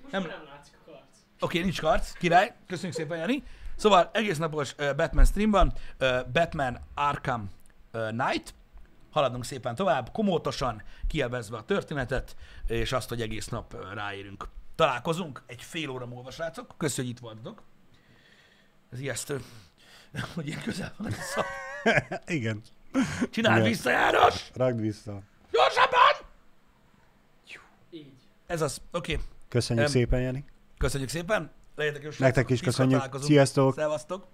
Most 0.00 0.12
Nem- 0.12 0.22
nem, 0.22 0.44
látszik 0.44 0.74
a 0.74 0.90
karc. 0.90 1.00
Oké, 1.00 1.44
okay, 1.44 1.60
nincs 1.60 1.80
karc, 1.80 2.12
király, 2.12 2.54
köszönjük 2.66 2.96
szépen, 2.96 3.18
Jani. 3.18 3.42
Szóval 3.76 4.10
egész 4.12 4.38
napos 4.38 4.74
Batman 4.74 5.24
stream 5.24 5.50
van, 5.50 5.72
Batman 6.32 6.78
Arkham 6.94 7.50
Knight, 7.90 8.54
haladunk 9.10 9.44
szépen 9.44 9.74
tovább, 9.74 10.10
komótosan 10.12 10.82
kielvezve 11.06 11.56
a 11.56 11.64
történetet, 11.64 12.36
és 12.66 12.92
azt, 12.92 13.08
hogy 13.08 13.20
egész 13.20 13.48
nap 13.48 13.92
ráérünk. 13.94 14.48
Találkozunk 14.74 15.42
egy 15.46 15.62
fél 15.62 15.88
óra 15.90 16.06
múlva, 16.06 16.30
srácok. 16.30 16.74
Köszönjük, 16.76 17.18
hogy 17.18 17.30
itt 17.30 17.34
voltatok. 17.34 17.62
Ez 18.92 19.00
ijesztő, 19.00 19.40
hogy 20.34 20.46
ilyen 20.46 20.62
közel 20.62 20.94
van 20.96 21.12
ez 21.12 21.18
a. 21.36 21.44
Igen. 22.32 22.62
Csinálj 23.30 23.58
Igen. 23.60 23.70
vissza, 23.70 23.90
János! 23.90 24.50
Ragd 24.54 24.80
vissza. 24.80 25.20
Gyorsabban! 25.50 26.32
Így. 27.90 28.12
Ez 28.46 28.60
az. 28.60 28.80
Oké, 28.92 29.12
okay. 29.12 29.24
Köszönjük 29.48 29.86
Em, 29.86 29.92
szépen, 29.92 30.20
Jani. 30.20 30.44
köszönjük 30.78 31.10
szépen. 31.10 31.50
Legyetek 31.76 32.02
jó, 32.02 32.10
srácok. 32.10 32.24
Nektek 32.26 32.44
is 32.50 32.58
Tízkor 32.58 32.68
köszönjük. 32.68 32.96
találkozunk. 32.96 33.30
Sziasztok. 33.30 33.74
Szevasztok. 33.74 34.26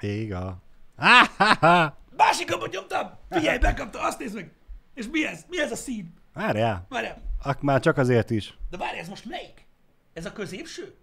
Véga. 0.00 0.56
Ah, 0.96 1.28
Másik 2.16 2.50
gombot 2.50 2.70
nyomtam! 2.72 3.10
Figyelj, 3.30 3.58
bekapta, 3.58 4.00
azt 4.00 4.18
nézd 4.18 4.34
meg! 4.34 4.52
És 4.94 5.06
mi 5.10 5.26
ez? 5.26 5.44
Mi 5.48 5.60
ez 5.60 5.70
a 5.70 5.76
szín? 5.76 6.14
Várjál. 6.34 6.86
Várjál, 6.88 7.22
Ak 7.42 7.60
már 7.60 7.80
csak 7.80 7.96
azért 7.96 8.30
is. 8.30 8.58
de 8.70 8.76
várj, 8.76 8.98
ez 8.98 9.08
most 9.08 9.24
melyik? 9.24 9.66
Ez 10.12 10.26
a 10.26 10.32
középső? 10.32 10.94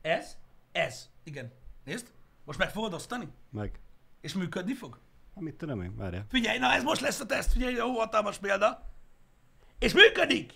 Ez? 0.00 0.36
Ez. 0.72 1.08
Igen. 1.24 1.52
Nézd, 1.84 2.12
most 2.44 2.58
meg 2.58 2.70
fogod 2.70 2.92
osztani? 2.92 3.28
Meg. 3.50 3.80
És 4.20 4.34
működni 4.34 4.74
fog? 4.74 4.98
Hát 5.34 5.44
mit 5.44 5.54
tudom 5.54 5.82
én, 5.82 5.96
várjál. 5.96 6.24
Figyelj, 6.28 6.58
na 6.58 6.72
ez 6.72 6.82
most 6.82 7.00
lesz 7.00 7.20
a 7.20 7.26
teszt, 7.26 7.52
figyelj, 7.52 7.74
jó 7.74 7.98
hatalmas 7.98 8.38
példa. 8.38 8.92
És 9.78 9.92
működik! 9.94 10.52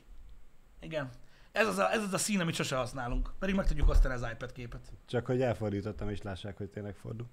Igen. 0.80 1.10
Ez 1.52 1.66
az, 1.66 1.78
a, 1.78 1.92
ez 1.92 2.02
az 2.02 2.12
a 2.12 2.18
szín, 2.18 2.40
amit 2.40 2.54
sose 2.54 2.76
használunk. 2.76 3.32
Pedig 3.38 3.54
meg 3.54 3.66
tudjuk 3.66 3.88
osztani 3.88 4.14
az 4.14 4.26
iPad 4.32 4.52
képet. 4.52 4.92
Csak 5.06 5.26
hogy 5.26 5.42
elfordítottam 5.42 6.08
és 6.08 6.22
lássák, 6.22 6.56
hogy 6.56 6.68
tényleg 6.70 6.94
fordul. 6.94 7.26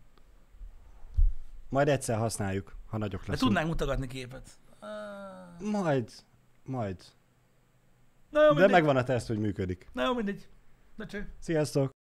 Majd 1.69 1.87
egyszer 1.87 2.17
használjuk, 2.17 2.75
ha 2.87 2.97
nagyok 2.97 3.21
De 3.21 3.31
leszünk. 3.31 3.47
tudnánk 3.49 3.67
mutogatni 3.69 4.07
képet. 4.07 4.49
Ah. 4.79 4.89
Majd, 5.71 6.11
majd. 6.65 7.03
Na 8.30 8.41
jó, 8.41 8.47
De 8.47 8.53
mindegy. 8.53 8.71
megvan 8.71 8.97
a 8.97 9.03
teszt, 9.03 9.27
hogy 9.27 9.39
működik. 9.39 9.88
Na 9.93 10.03
jó, 10.05 10.13
mindegy. 10.13 10.47
Na 10.95 11.05
cső. 11.05 11.34
Sziasztok! 11.39 11.91